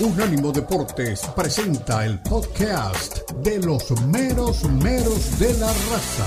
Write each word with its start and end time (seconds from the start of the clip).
Unánimo 0.00 0.50
Deportes 0.50 1.20
presenta 1.36 2.04
el 2.04 2.18
podcast 2.20 3.30
de 3.42 3.58
los 3.58 3.90
meros 4.06 4.64
meros 4.64 5.38
de 5.38 5.52
la 5.54 5.66
raza. 5.66 6.26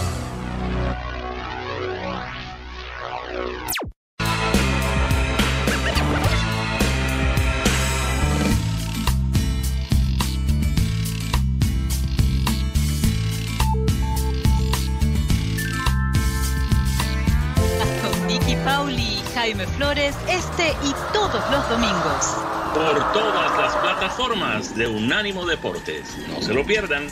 Con 18.01 18.27
Nicky 18.27 18.55
Pauli 18.63 19.21
Jaime 19.33 19.67
Flores 19.67 20.15
este 20.29 20.69
y 20.83 20.93
todos 21.13 21.41
los 21.51 21.69
domingos. 21.69 22.54
Por 22.75 23.13
todas 23.13 23.57
las 23.57 23.73
plataformas 23.77 24.75
de 24.75 24.85
Unánimo 24.85 25.45
Deportes. 25.45 26.13
No 26.27 26.41
se 26.41 26.53
lo 26.53 26.65
pierdan. 26.65 27.07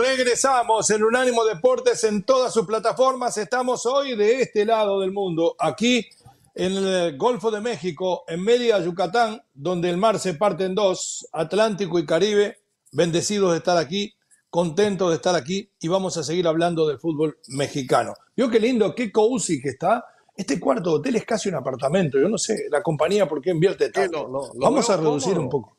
Regresamos 0.00 0.90
en 0.90 1.02
Unánimo 1.02 1.46
Deportes 1.46 2.04
en 2.04 2.24
todas 2.24 2.52
sus 2.52 2.66
plataformas. 2.66 3.38
Estamos 3.38 3.86
hoy 3.86 4.16
de 4.16 4.42
este 4.42 4.66
lado 4.66 5.00
del 5.00 5.12
mundo, 5.12 5.56
aquí 5.58 6.06
en 6.54 6.76
el 6.76 7.16
Golfo 7.16 7.50
de 7.50 7.62
México, 7.62 8.24
en 8.28 8.44
Mérida, 8.44 8.78
Yucatán, 8.80 9.42
donde 9.54 9.88
el 9.88 9.96
mar 9.96 10.18
se 10.18 10.34
parte 10.34 10.66
en 10.66 10.74
dos, 10.74 11.26
Atlántico 11.32 11.98
y 11.98 12.04
Caribe. 12.04 12.67
Bendecidos 12.92 13.52
de 13.52 13.58
estar 13.58 13.76
aquí, 13.76 14.14
contentos 14.50 15.10
de 15.10 15.16
estar 15.16 15.34
aquí 15.34 15.70
y 15.80 15.88
vamos 15.88 16.16
a 16.16 16.22
seguir 16.24 16.46
hablando 16.46 16.86
del 16.88 16.98
fútbol 16.98 17.38
mexicano. 17.48 18.14
Vio 18.36 18.48
qué 18.50 18.58
lindo, 18.60 18.94
qué 18.94 19.12
cozy 19.12 19.60
que 19.60 19.70
está. 19.70 20.04
Este 20.36 20.58
cuarto 20.60 20.90
de 20.90 20.96
hotel 20.96 21.16
es 21.16 21.24
casi 21.24 21.48
un 21.48 21.56
apartamento. 21.56 22.18
Yo 22.18 22.28
no 22.28 22.38
sé 22.38 22.66
la 22.70 22.82
compañía 22.82 23.28
por 23.28 23.40
qué 23.42 23.50
invierte 23.50 23.90
tanto. 23.90 24.22
lo- 24.28 24.52
lo 24.54 24.60
vamos 24.60 24.88
a 24.88 24.96
reducir 24.96 25.34
cómodo. 25.34 25.42
un 25.42 25.50
poco. 25.50 25.76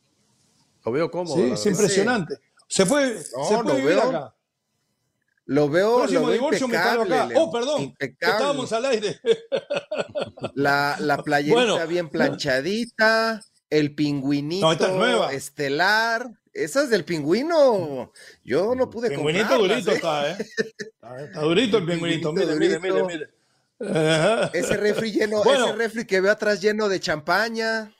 Lo 0.85 0.91
veo 0.91 1.09
cómodo. 1.11 1.35
Sí, 1.35 1.41
es 1.51 1.65
impresionante. 1.65 2.35
Se 2.67 2.85
puede, 2.85 3.15
No, 3.35 3.45
se 3.45 3.63
vivir 3.75 3.85
veo 3.85 4.01
acá. 4.03 4.35
Lo 5.45 5.67
veo, 5.67 5.97
Próximo 5.97 6.19
lo 6.19 6.25
veo 6.27 6.33
divorcio 6.35 6.67
me 6.67 6.77
acá. 6.77 7.03
Leo. 7.25 7.41
Oh, 7.41 7.51
perdón, 7.51 7.81
Impecable. 7.81 8.35
estábamos 8.35 8.71
al 8.73 8.85
aire. 8.85 9.19
La, 10.53 10.95
la 10.99 11.17
playerita 11.23 11.55
Bueno. 11.73 11.87
bien 11.87 12.09
planchadita, 12.09 13.41
el 13.69 13.95
pingüinito 13.95 14.65
No, 14.65 14.71
esta 14.71 14.87
es 14.87 14.93
nueva. 14.93 15.33
estelar. 15.33 16.38
Esa 16.53 16.83
es 16.83 16.89
del 16.89 17.05
pingüino. 17.05 18.11
Yo 18.43 18.75
no 18.75 18.89
pude 18.89 19.09
Pingüinito 19.09 19.57
durito 19.57 19.91
¿eh? 19.91 19.95
está, 19.95 20.31
¿eh? 20.31 20.37
Está, 21.25 21.41
durito 21.41 21.77
el 21.77 21.85
pingüinito. 21.85 22.33
Mire, 22.33 22.55
mire, 22.55 22.79
mire, 22.79 23.03
mire. 23.03 23.29
Ese 24.53 24.75
refri 24.77 25.11
lleno, 25.11 25.41
Bueno. 25.43 25.67
ese 25.67 25.75
refri 25.75 26.05
que 26.05 26.21
veo 26.21 26.31
atrás 26.31 26.59
lleno 26.61 26.89
de 26.89 26.99
champaña. 26.99 27.93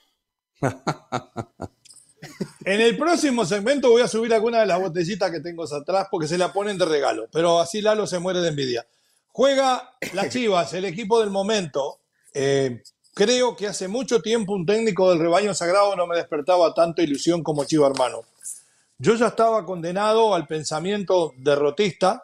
En 2.64 2.80
el 2.80 2.96
próximo 2.98 3.46
segmento 3.46 3.90
voy 3.90 4.02
a 4.02 4.08
subir 4.08 4.32
alguna 4.34 4.60
de 4.60 4.66
las 4.66 4.78
botellitas 4.78 5.30
que 5.30 5.40
tengo 5.40 5.64
atrás 5.64 6.08
porque 6.10 6.28
se 6.28 6.36
la 6.36 6.52
ponen 6.52 6.76
de 6.76 6.84
regalo. 6.84 7.28
Pero 7.32 7.58
así 7.60 7.80
Lalo 7.80 8.06
se 8.06 8.18
muere 8.18 8.40
de 8.40 8.48
envidia. 8.48 8.86
Juega 9.28 9.94
las 10.12 10.28
Chivas, 10.28 10.74
el 10.74 10.84
equipo 10.84 11.20
del 11.20 11.30
momento. 11.30 12.00
Eh, 12.34 12.82
creo 13.14 13.56
que 13.56 13.66
hace 13.66 13.88
mucho 13.88 14.20
tiempo 14.20 14.52
un 14.52 14.66
técnico 14.66 15.08
del 15.10 15.18
rebaño 15.18 15.54
sagrado 15.54 15.96
no 15.96 16.06
me 16.06 16.16
despertaba 16.16 16.74
tanta 16.74 17.02
ilusión 17.02 17.42
como 17.42 17.64
Chiva 17.64 17.88
hermano. 17.88 18.22
Yo 19.02 19.14
ya 19.14 19.28
estaba 19.28 19.64
condenado 19.64 20.34
al 20.34 20.46
pensamiento 20.46 21.32
derrotista 21.38 22.22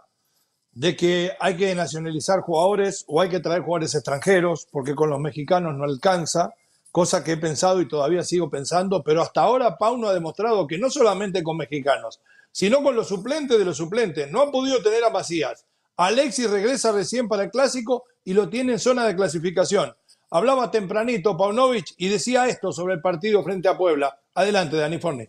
de 0.72 0.94
que 0.94 1.32
hay 1.40 1.56
que 1.56 1.74
nacionalizar 1.74 2.42
jugadores 2.42 3.02
o 3.08 3.22
hay 3.22 3.30
que 3.30 3.40
traer 3.40 3.62
jugadores 3.62 3.94
extranjeros 3.94 4.68
porque 4.70 4.94
con 4.94 5.08
los 5.08 5.18
mexicanos 5.18 5.74
no 5.74 5.84
alcanza, 5.84 6.52
cosa 6.92 7.24
que 7.24 7.32
he 7.32 7.36
pensado 7.38 7.80
y 7.80 7.88
todavía 7.88 8.22
sigo 8.22 8.50
pensando, 8.50 9.02
pero 9.02 9.22
hasta 9.22 9.40
ahora 9.40 9.78
Pauno 9.78 10.08
ha 10.08 10.12
demostrado 10.12 10.66
que 10.66 10.76
no 10.76 10.90
solamente 10.90 11.42
con 11.42 11.56
mexicanos, 11.56 12.20
sino 12.52 12.82
con 12.82 12.94
los 12.94 13.08
suplentes 13.08 13.58
de 13.58 13.64
los 13.64 13.78
suplentes, 13.78 14.30
no 14.30 14.42
han 14.42 14.50
podido 14.50 14.82
tener 14.82 15.02
a 15.02 15.08
Macías. 15.08 15.64
Alexis 15.96 16.50
regresa 16.50 16.92
recién 16.92 17.26
para 17.26 17.44
el 17.44 17.50
clásico 17.50 18.04
y 18.22 18.34
lo 18.34 18.50
tiene 18.50 18.72
en 18.72 18.78
zona 18.78 19.06
de 19.06 19.16
clasificación. 19.16 19.96
Hablaba 20.28 20.70
tempranito 20.70 21.38
Paunovic 21.38 21.94
y 21.96 22.10
decía 22.10 22.48
esto 22.48 22.70
sobre 22.70 22.92
el 22.92 23.00
partido 23.00 23.42
frente 23.42 23.66
a 23.66 23.78
Puebla. 23.78 24.20
Adelante, 24.34 24.76
Dani 24.76 24.98
Forni. 24.98 25.26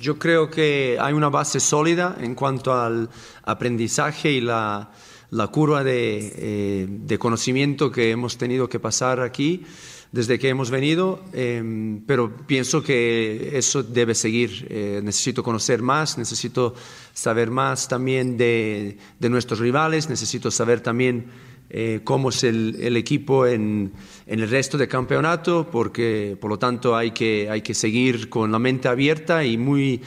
Yo 0.00 0.18
creo 0.18 0.48
que 0.48 0.96
hay 0.98 1.12
una 1.12 1.28
base 1.28 1.60
sólida 1.60 2.16
en 2.20 2.34
cuanto 2.34 2.72
al 2.72 3.10
aprendizaje 3.44 4.32
y 4.32 4.40
la, 4.40 4.90
la 5.30 5.46
curva 5.48 5.84
de, 5.84 6.32
eh, 6.36 6.86
de 6.88 7.18
conocimiento 7.18 7.92
que 7.92 8.10
hemos 8.10 8.38
tenido 8.38 8.70
que 8.70 8.80
pasar 8.80 9.20
aquí 9.20 9.66
desde 10.10 10.38
que 10.38 10.48
hemos 10.48 10.70
venido, 10.70 11.22
eh, 11.34 12.00
pero 12.06 12.34
pienso 12.46 12.82
que 12.82 13.50
eso 13.58 13.82
debe 13.82 14.14
seguir. 14.14 14.66
Eh, 14.70 15.00
necesito 15.04 15.42
conocer 15.42 15.82
más, 15.82 16.16
necesito 16.16 16.74
saber 17.12 17.50
más 17.50 17.88
también 17.88 18.38
de, 18.38 18.96
de 19.18 19.28
nuestros 19.28 19.60
rivales, 19.60 20.08
necesito 20.08 20.50
saber 20.50 20.80
también 20.80 21.26
eh, 21.70 22.00
cómo 22.02 22.30
es 22.30 22.44
el, 22.44 22.96
equipo 22.96 23.46
en, 23.46 23.92
el 24.26 24.48
resto 24.48 24.78
del 24.78 24.88
campeonato, 24.88 25.68
porque 25.70 26.36
por 26.40 26.50
lo 26.50 26.58
tanto 26.58 26.96
hay 26.96 27.10
que, 27.10 27.48
hay 27.50 27.62
que 27.62 27.74
seguir 27.74 28.28
con 28.28 28.50
la 28.50 28.58
mente 28.58 28.88
abierta 28.88 29.44
y 29.44 29.58
muy, 29.58 30.00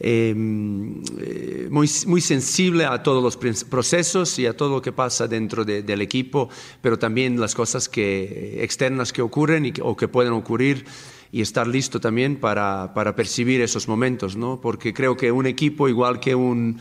eh, 0.00 0.34
eh, 1.20 1.68
muy, 1.70 1.88
muy 2.06 2.20
sensible 2.20 2.84
a 2.84 3.02
todos 3.02 3.22
los 3.22 3.36
procesos 3.64 4.38
y 4.38 4.46
a 4.46 4.56
todo 4.56 4.70
lo 4.70 4.82
que 4.82 4.92
pasa 4.92 5.28
dentro 5.28 5.64
de- 5.64 5.82
del 5.82 6.00
equipo, 6.02 6.48
pero 6.80 6.98
también 6.98 7.40
las 7.40 7.54
cosas 7.54 7.88
que, 7.88 8.62
externas 8.64 9.12
que 9.12 9.22
ocurren 9.22 9.72
o 9.82 9.96
que 9.96 10.08
pueden 10.08 10.32
ocurrir 10.32 10.84
y 11.30 11.40
estar 11.40 11.66
listo 11.66 12.00
también 12.00 12.36
para, 12.36 12.92
para 12.94 13.16
percibir 13.16 13.60
esos 13.60 13.88
momentos, 13.88 14.36
¿no? 14.36 14.60
porque 14.60 14.92
creo 14.94 15.16
que 15.16 15.32
un 15.32 15.46
equipo 15.46 15.88
igual 15.88 16.20
que 16.20 16.34
un 16.34 16.78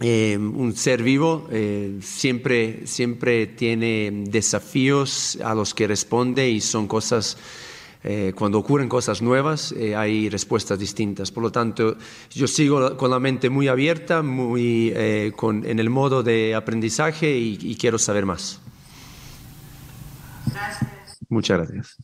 eh, 0.00 0.36
un 0.38 0.74
ser 0.74 1.02
vivo 1.02 1.46
eh, 1.50 1.98
siempre, 2.00 2.86
siempre 2.86 3.46
tiene 3.46 4.10
desafíos 4.26 5.38
a 5.44 5.54
los 5.54 5.74
que 5.74 5.86
responde 5.86 6.48
y 6.48 6.60
son 6.60 6.86
cosas, 6.88 7.36
eh, 8.02 8.32
cuando 8.34 8.58
ocurren 8.58 8.88
cosas 8.88 9.20
nuevas, 9.22 9.72
eh, 9.72 9.94
hay 9.94 10.28
respuestas 10.30 10.78
distintas. 10.78 11.30
Por 11.30 11.42
lo 11.42 11.52
tanto, 11.52 11.96
yo 12.30 12.46
sigo 12.46 12.96
con 12.96 13.10
la 13.10 13.20
mente 13.20 13.50
muy 13.50 13.68
abierta, 13.68 14.22
muy, 14.22 14.92
eh, 14.96 15.32
con, 15.36 15.64
en 15.66 15.78
el 15.78 15.90
modo 15.90 16.22
de 16.22 16.54
aprendizaje 16.54 17.38
y, 17.38 17.58
y 17.60 17.76
quiero 17.76 17.98
saber 17.98 18.26
más. 18.26 18.60
Muchas 21.28 21.58
gracias. 21.58 21.96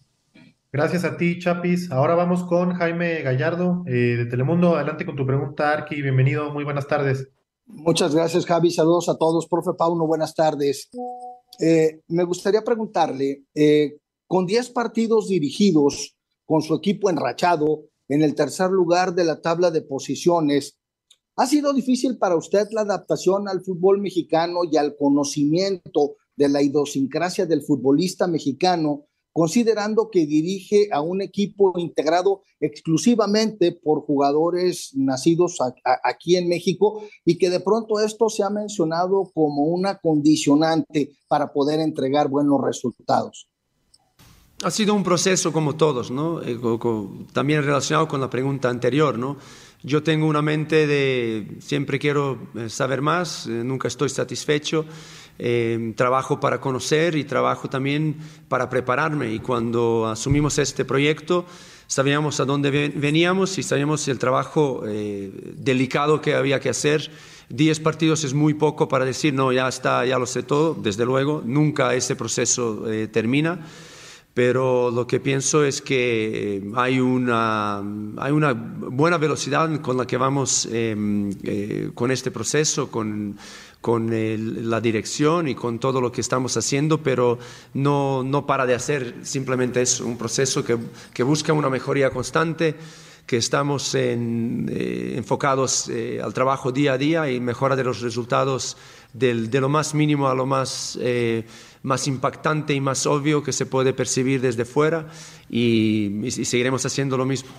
Gracias 0.73 1.05
a 1.05 1.17
ti, 1.17 1.39
Chapis. 1.39 1.91
Ahora 1.91 2.15
vamos 2.15 2.45
con 2.45 2.75
Jaime 2.75 3.23
Gallardo 3.23 3.83
eh, 3.87 4.17
de 4.19 4.27
Telemundo. 4.27 4.77
Adelante 4.77 5.07
con 5.07 5.17
tu 5.17 5.27
pregunta, 5.27 5.73
Arqui. 5.73 6.03
Bienvenido, 6.03 6.53
muy 6.53 6.65
buenas 6.65 6.87
tardes. 6.87 7.29
Muchas 7.67 8.15
gracias, 8.15 8.47
Javi. 8.47 8.71
Saludos 8.71 9.09
a 9.09 9.19
todos. 9.19 9.49
Profe 9.49 9.73
Pauno, 9.77 10.07
buenas 10.07 10.35
tardes. 10.35 10.89
Eh, 11.61 12.01
me 12.09 12.23
gustaría 12.23 12.63
preguntarle, 12.63 13.45
eh, 13.55 13.99
con 14.29 14.47
10 14.47 14.71
partidos 14.71 15.29
dirigidos, 15.29 16.17
con 16.45 16.63
su 16.63 16.77
equipo 16.77 17.11
enrachado, 17.11 17.87
en 18.09 18.23
el 18.23 18.37
tercer 18.37 18.71
lugar 18.71 19.15
de 19.15 19.25
la 19.25 19.41
tabla 19.41 19.73
de 19.73 19.83
posiciones, 19.83 20.79
¿ha 21.35 21.47
sido 21.47 21.73
difícil 21.73 22.19
para 22.19 22.37
usted 22.37 22.69
la 22.71 22.83
adaptación 22.83 23.49
al 23.49 23.65
fútbol 23.65 24.01
mexicano 24.01 24.61
y 24.71 24.77
al 24.77 24.95
conocimiento 24.97 26.15
de 26.37 26.49
la 26.49 26.63
idiosincrasia 26.63 27.47
del 27.47 27.63
futbolista 27.63 28.29
mexicano, 28.29 29.06
considerando 29.37 30.09
que 30.11 30.25
dirige 30.25 30.89
a 30.91 31.03
un 31.03 31.21
equipo 31.21 31.75
integrado 31.77 32.41
exclusivamente 32.59 33.71
por 33.71 34.01
jugadores 34.01 34.93
nacidos 34.95 35.59
aquí 36.03 36.37
en 36.37 36.49
México 36.49 37.03
y 37.23 37.37
que 37.37 37.51
de 37.51 37.61
pronto 37.61 38.01
esto 38.01 38.31
se 38.31 38.43
ha 38.43 38.49
mencionado 38.49 39.31
como 39.35 39.65
una 39.65 39.99
condicionante 39.99 41.19
para 41.29 41.53
poder 41.53 41.81
entregar 41.81 42.29
buenos 42.29 42.63
resultados. 42.65 43.47
Ha 44.65 44.71
sido 44.71 44.95
un 44.95 45.05
proceso 45.05 45.53
como 45.53 45.77
todos, 45.77 46.11
¿no? 46.11 46.41
Eh, 46.41 46.59
también 47.35 47.63
relacionado 47.63 48.09
con 48.09 48.23
la 48.23 48.31
pregunta 48.31 48.71
anterior, 48.71 49.19
¿no? 49.19 49.37
Yo 49.83 50.03
tengo 50.03 50.27
una 50.27 50.41
mente 50.41 50.87
de 50.87 51.59
siempre 51.61 51.99
quiero 51.99 52.49
eh, 52.55 52.71
saber 52.71 53.03
más, 53.03 53.47
eh, 53.47 53.51
nunca 53.51 53.87
estoy 53.87 54.09
satisfecho, 54.09 54.87
eh, 55.39 55.93
trabajo 55.97 56.41
para 56.41 56.61
conocer 56.61 57.15
y 57.17 57.25
trabajo 57.25 57.69
también 57.69 58.17
para 58.49 58.69
prepararme. 58.71 59.33
Y 59.33 59.39
cuando 59.41 60.07
asumimos 60.07 60.59
este 60.59 60.85
proyecto, 60.85 61.47
sabíamos 61.87 62.41
a 62.41 62.45
dónde 62.45 62.71
ven- 62.71 62.95
veníamos 62.97 63.59
y 63.59 63.63
sabíamos 63.63 64.07
el 64.09 64.19
trabajo 64.19 64.83
eh, 64.87 65.31
delicado 65.57 66.21
que 66.21 66.35
había 66.35 66.61
que 66.61 66.69
hacer. 66.71 67.11
Diez 67.49 67.79
partidos 67.79 68.25
es 68.25 68.35
muy 68.35 68.55
poco 68.55 68.89
para 68.89 69.05
decir, 69.05 69.33
no, 69.33 69.53
ya 69.53 69.69
está, 69.69 70.05
ya 70.05 70.19
lo 70.19 70.27
sé 70.27 70.43
todo, 70.43 70.75
desde 70.75 71.05
luego, 71.05 71.43
nunca 71.45 71.95
ese 71.95 72.17
proceso 72.17 72.91
eh, 72.91 73.07
termina 73.09 73.61
pero 74.35 74.91
lo 74.91 75.07
que 75.07 75.19
pienso 75.19 75.65
es 75.65 75.81
que 75.81 76.63
hay 76.75 77.01
una, 77.01 77.79
hay 78.19 78.33
una 78.33 78.53
buena 78.53 79.17
velocidad 79.17 79.81
con 79.81 79.97
la 79.97 80.07
que 80.07 80.19
vamos 80.19 80.69
em, 80.71 81.31
eh, 81.43 81.89
con 81.95 82.11
este 82.11 82.31
proceso, 82.31 82.91
con, 82.91 83.39
con 83.87 84.11
la 84.69 84.81
dirección 84.81 85.47
y 85.47 85.55
con 85.55 85.79
todo 85.79 86.01
lo 86.01 86.11
que 86.11 86.21
estamos 86.21 86.57
haciendo, 86.57 87.05
pero 87.05 87.39
no, 87.73 88.25
no 88.25 88.45
para 88.45 88.67
de 88.67 88.75
hacer 88.75 89.15
simplemente 89.23 89.81
eso, 89.81 90.05
un 90.05 90.19
proceso 90.19 90.65
que, 90.65 90.77
que 91.15 91.23
busca 91.23 91.53
una 91.53 91.71
mejoría 91.71 92.11
constante 92.11 92.75
que 93.29 93.37
estamos 93.37 93.95
en, 93.95 94.69
eh, 94.73 95.15
enfocados 95.15 95.89
eh, 95.89 96.21
al 96.21 96.35
trabajo 96.35 96.73
día 96.73 96.95
a 96.95 96.99
día 96.99 97.31
y 97.31 97.39
mejora 97.39 97.77
de 97.77 97.85
los 97.85 98.01
resultados 98.01 98.77
del, 99.13 99.51
de 99.51 99.61
lo 99.61 99.69
más 99.69 99.95
mínimo 99.95 100.29
a 100.29 100.35
lo 100.35 100.47
más 100.47 100.99
más 101.85 102.09
impactante 102.09 102.75
y 102.75 102.81
más 102.81 103.07
obvio 103.07 103.45
que 103.45 103.53
se 103.53 103.67
puede 103.67 103.93
percibir 103.93 104.41
desde 104.41 104.65
fuera 104.65 105.07
y, 105.49 106.29
seguiremos 106.33 106.85
haciendo 106.85 107.17
lo 107.17 107.25
mismo. 107.25 107.51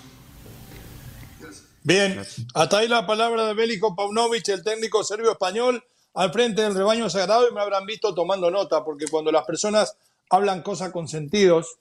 Bien, 1.82 2.20
hasta 2.52 2.76
ahí 2.76 2.88
la 2.88 3.06
palabra 3.06 3.46
de 3.46 3.54
Bélico 3.54 3.96
Paunovic, 3.96 4.46
el 4.48 4.62
técnico 4.62 5.02
serbio-español, 5.02 5.82
al 6.18 6.32
frente 6.32 6.62
del 6.62 6.74
rebaño 6.74 7.08
sagrado 7.08 7.48
y 7.48 7.54
me 7.54 7.60
habrán 7.60 7.86
visto 7.86 8.12
tomando 8.12 8.50
nota, 8.50 8.82
porque 8.84 9.06
cuando 9.06 9.30
las 9.30 9.44
personas 9.44 9.96
hablan 10.28 10.62
cosas 10.62 10.90
con 10.90 11.06
sentidos, 11.06 11.76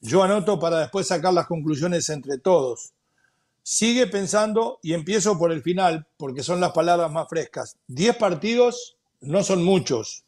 yo 0.00 0.22
anoto 0.22 0.60
para 0.60 0.78
después 0.78 1.08
sacar 1.08 1.34
las 1.34 1.48
conclusiones 1.48 2.08
entre 2.08 2.38
todos. 2.38 2.92
Sigue 3.64 4.06
pensando 4.06 4.78
y 4.80 4.94
empiezo 4.94 5.36
por 5.36 5.50
el 5.50 5.60
final, 5.60 6.06
porque 6.16 6.44
son 6.44 6.60
las 6.60 6.70
palabras 6.70 7.10
más 7.10 7.28
frescas. 7.28 7.76
Diez 7.88 8.16
partidos 8.16 8.96
no 9.20 9.42
son 9.42 9.64
muchos. 9.64 10.22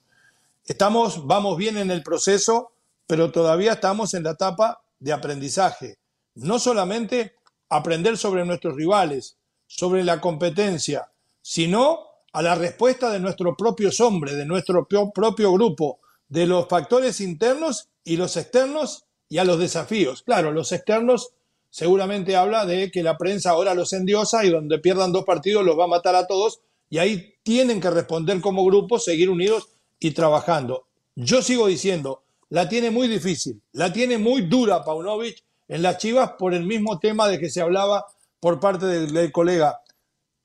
Estamos, 0.64 1.24
vamos 1.28 1.56
bien 1.56 1.76
en 1.76 1.92
el 1.92 2.02
proceso, 2.02 2.72
pero 3.06 3.30
todavía 3.30 3.74
estamos 3.74 4.12
en 4.14 4.24
la 4.24 4.32
etapa 4.32 4.80
de 4.98 5.12
aprendizaje. 5.12 5.98
No 6.34 6.58
solamente 6.58 7.36
aprender 7.68 8.18
sobre 8.18 8.44
nuestros 8.44 8.74
rivales, 8.74 9.36
sobre 9.68 10.02
la 10.02 10.20
competencia, 10.20 11.12
sino 11.42 12.15
a 12.36 12.42
la 12.42 12.54
respuesta 12.54 13.10
de 13.10 13.18
nuestros 13.18 13.54
propios 13.56 13.98
hombres, 13.98 14.36
de 14.36 14.44
nuestro 14.44 14.86
propio 14.86 15.52
grupo, 15.52 16.00
de 16.28 16.44
los 16.44 16.68
factores 16.68 17.22
internos 17.22 17.88
y 18.04 18.18
los 18.18 18.36
externos 18.36 19.06
y 19.30 19.38
a 19.38 19.44
los 19.44 19.58
desafíos. 19.58 20.22
Claro, 20.22 20.52
los 20.52 20.70
externos 20.70 21.30
seguramente 21.70 22.36
habla 22.36 22.66
de 22.66 22.90
que 22.90 23.02
la 23.02 23.16
prensa 23.16 23.52
ahora 23.52 23.72
los 23.72 23.94
endiosa 23.94 24.44
y 24.44 24.50
donde 24.50 24.78
pierdan 24.78 25.12
dos 25.12 25.24
partidos 25.24 25.64
los 25.64 25.78
va 25.78 25.84
a 25.84 25.88
matar 25.88 26.14
a 26.14 26.26
todos 26.26 26.60
y 26.90 26.98
ahí 26.98 27.36
tienen 27.42 27.80
que 27.80 27.88
responder 27.88 28.42
como 28.42 28.66
grupo, 28.66 28.98
seguir 28.98 29.30
unidos 29.30 29.70
y 29.98 30.10
trabajando. 30.10 30.88
Yo 31.14 31.40
sigo 31.40 31.68
diciendo, 31.68 32.22
la 32.50 32.68
tiene 32.68 32.90
muy 32.90 33.08
difícil, 33.08 33.62
la 33.72 33.94
tiene 33.94 34.18
muy 34.18 34.42
dura 34.42 34.84
Paunovic 34.84 35.42
en 35.68 35.80
las 35.80 35.96
Chivas 35.96 36.32
por 36.38 36.52
el 36.52 36.66
mismo 36.66 36.98
tema 36.98 37.28
de 37.28 37.38
que 37.38 37.48
se 37.48 37.62
hablaba 37.62 38.04
por 38.40 38.60
parte 38.60 38.84
del, 38.84 39.32
colega. 39.32 39.80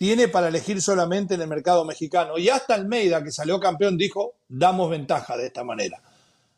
Tiene 0.01 0.30
para 0.30 0.48
elegir 0.48 0.81
solamente 0.81 1.36
en 1.36 1.42
el 1.42 1.48
mercado 1.48 1.86
mexicano. 1.86 2.39
Y 2.39 2.50
hasta 2.50 2.74
Almeida, 2.74 3.24
que 3.24 3.31
salió 3.31 3.59
campeón, 3.59 4.00
dijo, 4.00 4.33
damos 4.50 4.89
ventaja 4.89 5.38
de 5.38 5.45
esta 5.45 5.63
manera. 5.63 6.01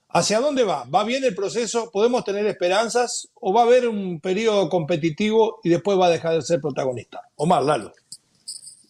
¿Hacia 0.07 0.39
dónde 0.39 0.63
va? 0.63 0.85
¿Va 0.85 1.03
bien 1.03 1.25
el 1.25 1.35
proceso? 1.35 1.91
¿Podemos 1.91 2.23
tener 2.23 2.45
esperanzas? 2.45 3.27
¿O 3.33 3.51
va 3.53 3.63
a 3.63 3.65
haber 3.65 3.89
un 3.89 4.21
periodo 4.21 4.69
competitivo 4.69 5.59
y 5.61 5.67
después 5.67 5.99
va 5.99 6.05
a 6.05 6.11
dejar 6.11 6.35
de 6.35 6.41
ser 6.41 6.61
protagonista? 6.61 7.19
Omar, 7.35 7.63
Lalo. 7.63 7.91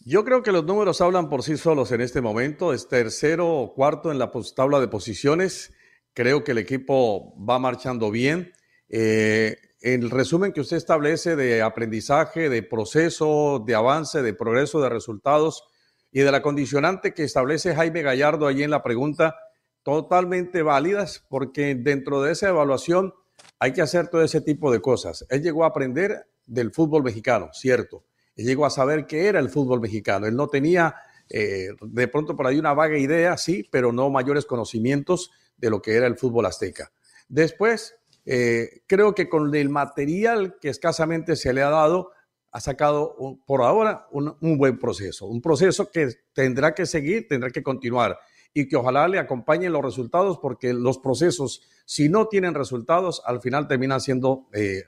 Yo 0.05 0.23
creo 0.23 0.44
que 0.44 0.51
los 0.51 0.65
números 0.65 1.01
hablan 1.01 1.29
por 1.29 1.41
sí 1.41 1.57
solos 1.57 1.91
en 1.91 2.01
este 2.01 2.21
momento. 2.21 2.73
Es 2.73 2.88
tercero 2.88 3.51
o 3.57 3.73
cuarto 3.73 4.11
en 4.11 4.19
la 4.19 4.31
tabla 4.55 4.79
de 4.79 4.88
posiciones. 4.88 5.73
Creo 6.13 6.44
que 6.44 6.51
el 6.51 6.59
equipo 6.59 7.33
va 7.44 7.57
marchando 7.57 8.11
bien. 8.11 8.53
Eh, 8.88 9.57
el 9.83 10.09
resumen 10.09 10.51
que 10.51 10.62
usted 10.62 10.77
establece 10.77 11.35
de 11.35 11.62
aprendizaje, 11.62 12.50
de 12.50 12.63
proceso, 12.63 13.63
de 13.63 13.75
avance, 13.75 14.24
de 14.24 14.33
progreso, 14.33 14.81
de 14.81 14.89
resultados 14.89 15.63
y 16.12 16.21
de 16.21 16.31
la 16.31 16.41
condicionante 16.41 17.13
que 17.13 17.24
establece 17.24 17.75
Jaime 17.75 18.01
Gallardo 18.01 18.47
allí 18.47 18.63
en 18.63 18.71
la 18.71 18.81
pregunta, 18.81 19.35
totalmente 19.83 20.63
válidas, 20.63 21.24
porque 21.30 21.75
dentro 21.75 22.21
de 22.24 22.31
esa 22.31 22.50
evaluación 22.50 23.13
hay 23.59 23.74
que 23.74 23.81
hacer 23.81 24.07
todo 24.07 24.24
ese 24.24 24.41
tipo 24.41 24.71
de 24.71 24.81
cosas. 24.81 25.25
Él 25.30 25.44
llegó 25.44 25.63
a 25.63 25.68
aprender 25.68 26.25
del 26.45 26.71
fútbol 26.71 27.03
mexicano, 27.03 27.50
cierto 27.53 28.06
llegó 28.36 28.65
a 28.65 28.69
saber 28.69 29.06
qué 29.06 29.27
era 29.27 29.39
el 29.39 29.50
fútbol 29.50 29.79
mexicano. 29.79 30.25
Él 30.25 30.36
no 30.36 30.47
tenía 30.47 30.95
eh, 31.29 31.69
de 31.81 32.07
pronto 32.07 32.36
por 32.36 32.47
ahí 32.47 32.59
una 32.59 32.74
vaga 32.74 32.97
idea, 32.97 33.38
sí, 33.38 33.68
pero 33.71 33.91
no 33.91 34.09
mayores 34.09 34.45
conocimientos 34.45 35.31
de 35.57 35.69
lo 35.69 35.81
que 35.81 35.95
era 35.95 36.07
el 36.07 36.18
fútbol 36.18 36.45
azteca. 36.45 36.91
Después, 37.27 37.95
eh, 38.25 38.81
creo 38.87 39.13
que 39.13 39.29
con 39.29 39.53
el 39.53 39.69
material 39.69 40.57
que 40.61 40.69
escasamente 40.69 41.35
se 41.35 41.53
le 41.53 41.61
ha 41.61 41.69
dado, 41.69 42.11
ha 42.51 42.59
sacado 42.59 43.15
por 43.45 43.63
ahora 43.63 44.07
un, 44.11 44.57
buen 44.57 44.77
proceso, 44.77 45.25
un 45.25 45.41
proceso 45.41 45.89
que 45.91 46.09
tendrá 46.33 46.73
que 46.75 46.85
seguir, 46.85 47.27
tendrá 47.27 47.49
que 47.49 47.63
continuar 47.63 48.19
y 48.53 48.67
que 48.67 48.75
ojalá 48.75 49.07
le 49.07 49.17
acompañen 49.17 49.73
los 49.73 49.83
resultados 49.83 50.37
porque 50.39 50.73
los 50.73 50.99
procesos, 50.99 51.63
si 51.85 52.09
no 52.09 52.27
tienen 52.27 52.53
resultados, 52.53 53.23
al 53.25 53.41
final 53.41 53.67
terminan 53.67 53.99
siendo 53.99 54.47
eh, 54.53 54.83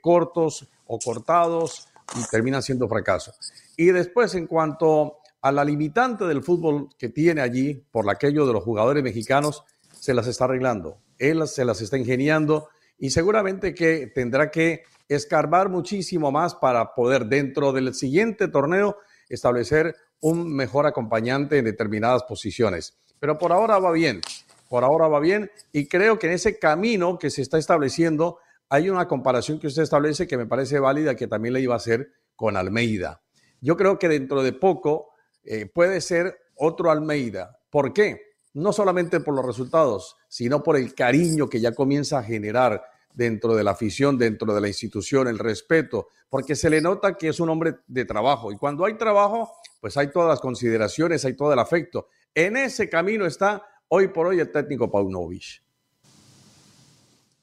cortos 0.00 0.68
o 0.86 0.98
cortados 0.98 1.88
y 2.16 2.28
termina 2.30 2.60
siendo 2.60 2.88
fracaso. 2.88 3.32
Y 3.76 3.86
después, 3.86 4.34
en 4.34 4.46
cuanto 4.46 5.18
a 5.40 5.52
la 5.52 5.64
limitante 5.64 6.24
del 6.24 6.42
fútbol 6.42 6.88
que 6.98 7.08
tiene 7.08 7.40
allí, 7.40 7.74
por 7.92 8.08
aquello 8.10 8.46
de 8.46 8.54
los 8.54 8.64
jugadores 8.64 9.02
mexicanos, 9.02 9.64
se 10.04 10.12
las 10.12 10.26
está 10.26 10.44
arreglando. 10.44 11.00
Él 11.16 11.48
se 11.48 11.64
las 11.64 11.80
está 11.80 11.96
ingeniando 11.96 12.68
y 12.98 13.08
seguramente 13.08 13.72
que 13.72 14.06
tendrá 14.14 14.50
que 14.50 14.82
escarbar 15.08 15.70
muchísimo 15.70 16.30
más 16.30 16.54
para 16.54 16.92
poder 16.92 17.24
dentro 17.24 17.72
del 17.72 17.94
siguiente 17.94 18.48
torneo 18.48 18.98
establecer 19.30 19.96
un 20.20 20.54
mejor 20.54 20.86
acompañante 20.86 21.56
en 21.56 21.64
determinadas 21.64 22.22
posiciones. 22.24 22.98
Pero 23.18 23.38
por 23.38 23.50
ahora 23.50 23.78
va 23.78 23.92
bien, 23.92 24.20
por 24.68 24.84
ahora 24.84 25.08
va 25.08 25.20
bien 25.20 25.50
y 25.72 25.88
creo 25.88 26.18
que 26.18 26.26
en 26.26 26.34
ese 26.34 26.58
camino 26.58 27.18
que 27.18 27.30
se 27.30 27.40
está 27.40 27.56
estableciendo 27.56 28.36
hay 28.68 28.90
una 28.90 29.08
comparación 29.08 29.58
que 29.58 29.68
usted 29.68 29.84
establece 29.84 30.26
que 30.26 30.36
me 30.36 30.44
parece 30.44 30.80
válida 30.80 31.16
que 31.16 31.28
también 31.28 31.54
le 31.54 31.62
iba 31.62 31.72
a 31.72 31.78
hacer 31.78 32.12
con 32.36 32.58
Almeida. 32.58 33.22
Yo 33.58 33.74
creo 33.78 33.98
que 33.98 34.10
dentro 34.10 34.42
de 34.42 34.52
poco 34.52 35.14
eh, 35.44 35.64
puede 35.64 36.02
ser 36.02 36.36
otro 36.56 36.90
Almeida. 36.90 37.58
¿Por 37.70 37.94
qué? 37.94 38.33
No 38.54 38.72
solamente 38.72 39.20
por 39.20 39.34
los 39.34 39.44
resultados, 39.44 40.16
sino 40.28 40.62
por 40.62 40.76
el 40.76 40.94
cariño 40.94 41.48
que 41.48 41.60
ya 41.60 41.72
comienza 41.72 42.18
a 42.18 42.22
generar 42.22 42.82
dentro 43.12 43.54
de 43.54 43.64
la 43.64 43.72
afición, 43.72 44.18
dentro 44.18 44.54
de 44.54 44.60
la 44.60 44.68
institución, 44.68 45.28
el 45.28 45.38
respeto, 45.38 46.08
porque 46.28 46.56
se 46.56 46.68
le 46.68 46.80
nota 46.80 47.16
que 47.16 47.28
es 47.28 47.40
un 47.40 47.48
hombre 47.48 47.76
de 47.86 48.04
trabajo. 48.04 48.50
Y 48.52 48.56
cuando 48.56 48.84
hay 48.84 48.94
trabajo, 48.94 49.52
pues 49.80 49.96
hay 49.96 50.10
todas 50.10 50.28
las 50.28 50.40
consideraciones, 50.40 51.24
hay 51.24 51.34
todo 51.34 51.52
el 51.52 51.58
afecto. 51.58 52.08
En 52.34 52.56
ese 52.56 52.88
camino 52.88 53.24
está 53.24 53.64
hoy 53.88 54.08
por 54.08 54.26
hoy 54.26 54.40
el 54.40 54.50
técnico 54.50 54.90
Paunovic. 54.90 55.62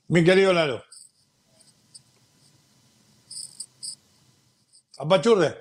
Mi 0.09 0.23
querido 0.23 0.51
Lalo. 0.51 0.83
Apachurde. 4.97 5.55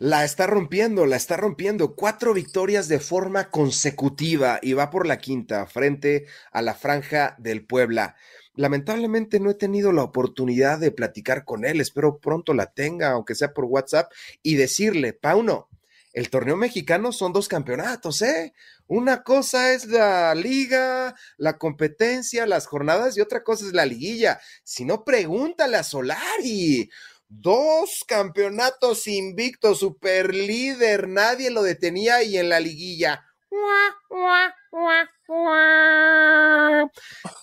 La 0.00 0.24
está 0.24 0.46
rompiendo, 0.46 1.06
la 1.06 1.16
está 1.16 1.36
rompiendo. 1.36 1.96
Cuatro 1.96 2.32
victorias 2.32 2.86
de 2.86 3.00
forma 3.00 3.50
consecutiva 3.50 4.60
y 4.62 4.74
va 4.74 4.90
por 4.90 5.08
la 5.08 5.18
quinta 5.18 5.66
frente 5.66 6.26
a 6.52 6.62
la 6.62 6.74
franja 6.74 7.34
del 7.38 7.66
Puebla. 7.66 8.14
Lamentablemente 8.54 9.40
no 9.40 9.50
he 9.50 9.54
tenido 9.54 9.90
la 9.90 10.04
oportunidad 10.04 10.78
de 10.78 10.92
platicar 10.92 11.44
con 11.44 11.64
él. 11.64 11.80
Espero 11.80 12.20
pronto 12.20 12.54
la 12.54 12.66
tenga, 12.66 13.10
aunque 13.10 13.34
sea 13.34 13.52
por 13.52 13.64
WhatsApp, 13.64 14.12
y 14.40 14.54
decirle, 14.54 15.14
Pauno, 15.14 15.68
el 16.12 16.30
torneo 16.30 16.56
mexicano 16.56 17.10
son 17.10 17.32
dos 17.32 17.48
campeonatos, 17.48 18.22
¿eh? 18.22 18.54
Una 18.86 19.24
cosa 19.24 19.72
es 19.72 19.86
la 19.86 20.32
liga, 20.36 21.16
la 21.38 21.58
competencia, 21.58 22.46
las 22.46 22.68
jornadas 22.68 23.16
y 23.16 23.20
otra 23.20 23.42
cosa 23.42 23.66
es 23.66 23.72
la 23.72 23.84
liguilla. 23.84 24.40
Si 24.62 24.84
no, 24.84 25.04
pregúntale 25.04 25.76
a 25.76 25.82
Solari 25.82 26.88
dos 27.28 28.04
campeonatos 28.06 29.06
invictos, 29.06 29.80
super 29.80 30.34
líder, 30.34 31.08
nadie 31.08 31.50
lo 31.50 31.62
detenía 31.62 32.22
y 32.22 32.38
en 32.38 32.48
la 32.48 32.60
liguilla. 32.60 33.24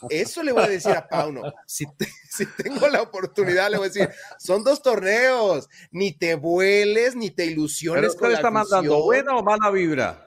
Eso 0.10 0.44
le 0.44 0.52
voy 0.52 0.64
a 0.64 0.68
decir 0.68 0.92
a 0.92 1.08
Pauno. 1.08 1.42
Si, 1.66 1.86
si, 2.30 2.46
tengo 2.46 2.88
la 2.88 3.02
oportunidad, 3.02 3.70
le 3.70 3.78
voy 3.78 3.88
a 3.88 3.90
decir, 3.90 4.10
son 4.40 4.64
dos 4.64 4.82
torneos, 4.82 5.70
ni 5.92 6.12
te 6.14 6.36
vueles, 6.36 7.16
ni 7.16 7.32
te 7.32 7.46
ilusiones. 7.46 8.16
¿Pero 8.20 8.34
está 8.34 8.52
mandando 8.52 9.04
buena 9.04 9.36
o 9.36 9.44
mala 9.44 9.70
vibra? 9.72 10.25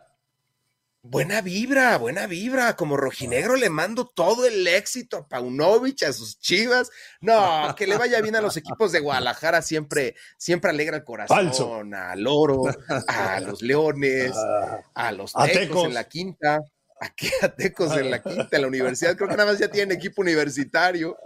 Buena 1.03 1.41
vibra, 1.41 1.97
buena 1.97 2.27
vibra. 2.27 2.75
Como 2.75 2.97
rojinegro 2.97 3.57
le 3.57 3.71
mando 3.71 4.07
todo 4.07 4.47
el 4.47 4.67
éxito 4.67 5.19
a 5.19 5.29
Paunovic, 5.29 6.03
a 6.03 6.13
sus 6.13 6.41
chivas. 6.41 6.91
No, 7.21 7.75
que 7.77 7.87
le 7.87 7.97
vaya 7.97 8.21
bien 8.21 8.35
a 8.37 8.41
los 8.41 8.57
equipos 8.57 8.91
de 8.91 9.01
Guadalajara, 9.01 9.63
siempre, 9.63 10.17
siempre 10.37 10.71
alegra 10.71 10.97
el 10.97 11.05
corazón. 11.05 11.95
A 11.95 12.17
Loro, 12.17 12.65
a 13.07 13.41
los 13.41 13.63
Leones, 13.63 14.33
ah, 14.35 14.81
a 14.95 15.13
los 15.13 15.33
Tecos 15.33 15.85
en 15.85 15.95
la 15.95 16.05
quinta. 16.05 16.61
aquí 17.01 17.31
a 17.43 17.49
Tecos 17.55 17.97
en 17.97 18.11
la 18.11 18.21
quinta, 18.21 18.49
en 18.51 18.63
la 18.63 18.69
universidad. 18.69 19.17
Creo 19.17 19.29
que 19.29 19.37
nada 19.37 19.53
más 19.53 19.61
ya 19.61 19.71
tiene 19.71 19.95
equipo 19.95 20.23
universitario. 20.23 21.17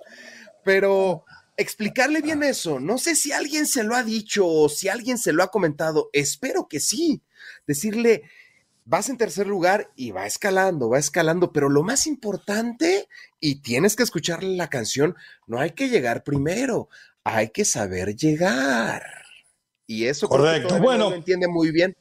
Pero 0.64 1.24
explicarle 1.56 2.20
bien 2.20 2.42
eso, 2.42 2.78
no 2.78 2.98
sé 2.98 3.14
si 3.14 3.32
alguien 3.32 3.66
se 3.66 3.84
lo 3.84 3.94
ha 3.94 4.02
dicho 4.02 4.46
o 4.46 4.68
si 4.68 4.88
alguien 4.88 5.18
se 5.18 5.32
lo 5.32 5.42
ha 5.42 5.50
comentado, 5.50 6.10
espero 6.12 6.68
que 6.68 6.78
sí. 6.78 7.22
Decirle, 7.66 8.22
vas 8.84 9.08
en 9.08 9.16
tercer 9.16 9.46
lugar 9.46 9.90
y 9.96 10.10
va 10.10 10.26
escalando, 10.26 10.90
va 10.90 10.98
escalando, 10.98 11.52
pero 11.52 11.68
lo 11.68 11.82
más 11.82 12.06
importante, 12.06 13.08
y 13.40 13.56
tienes 13.56 13.96
que 13.96 14.02
escucharle 14.02 14.56
la 14.56 14.68
canción, 14.68 15.16
no 15.46 15.58
hay 15.58 15.70
que 15.70 15.88
llegar 15.88 16.24
primero, 16.24 16.88
hay 17.24 17.50
que 17.50 17.64
saber 17.64 18.16
llegar. 18.16 19.02
Y 19.86 20.06
eso 20.06 20.28
Correcto. 20.28 20.78
bueno, 20.78 21.10
lo 21.10 21.16
entiende 21.16 21.48
muy 21.48 21.70
bien. 21.70 21.96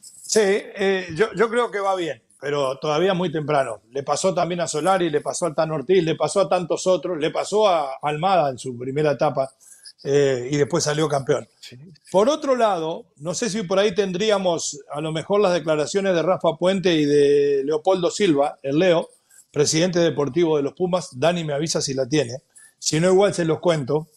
Sí, 0.00 0.40
eh, 0.40 1.08
yo, 1.14 1.32
yo, 1.34 1.48
creo 1.48 1.70
que 1.70 1.80
va 1.80 1.94
bien, 1.94 2.22
pero 2.40 2.78
todavía 2.78 3.14
muy 3.14 3.30
temprano. 3.30 3.82
Le 3.90 4.02
pasó 4.02 4.34
también 4.34 4.60
a 4.60 4.66
Solari, 4.66 5.10
le 5.10 5.20
pasó 5.20 5.46
a 5.46 5.54
Tan 5.54 5.70
Ortiz, 5.70 6.02
le 6.02 6.16
pasó 6.16 6.40
a 6.40 6.48
tantos 6.48 6.86
otros, 6.86 7.18
le 7.18 7.30
pasó 7.30 7.68
a 7.68 7.98
Almada 8.02 8.50
en 8.50 8.58
su 8.58 8.76
primera 8.76 9.12
etapa 9.12 9.52
eh, 10.06 10.48
y 10.52 10.56
después 10.58 10.84
salió 10.84 11.08
campeón. 11.08 11.48
Por 12.12 12.28
otro 12.28 12.56
lado, 12.56 13.06
no 13.16 13.32
sé 13.32 13.48
si 13.48 13.62
por 13.62 13.78
ahí 13.78 13.94
tendríamos 13.94 14.78
a 14.92 15.00
lo 15.00 15.12
mejor 15.12 15.40
las 15.40 15.54
declaraciones 15.54 16.14
de 16.14 16.22
Rafa 16.22 16.56
Puente 16.58 16.94
y 16.94 17.06
de 17.06 17.62
Leopoldo 17.64 18.10
Silva, 18.10 18.58
el 18.62 18.78
Leo, 18.78 19.08
presidente 19.50 20.00
deportivo 20.00 20.58
de 20.58 20.62
los 20.62 20.74
Pumas. 20.74 21.08
Dani 21.18 21.42
me 21.42 21.54
avisa 21.54 21.80
si 21.80 21.94
la 21.94 22.06
tiene. 22.06 22.36
Si 22.78 23.00
no, 23.00 23.08
igual 23.08 23.32
se 23.32 23.46
los 23.46 23.60
cuento. 23.60 24.08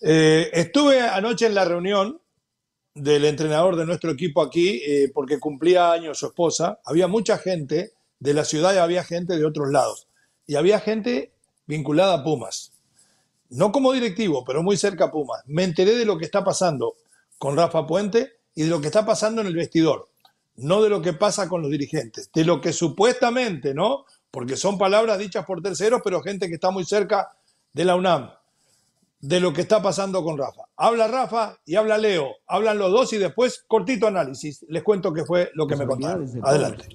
Eh, 0.00 0.48
estuve 0.52 1.00
anoche 1.00 1.46
en 1.46 1.56
la 1.56 1.64
reunión 1.64 2.20
del 2.94 3.24
entrenador 3.24 3.74
de 3.74 3.84
nuestro 3.84 4.12
equipo 4.12 4.40
aquí, 4.40 4.80
eh, 4.86 5.10
porque 5.12 5.40
cumplía 5.40 5.90
años 5.90 6.20
su 6.20 6.26
esposa, 6.26 6.78
había 6.84 7.08
mucha 7.08 7.36
gente 7.36 7.94
de 8.20 8.32
la 8.32 8.44
ciudad 8.44 8.74
y 8.74 8.78
había 8.78 9.02
gente 9.02 9.36
de 9.36 9.44
otros 9.44 9.70
lados. 9.72 10.06
Y 10.46 10.54
había 10.54 10.78
gente 10.78 11.32
vinculada 11.66 12.14
a 12.14 12.24
Pumas. 12.24 12.75
No 13.50 13.72
como 13.72 13.92
directivo, 13.92 14.44
pero 14.44 14.62
muy 14.62 14.76
cerca 14.76 15.06
a 15.06 15.10
Pumas. 15.10 15.42
Me 15.46 15.64
enteré 15.64 15.94
de 15.94 16.04
lo 16.04 16.18
que 16.18 16.24
está 16.24 16.44
pasando 16.44 16.94
con 17.38 17.56
Rafa 17.56 17.86
Puente 17.86 18.32
y 18.54 18.62
de 18.62 18.68
lo 18.68 18.80
que 18.80 18.86
está 18.86 19.04
pasando 19.06 19.40
en 19.40 19.46
el 19.46 19.54
vestidor. 19.54 20.08
No 20.56 20.82
de 20.82 20.88
lo 20.88 21.02
que 21.02 21.12
pasa 21.12 21.48
con 21.48 21.62
los 21.62 21.70
dirigentes. 21.70 22.30
De 22.32 22.44
lo 22.44 22.60
que 22.60 22.72
supuestamente, 22.72 23.74
¿no? 23.74 24.04
Porque 24.30 24.56
son 24.56 24.78
palabras 24.78 25.18
dichas 25.18 25.44
por 25.44 25.62
terceros, 25.62 26.00
pero 26.02 26.22
gente 26.22 26.48
que 26.48 26.54
está 26.54 26.70
muy 26.70 26.84
cerca 26.84 27.32
de 27.72 27.84
la 27.84 27.96
UNAM 27.96 28.30
de 29.20 29.40
lo 29.40 29.52
que 29.52 29.62
está 29.62 29.82
pasando 29.82 30.22
con 30.22 30.38
Rafa. 30.38 30.62
Habla 30.76 31.08
Rafa 31.08 31.58
y 31.64 31.76
habla 31.76 31.98
Leo, 31.98 32.36
hablan 32.46 32.78
los 32.78 32.92
dos 32.92 33.12
y 33.12 33.18
después 33.18 33.64
cortito 33.66 34.06
análisis. 34.06 34.64
Les 34.68 34.82
cuento 34.82 35.12
qué 35.12 35.24
fue 35.24 35.50
lo 35.54 35.66
que 35.66 35.76
me 35.76 35.86
contaron. 35.86 36.28
Adelante. 36.42 36.88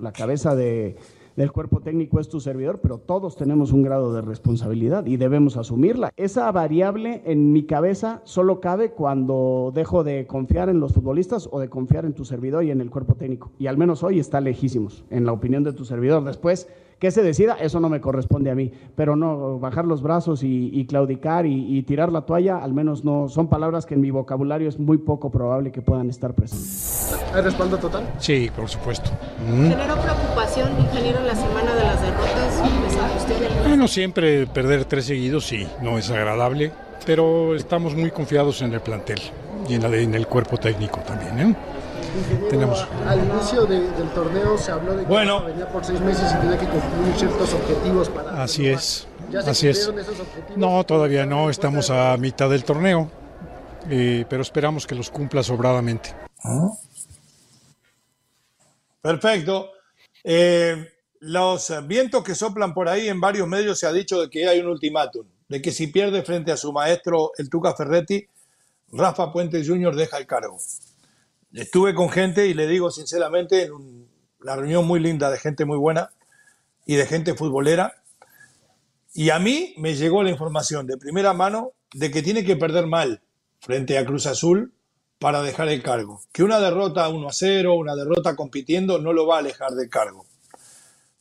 La 0.00 0.12
cabeza 0.12 0.54
de, 0.54 0.96
del 1.36 1.52
cuerpo 1.52 1.80
técnico 1.80 2.20
es 2.20 2.28
tu 2.28 2.40
servidor, 2.40 2.80
pero 2.80 2.98
todos 2.98 3.36
tenemos 3.36 3.72
un 3.72 3.82
grado 3.82 4.12
de 4.14 4.22
responsabilidad 4.22 5.06
y 5.06 5.16
debemos 5.16 5.56
asumirla. 5.56 6.12
Esa 6.16 6.50
variable 6.52 7.22
en 7.24 7.52
mi 7.52 7.64
cabeza 7.64 8.20
solo 8.24 8.60
cabe 8.60 8.92
cuando 8.92 9.72
dejo 9.74 10.04
de 10.04 10.26
confiar 10.26 10.68
en 10.68 10.80
los 10.80 10.92
futbolistas 10.92 11.48
o 11.50 11.60
de 11.60 11.68
confiar 11.68 12.04
en 12.04 12.14
tu 12.14 12.24
servidor 12.24 12.64
y 12.64 12.70
en 12.70 12.80
el 12.80 12.90
cuerpo 12.90 13.14
técnico. 13.14 13.50
Y 13.58 13.66
al 13.66 13.76
menos 13.76 14.02
hoy 14.02 14.18
está 14.18 14.40
lejísimos, 14.40 15.04
en 15.10 15.26
la 15.26 15.32
opinión 15.32 15.64
de 15.64 15.72
tu 15.72 15.84
servidor. 15.84 16.24
Después 16.24 16.68
que 17.04 17.10
se 17.10 17.22
decida, 17.22 17.58
eso 17.60 17.80
no 17.80 17.90
me 17.90 18.00
corresponde 18.00 18.50
a 18.50 18.54
mí, 18.54 18.72
pero 18.96 19.14
no 19.14 19.58
bajar 19.58 19.84
los 19.84 20.00
brazos 20.00 20.40
y, 20.42 20.86
claudicar 20.88 21.44
y, 21.44 21.82
tirar 21.82 22.10
la 22.10 22.22
toalla, 22.22 22.56
al 22.56 22.72
menos 22.72 23.04
no, 23.04 23.28
son 23.28 23.48
palabras 23.48 23.84
que 23.84 23.92
en 23.92 24.00
mi 24.00 24.10
vocabulario 24.10 24.70
es 24.70 24.78
muy 24.78 24.96
poco 24.96 25.30
probable 25.30 25.70
que 25.70 25.82
puedan 25.82 26.08
estar 26.08 26.32
presentes. 26.32 27.14
¿Hay 27.34 27.42
respaldo 27.42 27.76
total? 27.76 28.10
Sí, 28.16 28.50
por 28.56 28.70
supuesto. 28.70 29.10
¿Generó 29.46 29.96
preocupación, 30.00 30.70
ingeniero, 30.80 31.18
en 31.18 31.26
la 31.26 31.34
semana 31.34 31.74
de 31.74 31.82
las 31.82 32.00
derrotas? 32.00 33.68
Bueno, 33.68 33.86
siempre 33.86 34.46
perder 34.46 34.86
tres 34.86 35.04
seguidos, 35.04 35.44
sí, 35.44 35.66
no 35.82 35.98
es 35.98 36.10
agradable, 36.10 36.72
pero 37.04 37.54
estamos 37.54 37.94
muy 37.94 38.12
confiados 38.12 38.62
en 38.62 38.72
el 38.72 38.80
plantel 38.80 39.20
y 39.68 39.74
en, 39.74 39.84
en 39.84 40.14
el 40.14 40.26
cuerpo 40.26 40.56
técnico 40.56 41.00
también. 41.00 41.50
¿eh? 41.50 41.54
Tenemos. 42.48 42.86
Al 43.06 43.24
inicio 43.24 43.66
del 43.66 44.10
torneo 44.14 44.58
se 44.58 44.72
habló 44.72 44.96
de 44.96 45.02
que 45.02 45.08
bueno. 45.08 45.44
venía 45.44 45.68
por 45.68 45.84
seis 45.84 46.00
meses 46.00 46.32
y 46.32 46.40
tenía 46.40 46.58
que 46.58 46.66
cumplir 46.66 47.14
ciertos 47.16 47.54
objetivos 47.54 48.08
para. 48.08 48.42
Así 48.42 48.68
es. 48.68 49.08
Así 49.46 49.68
es. 49.68 49.92
No, 50.56 50.84
todavía 50.84 51.26
no. 51.26 51.50
Estamos 51.50 51.90
a 51.90 52.16
mitad 52.16 52.50
del 52.50 52.64
torneo, 52.64 53.10
eh, 53.90 54.24
pero 54.28 54.42
esperamos 54.42 54.86
que 54.86 54.94
los 54.94 55.10
cumpla 55.10 55.42
sobradamente. 55.42 56.14
Perfecto. 59.00 59.70
Eh, 60.22 60.88
los 61.20 61.72
vientos 61.86 62.22
que 62.22 62.34
soplan 62.34 62.74
por 62.74 62.88
ahí 62.88 63.08
en 63.08 63.20
varios 63.20 63.48
medios 63.48 63.78
se 63.78 63.86
ha 63.86 63.92
dicho 63.92 64.20
de 64.20 64.30
que 64.30 64.46
hay 64.46 64.60
un 64.60 64.68
ultimátum, 64.68 65.26
de 65.48 65.62
que 65.62 65.72
si 65.72 65.86
pierde 65.86 66.22
frente 66.22 66.52
a 66.52 66.56
su 66.56 66.72
maestro 66.72 67.32
el 67.38 67.48
Tuca 67.48 67.74
Ferretti, 67.74 68.26
Rafa 68.92 69.32
Puente 69.32 69.64
Jr. 69.64 69.94
deja 69.96 70.18
el 70.18 70.26
cargo. 70.26 70.58
Estuve 71.54 71.94
con 71.94 72.08
gente 72.10 72.48
y 72.48 72.54
le 72.54 72.66
digo 72.66 72.90
sinceramente, 72.90 73.66
en 73.66 74.08
una 74.40 74.56
reunión 74.56 74.84
muy 74.86 74.98
linda 74.98 75.30
de 75.30 75.38
gente 75.38 75.64
muy 75.64 75.78
buena 75.78 76.10
y 76.84 76.96
de 76.96 77.06
gente 77.06 77.34
futbolera. 77.34 77.94
Y 79.12 79.30
a 79.30 79.38
mí 79.38 79.72
me 79.76 79.94
llegó 79.94 80.24
la 80.24 80.30
información 80.30 80.88
de 80.88 80.96
primera 80.96 81.32
mano 81.32 81.70
de 81.92 82.10
que 82.10 82.22
tiene 82.22 82.44
que 82.44 82.56
perder 82.56 82.88
mal 82.88 83.22
frente 83.60 83.96
a 83.96 84.04
Cruz 84.04 84.26
Azul 84.26 84.74
para 85.20 85.42
dejar 85.42 85.68
el 85.68 85.80
cargo. 85.80 86.22
Que 86.32 86.42
una 86.42 86.58
derrota 86.58 87.08
1 87.08 87.28
a 87.28 87.32
0, 87.32 87.74
una 87.76 87.94
derrota 87.94 88.34
compitiendo, 88.34 88.98
no 88.98 89.12
lo 89.12 89.24
va 89.24 89.36
a 89.36 89.38
alejar 89.38 89.70
del 89.74 89.88
cargo. 89.88 90.26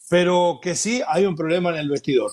Pero 0.10 0.58
que 0.64 0.74
sí 0.74 1.04
hay 1.08 1.28
un 1.28 1.36
problema 1.36 1.70
en 1.70 1.76
el 1.76 1.90
vestidor. 1.90 2.32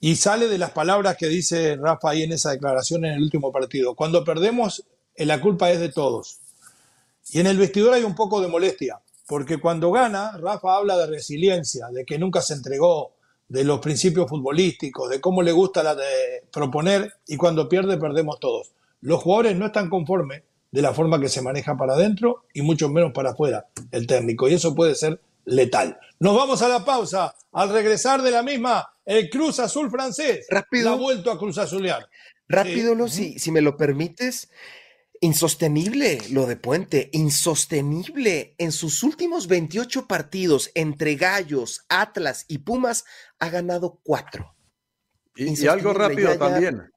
Y 0.00 0.16
sale 0.16 0.48
de 0.48 0.56
las 0.56 0.70
palabras 0.70 1.18
que 1.18 1.28
dice 1.28 1.76
Rafa 1.76 2.10
ahí 2.10 2.22
en 2.22 2.32
esa 2.32 2.52
declaración 2.52 3.04
en 3.04 3.12
el 3.12 3.22
último 3.22 3.52
partido. 3.52 3.94
Cuando 3.94 4.24
perdemos, 4.24 4.86
eh, 5.14 5.26
la 5.26 5.38
culpa 5.42 5.70
es 5.70 5.80
de 5.80 5.90
todos. 5.90 6.40
Y 7.32 7.40
en 7.40 7.46
el 7.46 7.58
vestidor 7.58 7.94
hay 7.94 8.04
un 8.04 8.14
poco 8.14 8.40
de 8.40 8.48
molestia, 8.48 9.00
porque 9.26 9.58
cuando 9.58 9.92
gana, 9.92 10.36
Rafa 10.38 10.76
habla 10.76 10.96
de 10.96 11.06
resiliencia, 11.06 11.88
de 11.92 12.04
que 12.04 12.18
nunca 12.18 12.42
se 12.42 12.54
entregó, 12.54 13.14
de 13.48 13.64
los 13.64 13.80
principios 13.80 14.28
futbolísticos, 14.28 15.10
de 15.10 15.20
cómo 15.20 15.42
le 15.42 15.52
gusta 15.52 15.82
la 15.82 15.94
de 15.94 16.44
proponer, 16.52 17.14
y 17.26 17.36
cuando 17.36 17.68
pierde, 17.68 17.98
perdemos 17.98 18.38
todos. 18.38 18.72
Los 19.00 19.22
jugadores 19.22 19.56
no 19.56 19.66
están 19.66 19.88
conformes 19.90 20.42
de 20.70 20.82
la 20.82 20.94
forma 20.94 21.20
que 21.20 21.28
se 21.28 21.42
maneja 21.42 21.76
para 21.76 21.94
adentro 21.94 22.44
y 22.54 22.62
mucho 22.62 22.88
menos 22.88 23.12
para 23.12 23.30
afuera 23.30 23.66
el 23.90 24.06
técnico, 24.06 24.48
y 24.48 24.54
eso 24.54 24.74
puede 24.74 24.94
ser 24.94 25.20
letal. 25.44 25.98
Nos 26.20 26.36
vamos 26.36 26.62
a 26.62 26.68
la 26.68 26.84
pausa. 26.84 27.34
Al 27.52 27.70
regresar 27.70 28.22
de 28.22 28.30
la 28.30 28.42
misma, 28.42 28.88
el 29.04 29.28
Cruz 29.28 29.58
Azul 29.58 29.90
francés 29.90 30.46
Rápido. 30.48 30.90
ha 30.90 30.94
vuelto 30.94 31.32
a 31.32 31.38
Cruz 31.38 31.58
Azulear. 31.58 32.08
Rápido, 32.48 33.08
si, 33.08 33.38
si 33.38 33.50
me 33.50 33.60
lo 33.60 33.76
permites, 33.76 34.48
Insostenible 35.22 36.18
lo 36.30 36.46
de 36.46 36.56
Puente, 36.56 37.10
insostenible. 37.12 38.54
En 38.56 38.72
sus 38.72 39.02
últimos 39.02 39.48
28 39.48 40.06
partidos 40.06 40.70
entre 40.74 41.16
Gallos, 41.16 41.84
Atlas 41.90 42.46
y 42.48 42.58
Pumas 42.58 43.04
ha 43.38 43.50
ganado 43.50 44.00
cuatro. 44.02 44.54
Y, 45.36 45.66
algo 45.66 45.92
rápido 45.92 46.38
también. 46.38 46.90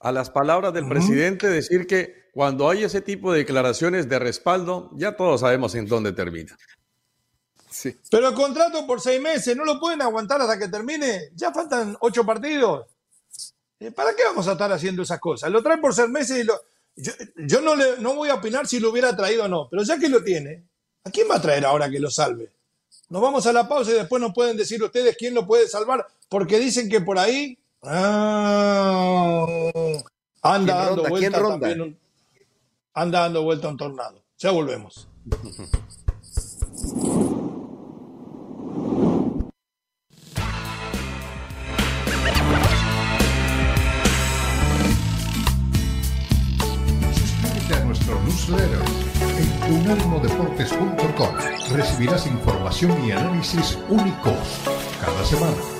A 0.00 0.10
las 0.10 0.30
palabras 0.30 0.74
del 0.74 0.88
presidente 0.88 1.46
decir 1.46 1.86
que 1.86 2.30
cuando 2.32 2.68
hay 2.68 2.82
ese 2.82 3.02
tipo 3.02 3.32
de 3.32 3.40
declaraciones 3.40 4.08
de 4.08 4.18
respaldo, 4.18 4.90
ya 4.94 5.16
todos 5.16 5.42
sabemos 5.42 5.74
en 5.76 5.86
dónde 5.86 6.12
termina. 6.12 6.56
Sí. 7.70 7.96
Pero 8.10 8.30
el 8.30 8.34
contrato 8.34 8.84
por 8.84 9.00
seis 9.00 9.20
meses, 9.20 9.56
¿no 9.56 9.64
lo 9.64 9.78
pueden 9.78 10.02
aguantar 10.02 10.40
hasta 10.40 10.58
que 10.58 10.66
termine? 10.66 11.30
Ya 11.34 11.52
faltan 11.52 11.96
ocho 12.00 12.26
partidos. 12.26 12.86
Eh, 13.78 13.92
¿Para 13.92 14.14
qué 14.14 14.24
vamos 14.24 14.48
a 14.48 14.52
estar 14.52 14.72
haciendo 14.72 15.02
esas 15.02 15.20
cosas? 15.20 15.50
Lo 15.50 15.62
traen 15.62 15.80
por 15.80 15.94
seis 15.94 16.08
meses 16.08 16.40
y 16.40 16.44
lo, 16.44 16.60
yo, 16.96 17.60
no, 17.60 17.74
le, 17.74 17.98
no 17.98 18.14
voy 18.14 18.28
a 18.28 18.34
opinar 18.34 18.66
si 18.66 18.80
lo 18.80 18.90
hubiera 18.90 19.16
traído 19.16 19.44
o 19.44 19.48
no, 19.48 19.68
pero 19.70 19.82
ya 19.82 19.98
que 19.98 20.08
lo 20.08 20.22
tiene, 20.22 20.64
¿a 21.04 21.10
quién 21.10 21.28
va 21.30 21.36
a 21.36 21.42
traer 21.42 21.64
ahora 21.64 21.90
que 21.90 21.98
lo 21.98 22.10
salve? 22.10 22.52
Nos 23.08 23.22
vamos 23.22 23.46
a 23.46 23.52
la 23.52 23.68
pausa 23.68 23.90
y 23.90 23.94
después 23.94 24.20
nos 24.20 24.32
pueden 24.32 24.56
decir 24.56 24.82
ustedes 24.82 25.16
quién 25.16 25.34
lo 25.34 25.46
puede 25.46 25.68
salvar, 25.68 26.06
porque 26.28 26.58
dicen 26.58 26.88
que 26.88 27.00
por 27.00 27.18
ahí 27.18 27.58
ah, 27.82 29.46
anda 30.42 30.86
dando 30.86 31.08
vuelta 31.08 31.38
también 31.38 31.98
anda 32.94 33.20
dando 33.20 33.42
vuelta 33.42 33.68
un 33.68 33.76
tornado. 33.76 34.22
Ya 34.38 34.50
volvemos. 34.50 35.08
newsletter 48.30 48.80
en 49.38 49.74
unánimodeportes.com. 49.74 51.34
Recibirás 51.74 52.26
información 52.26 53.04
y 53.04 53.10
análisis 53.10 53.76
únicos 53.88 54.60
cada 55.00 55.24
semana. 55.24 55.79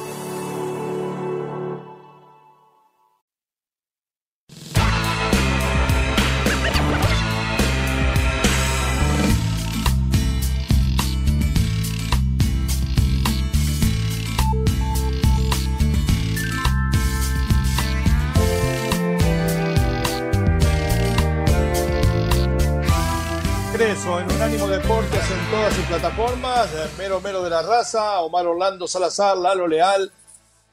Mero 26.99 27.23
mero 27.23 27.43
de 27.43 27.49
la 27.49 27.63
raza, 27.63 28.21
Omar 28.21 28.47
Orlando 28.47 28.87
Salazar, 28.87 29.35
Lalo 29.39 29.67
Leal, 29.67 30.13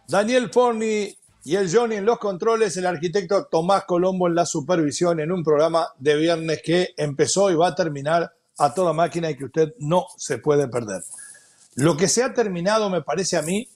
Daniel 0.06 0.50
Forni 0.52 1.18
y 1.46 1.56
el 1.56 1.74
Johnny 1.74 1.96
en 1.96 2.06
los 2.06 2.20
controles, 2.20 2.76
el 2.76 2.86
arquitecto 2.86 3.46
Tomás 3.46 3.86
Colombo 3.86 4.28
en 4.28 4.36
la 4.36 4.46
supervisión 4.46 5.22
en 5.22 5.32
un 5.32 5.46
programa 5.46 5.88
de 5.98 6.18
viernes 6.18 6.62
que 6.62 6.94
empezó 6.98 7.50
y 7.52 7.56
va 7.56 7.70
a 7.70 7.76
terminar 7.76 8.34
a 8.58 8.74
toda 8.74 8.92
máquina 8.92 9.30
y 9.30 9.38
que 9.38 9.46
usted 9.46 9.76
no 9.80 10.08
se 10.18 10.40
puede 10.40 10.68
perder. 10.68 11.04
Lo 11.76 11.96
que 11.96 12.10
se 12.10 12.22
ha 12.22 12.34
terminado, 12.34 12.90
me 12.90 13.02
parece 13.02 13.38
a 13.38 13.42
mí, 13.42 13.70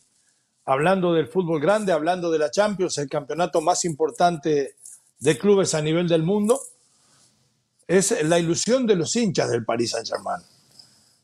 hablando 0.66 1.14
del 1.14 1.30
fútbol 1.30 1.62
grande, 1.62 1.94
hablando 1.94 2.30
de 2.30 2.40
la 2.40 2.52
Champions, 2.52 2.98
el 2.98 3.08
campeonato 3.08 3.62
más 3.62 3.86
importante 3.86 4.76
de 5.20 5.38
clubes 5.38 5.74
a 5.76 5.82
nivel 5.82 6.10
del 6.10 6.24
mundo, 6.24 6.60
es 7.88 8.22
la 8.24 8.38
ilusión 8.38 8.86
de 8.86 8.98
los 8.98 9.16
hinchas 9.16 9.50
del 9.50 9.64
Paris 9.64 9.92
Saint-Germain. 9.92 10.51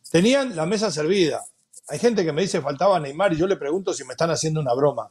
Tenían 0.10 0.56
la 0.56 0.66
mesa 0.66 0.92
servida. 0.92 1.44
Hay 1.90 2.00
gente 2.00 2.24
que 2.24 2.32
me 2.32 2.42
dice 2.42 2.62
faltaba 2.62 3.00
Neymar 3.00 3.34
y 3.34 3.38
yo 3.38 3.48
le 3.48 3.58
pregunto 3.58 3.94
si 3.94 4.04
me 4.04 4.14
están 4.14 4.30
haciendo 4.30 4.60
una 4.60 4.74
broma. 4.74 5.10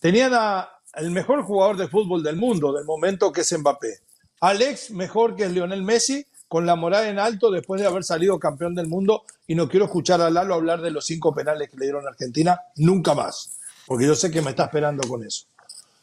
Tenían 0.00 0.32
al 0.34 1.10
mejor 1.10 1.42
jugador 1.42 1.76
de 1.76 1.88
fútbol 1.88 2.22
del 2.22 2.36
mundo 2.36 2.72
del 2.72 2.84
momento 2.84 3.32
que 3.32 3.42
es 3.42 3.58
Mbappé. 3.58 4.00
Alex 4.40 4.90
mejor 4.92 5.34
que 5.34 5.44
es 5.44 5.52
Lionel 5.52 5.82
Messi 5.82 6.24
con 6.46 6.64
la 6.64 6.76
moral 6.76 7.06
en 7.06 7.18
alto 7.18 7.50
después 7.50 7.80
de 7.80 7.86
haber 7.86 8.04
salido 8.04 8.38
campeón 8.38 8.74
del 8.74 8.86
mundo 8.86 9.24
y 9.46 9.54
no 9.54 9.68
quiero 9.68 9.86
escuchar 9.86 10.20
a 10.20 10.30
Lalo 10.30 10.54
hablar 10.54 10.80
de 10.80 10.90
los 10.90 11.04
cinco 11.04 11.34
penales 11.34 11.68
que 11.68 11.76
le 11.76 11.86
dieron 11.86 12.06
a 12.06 12.10
Argentina 12.10 12.58
nunca 12.76 13.14
más, 13.14 13.58
porque 13.86 14.06
yo 14.06 14.14
sé 14.14 14.30
que 14.30 14.40
me 14.40 14.50
está 14.50 14.64
esperando 14.64 15.06
con 15.06 15.24
eso. 15.24 15.46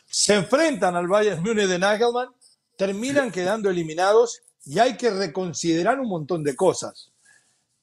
Se 0.07 0.35
enfrentan 0.35 0.95
al 0.95 1.07
Bayern 1.07 1.41
Múnich 1.41 1.67
de 1.67 1.79
Nagelmann, 1.79 2.29
terminan 2.77 3.31
quedando 3.31 3.69
eliminados 3.69 4.41
y 4.65 4.79
hay 4.79 4.97
que 4.97 5.09
reconsiderar 5.09 5.99
un 5.99 6.09
montón 6.09 6.43
de 6.43 6.55
cosas. 6.55 7.11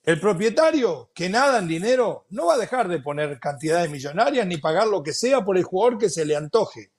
El 0.04 0.18
propietario, 0.18 1.10
que 1.14 1.28
nada 1.28 1.60
en 1.60 1.68
dinero, 1.68 2.26
no 2.30 2.46
va 2.46 2.54
a 2.54 2.58
dejar 2.58 2.88
de 2.88 2.98
poner 2.98 3.38
cantidades 3.38 3.88
millonarias 3.88 4.46
ni 4.46 4.56
pagar 4.56 4.88
lo 4.88 5.02
que 5.02 5.12
sea 5.12 5.44
por 5.44 5.56
el 5.56 5.62
jugador 5.62 5.98
que 5.98 6.10
se 6.10 6.24
le 6.24 6.34
antoje. 6.34 6.90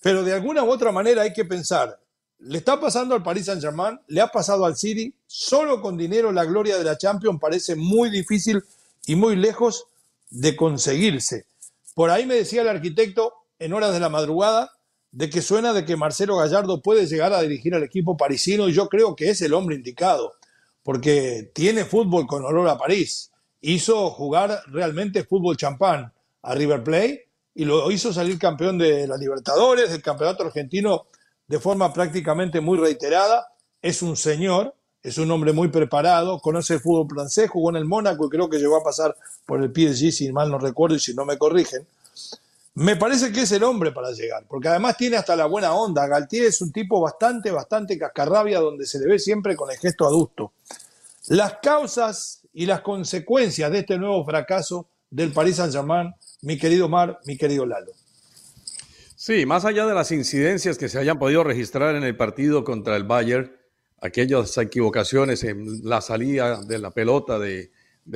Pero 0.00 0.22
de 0.22 0.32
alguna 0.32 0.64
u 0.64 0.70
otra 0.70 0.90
manera 0.90 1.22
hay 1.22 1.34
que 1.34 1.44
pensar, 1.44 2.00
le 2.38 2.58
está 2.58 2.80
pasando 2.80 3.14
al 3.14 3.22
Paris 3.22 3.46
Saint-Germain, 3.46 4.00
le 4.06 4.20
ha 4.20 4.28
pasado 4.28 4.64
al 4.64 4.76
City, 4.76 5.14
solo 5.26 5.80
con 5.80 5.96
dinero 5.96 6.32
la 6.32 6.44
gloria 6.44 6.78
de 6.78 6.84
la 6.84 6.98
Champions 6.98 7.38
parece 7.40 7.74
muy 7.76 8.10
difícil 8.10 8.62
y 9.06 9.16
muy 9.16 9.36
lejos 9.36 9.86
de 10.30 10.56
conseguirse. 10.56 11.46
Por 11.94 12.10
ahí 12.10 12.26
me 12.26 12.34
decía 12.34 12.62
el 12.62 12.68
arquitecto 12.68 13.34
en 13.58 13.72
horas 13.72 13.92
de 13.92 14.00
la 14.00 14.08
madrugada 14.08 14.72
de 15.12 15.30
que 15.30 15.42
suena 15.42 15.72
de 15.72 15.84
que 15.84 15.96
Marcelo 15.96 16.36
Gallardo 16.36 16.82
puede 16.82 17.06
llegar 17.06 17.32
a 17.32 17.40
dirigir 17.40 17.74
al 17.74 17.84
equipo 17.84 18.16
parisino 18.16 18.68
y 18.68 18.72
yo 18.72 18.88
creo 18.88 19.14
que 19.14 19.30
es 19.30 19.40
el 19.42 19.54
hombre 19.54 19.76
indicado, 19.76 20.32
porque 20.84 21.50
tiene 21.52 21.84
fútbol 21.84 22.28
con 22.28 22.44
olor 22.44 22.68
a 22.68 22.78
París. 22.78 23.32
Hizo 23.60 24.10
jugar 24.10 24.60
realmente 24.66 25.24
fútbol 25.24 25.56
champán 25.56 26.12
a 26.42 26.54
River 26.54 26.84
Plate 26.84 27.28
y 27.54 27.64
lo 27.64 27.90
hizo 27.90 28.12
salir 28.12 28.38
campeón 28.38 28.78
de 28.78 29.08
la 29.08 29.16
Libertadores, 29.16 29.90
del 29.90 30.02
Campeonato 30.02 30.44
Argentino 30.44 31.06
de 31.48 31.58
forma 31.58 31.92
prácticamente 31.92 32.60
muy 32.60 32.78
reiterada. 32.78 33.48
Es 33.80 34.02
un 34.02 34.16
señor, 34.16 34.74
es 35.02 35.16
un 35.18 35.30
hombre 35.30 35.52
muy 35.52 35.68
preparado, 35.68 36.38
conoce 36.40 36.74
el 36.74 36.80
fútbol 36.80 37.08
francés, 37.08 37.50
jugó 37.50 37.70
en 37.70 37.76
el 37.76 37.86
Mónaco 37.86 38.26
y 38.26 38.30
creo 38.30 38.50
que 38.50 38.58
llegó 38.58 38.76
a 38.76 38.84
pasar 38.84 39.16
por 39.46 39.62
el 39.62 39.72
PSG, 39.72 40.12
si 40.12 40.32
mal 40.32 40.50
no 40.50 40.58
recuerdo 40.58 40.96
y 40.96 41.00
si 41.00 41.14
no 41.14 41.24
me 41.24 41.38
corrigen. 41.38 41.86
Me 42.76 42.96
parece 42.96 43.30
que 43.30 43.42
es 43.42 43.52
el 43.52 43.62
hombre 43.62 43.92
para 43.92 44.10
llegar, 44.10 44.46
porque 44.48 44.68
además 44.68 44.96
tiene 44.96 45.16
hasta 45.16 45.36
la 45.36 45.46
buena 45.46 45.74
onda. 45.74 46.08
Galtier 46.08 46.46
es 46.46 46.60
un 46.60 46.72
tipo 46.72 47.00
bastante, 47.00 47.52
bastante 47.52 47.96
cascarrabia, 47.96 48.58
donde 48.58 48.84
se 48.84 48.98
le 48.98 49.06
ve 49.06 49.18
siempre 49.20 49.54
con 49.54 49.70
el 49.70 49.78
gesto 49.78 50.06
adusto. 50.06 50.52
Las 51.28 51.58
causas 51.62 52.42
y 52.52 52.66
las 52.66 52.80
consecuencias 52.80 53.70
de 53.70 53.78
este 53.78 53.96
nuevo 53.96 54.24
fracaso 54.24 54.88
del 55.08 55.32
Paris 55.32 55.56
Saint-Germain, 55.56 56.12
mi 56.42 56.58
querido 56.58 56.88
Mar, 56.88 57.20
mi 57.26 57.36
querido 57.36 57.64
Lalo. 57.64 57.92
Sí, 59.14 59.46
más 59.46 59.64
allá 59.64 59.86
de 59.86 59.94
las 59.94 60.10
incidencias 60.10 60.76
que 60.76 60.88
se 60.88 60.98
hayan 60.98 61.18
podido 61.18 61.44
registrar 61.44 61.94
en 61.94 62.02
el 62.02 62.16
partido 62.16 62.64
contra 62.64 62.96
el 62.96 63.04
Bayern, 63.04 63.56
aquellas 64.00 64.58
equivocaciones 64.58 65.44
en 65.44 65.88
la 65.88 66.00
salida 66.00 66.60
de 66.62 66.78
la 66.78 66.90
pelota 66.90 67.38
de, 67.38 67.70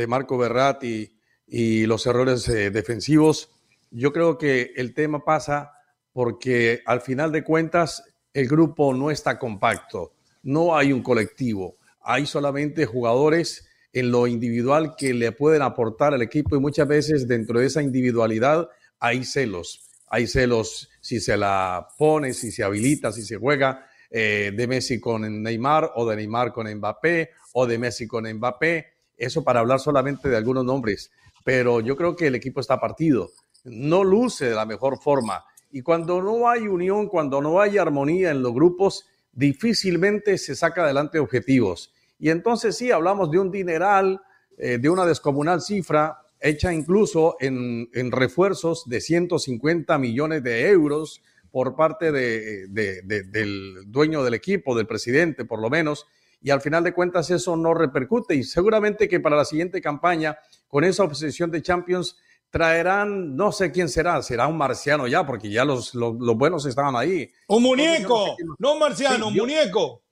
Marco 0.07 0.37
Berratti 0.37 1.16
y 1.47 1.87
los 1.87 2.05
errores 2.07 2.47
eh, 2.49 2.71
defensivos, 2.71 3.49
yo 3.90 4.12
creo 4.12 4.38
que 4.38 4.72
el 4.77 4.94
tema 4.94 5.24
pasa 5.24 5.72
porque 6.12 6.83
al 6.85 7.01
final 7.01 7.33
de 7.33 7.44
cuentas 7.44 8.03
el 8.33 8.48
grupo 8.48 8.92
no 8.94 9.11
está 9.11 9.38
compacto, 9.38 10.12
no 10.42 10.77
hay 10.77 10.92
un 10.92 11.03
colectivo, 11.03 11.77
hay 12.01 12.27
solamente 12.27 12.87
jugadores 12.87 13.68
en 13.92 14.11
lo 14.11 14.27
individual 14.27 14.94
que 14.96 15.14
le 15.14 15.33
pueden 15.33 15.62
aportar 15.62 16.14
al 16.14 16.22
equipo 16.22 16.57
y 16.57 16.61
muchas 16.61 16.87
veces 16.87 17.27
dentro 17.27 17.61
de 17.61 17.66
esa 17.66 17.83
individualidad 17.83 18.68
hay 18.98 19.24
celos, 19.24 19.88
hay 20.09 20.27
celos 20.27 20.90
si 21.01 21.20
se 21.20 21.37
la 21.37 21.88
pone, 21.96 22.33
si 22.35 22.53
se 22.53 22.64
habilita, 22.64 23.12
si 23.12 23.22
se 23.22 23.37
juega 23.37 23.87
eh, 24.11 24.53
de 24.55 24.66
Messi 24.66 25.01
con 25.01 25.42
Neymar 25.42 25.92
o 25.96 26.09
de 26.09 26.16
Neymar 26.16 26.53
con 26.53 26.72
Mbappé 26.72 27.31
o 27.53 27.66
de 27.66 27.79
Messi 27.79 28.07
con 28.07 28.31
Mbappé, 28.31 28.87
eso 29.16 29.42
para 29.42 29.61
hablar 29.61 29.81
solamente 29.81 30.29
de 30.29 30.37
algunos 30.37 30.64
nombres, 30.64 31.11
pero 31.44 31.81
yo 31.81 31.96
creo 31.96 32.14
que 32.14 32.27
el 32.29 32.35
equipo 32.35 32.61
está 32.61 32.79
partido 32.79 33.31
no 33.64 34.05
luce 34.05 34.47
de 34.47 34.55
la 34.55 34.66
mejor 34.66 34.99
forma. 34.99 35.44
Y 35.71 35.83
cuando 35.83 36.23
no 36.23 36.49
hay 36.49 36.62
unión, 36.62 37.09
cuando 37.09 37.40
no 37.40 37.61
hay 37.61 37.79
armonía 37.79 38.31
en 38.31 38.42
los 38.42 38.53
grupos, 38.55 39.07
difícilmente 39.33 40.38
se 40.38 40.57
saca 40.57 40.85
adelante 40.85 41.18
objetivos. 41.18 41.92
Y 42.18 42.31
entonces 42.31 42.77
sí, 42.77 42.90
hablamos 42.90 43.31
de 43.31 43.38
un 43.38 43.51
dineral, 43.51 44.21
eh, 44.57 44.79
de 44.79 44.88
una 44.88 45.07
descomunal 45.07 45.61
cifra, 45.61 46.18
hecha 46.40 46.73
incluso 46.73 47.37
en, 47.40 47.88
refuerzos 48.11 48.85
de 48.88 49.01
150 49.01 49.99
millones 49.99 50.42
de 50.42 50.68
euros 50.68 51.23
por 51.51 51.77
parte 51.77 52.12
del 52.12 53.83
dueño 53.87 54.23
del 54.23 54.35
equipo, 54.35 54.77
del 54.77 54.87
presidente 54.87 55.44
por 55.44 55.61
lo 55.61 55.71
menos, 55.71 56.07
y 56.40 56.51
al 56.51 56.61
final 56.61 56.85
de 56.85 56.92
cuentas 56.92 57.31
eso 57.31 57.57
no 57.57 57.75
repercute 57.75 58.35
y 58.35 58.44
seguramente 58.44 59.09
que 59.09 59.18
para 59.18 59.37
la 59.37 59.44
siguiente 59.44 59.81
campaña, 59.81 60.38
con 60.68 60.85
esa 60.85 61.03
obsesión 61.03 61.51
de 61.51 61.62
Champions, 61.62 62.16
traerán, 62.51 63.37
no 63.37 63.53
sé 63.53 63.71
quién 63.71 63.89
será, 63.89 64.23
será 64.23 64.47
un 64.47 64.57
marciano 64.57 65.07
ya, 65.07 65.27
porque 65.27 65.51
ya 65.51 65.65
los, 65.65 65.95
los, 65.95 66.17
buenos 66.37 66.65
estaban 66.67 66.97
ahí. 66.97 67.31
Un 67.49 67.63
muñeco, 67.63 68.37
no, 68.59 68.73
un 68.75 68.79
marciano, 68.79 69.29
un 69.29 69.35
muñeco. 69.35 70.03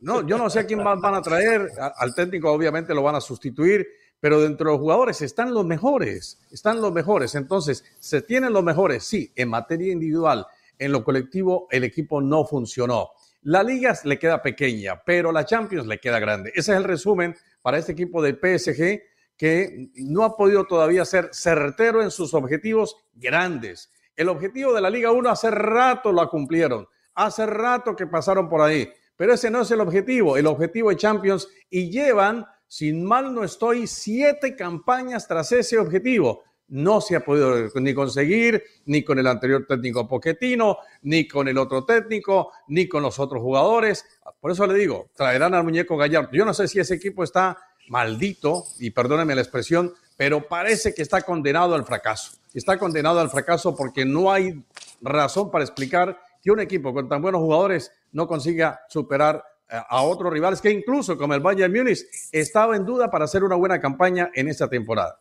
No, 0.00 0.26
yo 0.26 0.36
no 0.36 0.50
sé 0.50 0.60
a 0.60 0.66
quién 0.66 0.84
van 0.84 1.14
a 1.14 1.22
traer, 1.22 1.70
al 1.96 2.14
técnico 2.14 2.52
obviamente 2.52 2.94
lo 2.94 3.02
van 3.02 3.14
a 3.14 3.20
sustituir, 3.20 3.86
pero 4.20 4.40
dentro 4.40 4.66
de 4.66 4.72
los 4.74 4.80
jugadores 4.80 5.22
están 5.22 5.54
los 5.54 5.64
mejores, 5.64 6.38
están 6.50 6.80
los 6.80 6.92
mejores. 6.92 7.34
Entonces, 7.34 7.84
se 7.98 8.20
tienen 8.22 8.52
los 8.52 8.62
mejores, 8.62 9.04
sí, 9.04 9.32
en 9.34 9.48
materia 9.48 9.92
individual, 9.92 10.46
en 10.78 10.92
lo 10.92 11.02
colectivo, 11.02 11.66
el 11.70 11.84
equipo 11.84 12.20
no 12.20 12.44
funcionó. 12.44 13.10
La 13.42 13.62
liga 13.62 13.96
le 14.04 14.18
queda 14.18 14.42
pequeña, 14.42 15.02
pero 15.04 15.32
la 15.32 15.44
Champions 15.46 15.86
le 15.86 15.98
queda 15.98 16.18
grande. 16.18 16.50
Ese 16.54 16.72
es 16.72 16.78
el 16.78 16.84
resumen 16.84 17.34
para 17.62 17.78
este 17.78 17.92
equipo 17.92 18.20
del 18.20 18.34
PSG 18.34 19.00
que 19.36 19.90
no 19.96 20.24
ha 20.24 20.36
podido 20.36 20.64
todavía 20.64 21.04
ser 21.04 21.30
certero 21.32 22.02
en 22.02 22.10
sus 22.10 22.34
objetivos 22.34 22.96
grandes. 23.14 23.90
El 24.14 24.28
objetivo 24.28 24.72
de 24.72 24.80
la 24.80 24.90
Liga 24.90 25.12
1 25.12 25.28
hace 25.28 25.50
rato 25.50 26.10
lo 26.12 26.28
cumplieron, 26.30 26.86
hace 27.14 27.44
rato 27.44 27.94
que 27.94 28.06
pasaron 28.06 28.48
por 28.48 28.62
ahí, 28.62 28.90
pero 29.16 29.34
ese 29.34 29.50
no 29.50 29.62
es 29.62 29.70
el 29.70 29.80
objetivo, 29.80 30.36
el 30.36 30.46
objetivo 30.46 30.90
de 30.90 30.96
Champions 30.96 31.48
y 31.68 31.90
llevan, 31.90 32.46
sin 32.66 33.04
mal 33.04 33.34
no 33.34 33.44
estoy, 33.44 33.86
siete 33.86 34.56
campañas 34.56 35.28
tras 35.28 35.52
ese 35.52 35.78
objetivo. 35.78 36.44
No 36.68 37.00
se 37.00 37.14
ha 37.14 37.20
podido 37.20 37.68
ni 37.76 37.94
conseguir, 37.94 38.60
ni 38.86 39.04
con 39.04 39.20
el 39.20 39.26
anterior 39.28 39.64
técnico 39.68 40.08
Poquetino, 40.08 40.78
ni 41.02 41.28
con 41.28 41.46
el 41.46 41.58
otro 41.58 41.84
técnico, 41.84 42.50
ni 42.66 42.88
con 42.88 43.04
los 43.04 43.20
otros 43.20 43.40
jugadores. 43.40 44.04
Por 44.40 44.50
eso 44.50 44.66
le 44.66 44.74
digo, 44.74 45.10
traerán 45.14 45.54
al 45.54 45.62
muñeco 45.62 45.96
Gallardo. 45.96 46.30
Yo 46.32 46.44
no 46.44 46.52
sé 46.52 46.66
si 46.66 46.80
ese 46.80 46.96
equipo 46.96 47.22
está 47.22 47.56
maldito, 47.88 48.64
y 48.78 48.90
perdóneme 48.90 49.34
la 49.34 49.42
expresión, 49.42 49.94
pero 50.16 50.48
parece 50.48 50.94
que 50.94 51.02
está 51.02 51.22
condenado 51.22 51.74
al 51.74 51.84
fracaso. 51.84 52.32
Está 52.54 52.78
condenado 52.78 53.20
al 53.20 53.30
fracaso 53.30 53.76
porque 53.76 54.04
no 54.04 54.32
hay 54.32 54.64
razón 55.00 55.50
para 55.50 55.64
explicar 55.64 56.18
que 56.42 56.50
un 56.50 56.60
equipo 56.60 56.94
con 56.94 57.08
tan 57.08 57.20
buenos 57.20 57.40
jugadores 57.40 57.92
no 58.12 58.26
consiga 58.26 58.80
superar 58.88 59.44
eh, 59.68 59.78
a 59.88 60.02
otros 60.02 60.32
rivales 60.32 60.60
que 60.60 60.70
incluso 60.70 61.18
como 61.18 61.34
el 61.34 61.40
Bayern 61.40 61.72
Múnich 61.72 62.06
estaba 62.32 62.76
en 62.76 62.86
duda 62.86 63.10
para 63.10 63.24
hacer 63.24 63.44
una 63.44 63.56
buena 63.56 63.80
campaña 63.80 64.30
en 64.34 64.48
esta 64.48 64.68
temporada. 64.68 65.20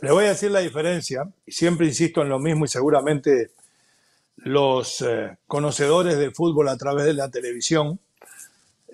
Le 0.00 0.12
voy 0.12 0.26
a 0.26 0.28
decir 0.28 0.50
la 0.50 0.60
diferencia, 0.60 1.28
y 1.44 1.52
siempre 1.52 1.86
insisto 1.86 2.22
en 2.22 2.28
lo 2.28 2.38
mismo 2.38 2.66
y 2.66 2.68
seguramente 2.68 3.50
los 4.36 5.00
eh, 5.00 5.38
conocedores 5.46 6.18
de 6.18 6.30
fútbol 6.30 6.68
a 6.68 6.76
través 6.76 7.06
de 7.06 7.14
la 7.14 7.30
televisión 7.30 7.98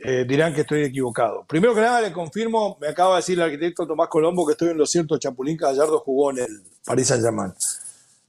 eh, 0.04 0.24
dirán 0.26 0.52
que 0.52 0.62
estoy 0.62 0.82
equivocado. 0.82 1.44
Primero 1.46 1.74
que 1.74 1.80
nada, 1.80 2.00
le 2.00 2.12
confirmo, 2.12 2.76
me 2.80 2.88
acaba 2.88 3.10
de 3.12 3.16
decir 3.18 3.38
el 3.38 3.44
arquitecto 3.44 3.86
Tomás 3.86 4.08
Colombo 4.08 4.44
que 4.44 4.52
estoy 4.52 4.70
en 4.70 4.78
lo 4.78 4.86
cierto, 4.86 5.16
Chapulín 5.16 5.56
Gallardo 5.56 6.00
jugó 6.00 6.32
en 6.32 6.38
el 6.38 6.62
Paris 6.84 7.06
Saint-Germain. 7.06 7.52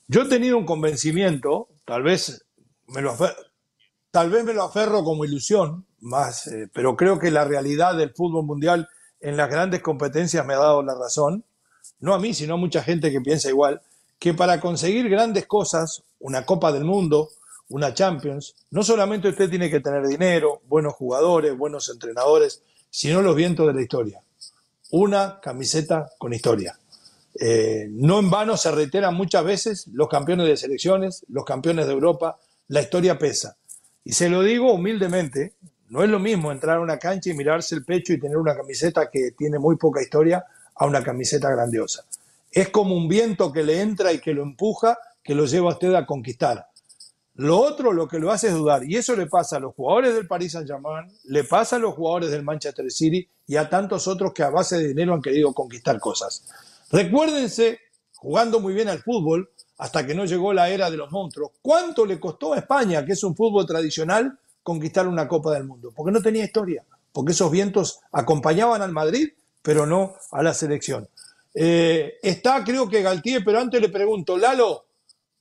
Yo 0.08 0.22
he 0.22 0.30
tenido 0.30 0.58
un 0.58 0.66
convencimiento, 0.66 1.70
tal 1.86 2.04
vez 2.04 2.46
me 2.88 3.02
lo 3.02 3.18
tal 4.12 4.30
vez 4.30 4.44
me 4.44 4.54
lo 4.54 4.62
aferro 4.62 5.04
como 5.04 5.26
ilusión, 5.26 5.88
más, 6.00 6.46
eh, 6.46 6.70
pero 6.72 6.96
creo 6.96 7.18
que 7.18 7.32
la 7.32 7.46
realidad 7.46 7.98
del 7.98 8.14
fútbol 8.14 8.46
mundial 8.46 8.88
en 9.20 9.36
las 9.36 9.50
grandes 9.50 9.82
competencias 9.82 10.46
me 10.46 10.54
ha 10.54 10.58
dado 10.58 10.84
la 10.84 10.94
razón, 10.94 11.44
no 12.00 12.14
a 12.14 12.20
mí, 12.20 12.36
sino 12.36 12.54
a 12.54 12.58
mucha 12.58 12.84
gente 12.84 13.12
que 13.12 13.22
piensa 13.22 13.50
igual, 13.50 13.82
que 14.20 14.36
para 14.36 14.60
conseguir 14.60 15.10
grandes 15.10 15.48
cosas, 15.48 16.04
una 16.20 16.46
Copa 16.46 16.72
del 16.72 16.84
Mundo, 16.84 17.30
una 17.70 17.94
Champions, 17.94 18.56
no 18.72 18.84
solamente 18.84 19.30
usted 19.30 19.50
tiene 19.50 19.70
que 19.70 19.80
tener 19.80 20.06
dinero, 20.08 20.62
buenos 20.68 20.94
jugadores, 20.94 21.58
buenos 21.58 21.90
entrenadores, 21.90 22.62
sino 22.90 23.22
los 23.22 23.36
vientos 23.36 23.68
de 23.68 23.74
la 23.74 23.82
historia. 23.82 24.22
Una 24.92 25.40
camiseta 25.42 26.12
con 26.18 26.34
historia. 26.34 26.78
Eh, 27.40 27.88
no 27.90 28.20
en 28.20 28.30
vano 28.30 28.58
se 28.58 28.72
reiteran 28.72 29.16
muchas 29.16 29.44
veces 29.44 29.88
los 29.88 30.08
campeones 30.08 30.48
de 30.48 30.58
selecciones, 30.58 31.26
los 31.30 31.46
campeones 31.46 31.88
de 31.88 31.94
Europa, 31.94 32.38
la 32.68 32.82
historia 32.82 33.18
pesa. 33.18 33.58
Y 34.04 34.14
se 34.14 34.30
lo 34.30 34.44
digo 34.44 34.72
humildemente, 34.72 35.54
no 35.90 36.04
es 36.04 36.10
lo 36.10 36.20
mismo 36.20 36.52
entrar 36.52 36.78
a 36.78 36.82
una 36.82 37.00
cancha 37.00 37.32
y 37.32 37.34
mirarse 37.34 37.76
el 37.76 37.86
pecho 37.86 38.14
y 38.14 38.20
tener 38.20 38.38
una 38.38 38.56
camiseta 38.56 39.10
que 39.10 39.32
tiene 39.32 39.58
muy 39.58 39.78
poca 39.78 40.02
historia 40.02 40.46
a 40.76 40.86
una 40.86 41.04
camiseta 41.04 41.50
grandiosa. 41.50 42.06
Es 42.52 42.70
como 42.70 42.96
un 42.96 43.08
viento 43.08 43.52
que 43.52 43.64
le 43.64 43.82
entra 43.82 44.14
y 44.14 44.20
que 44.20 44.34
lo 44.34 44.44
empuja, 44.44 44.98
que 45.24 45.34
lo 45.34 45.46
lleva 45.46 45.72
a 45.72 45.74
usted 45.74 45.94
a 45.96 46.06
conquistar. 46.06 46.68
Lo 47.36 47.60
otro 47.60 47.94
lo 47.94 48.08
que 48.08 48.20
lo 48.20 48.32
hace 48.32 48.48
es 48.48 48.54
dudar, 48.54 48.84
y 48.84 48.96
eso 48.96 49.16
le 49.16 49.26
pasa 49.26 49.58
a 49.58 49.60
los 49.60 49.74
jugadores 49.74 50.14
del 50.14 50.28
Paris 50.28 50.52
Saint-Germain, 50.52 51.12
le 51.26 51.44
pasa 51.44 51.78
a 51.78 51.80
los 51.80 51.96
jugadores 51.96 52.30
del 52.30 52.44
Manchester 52.44 52.92
City 52.92 53.28
y 53.48 53.56
a 53.56 53.68
tantos 53.68 54.08
otros 54.08 54.34
que 54.34 54.44
a 54.44 54.52
base 54.52 54.78
de 54.78 54.90
dinero 54.90 55.16
han 55.16 55.22
querido 55.22 55.52
conquistar 55.52 56.00
cosas. 56.00 56.46
Recuérdense, 56.92 57.80
jugando 58.18 58.60
muy 58.60 58.76
bien 58.76 58.88
al 58.88 59.02
fútbol, 59.02 59.50
hasta 59.80 60.06
que 60.06 60.14
no 60.14 60.26
llegó 60.26 60.54
la 60.54 60.70
era 60.70 60.92
de 60.92 60.98
los 60.98 61.12
monstruos, 61.12 61.52
cuánto 61.62 62.06
le 62.06 62.20
costó 62.20 62.54
a 62.54 62.60
España, 62.60 63.04
que 63.04 63.14
es 63.14 63.24
un 63.24 63.36
fútbol 63.36 63.66
tradicional, 63.66 64.38
conquistar 64.62 65.08
una 65.08 65.28
Copa 65.28 65.54
del 65.54 65.64
Mundo, 65.64 65.92
porque 65.96 66.12
no 66.12 66.22
tenía 66.22 66.46
historia, 66.46 66.84
porque 67.12 67.32
esos 67.32 67.50
vientos 67.50 68.00
acompañaban 68.12 68.84
al 68.84 68.92
Madrid, 68.92 69.30
pero 69.64 69.88
no 69.88 70.14
a 70.32 70.44
la 70.44 70.54
selección. 70.54 71.10
Eh, 71.56 72.20
está, 72.22 72.64
creo 72.64 72.88
que 72.88 73.02
Galtier, 73.02 73.44
pero 73.44 73.60
antes 73.60 73.82
le 73.82 73.90
pregunto, 73.90 74.38
Lalo, 74.38 74.86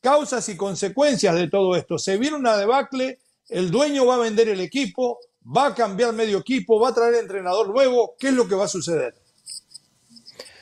causas 0.02 0.46
y 0.50 0.56
consecuencias 0.56 1.34
de 1.36 1.48
todo 1.48 1.76
esto. 1.76 1.96
Se 1.96 2.18
viene 2.18 2.36
una 2.36 2.58
debacle, 2.58 3.20
el 3.48 3.70
dueño 3.70 4.04
va 4.04 4.16
a 4.16 4.18
vender 4.18 4.48
el 4.48 4.60
equipo, 4.60 5.18
va 5.44 5.68
a 5.68 5.74
cambiar 5.74 6.12
medio 6.12 6.38
equipo, 6.38 6.78
va 6.78 6.90
a 6.90 6.94
traer 6.94 7.14
entrenador 7.14 7.68
nuevo. 7.68 8.16
¿Qué 8.18 8.28
es 8.28 8.34
lo 8.34 8.46
que 8.46 8.54
va 8.54 8.66
a 8.66 8.68
suceder? 8.68 9.14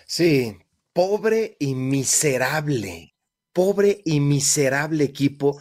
Sí, 0.07 0.57
pobre 0.92 1.57
y 1.59 1.74
miserable, 1.74 3.14
pobre 3.53 4.03
y 4.05 4.20
miserable 4.20 5.05
equipo 5.05 5.61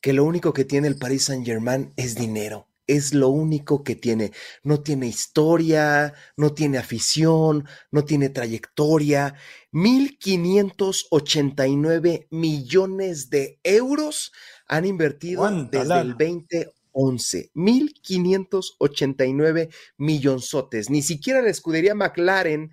que 0.00 0.12
lo 0.12 0.24
único 0.24 0.52
que 0.52 0.64
tiene 0.64 0.88
el 0.88 0.98
Paris 0.98 1.24
Saint 1.24 1.46
Germain 1.46 1.92
es 1.96 2.14
dinero. 2.14 2.69
Es 2.90 3.14
lo 3.14 3.28
único 3.28 3.84
que 3.84 3.94
tiene. 3.94 4.32
No 4.64 4.80
tiene 4.80 5.06
historia, 5.06 6.12
no 6.36 6.54
tiene 6.54 6.78
afición, 6.78 7.68
no 7.92 8.04
tiene 8.04 8.30
trayectoria. 8.30 9.36
1.589 9.72 12.26
millones 12.30 13.30
de 13.30 13.60
euros 13.62 14.32
han 14.66 14.86
invertido 14.86 15.48
desde 15.70 16.00
el 16.00 16.16
2011. 16.16 17.52
1.589 17.54 19.72
millonzotes. 19.96 20.90
Ni 20.90 21.02
siquiera 21.02 21.42
la 21.42 21.50
escudería 21.50 21.94
McLaren 21.94 22.72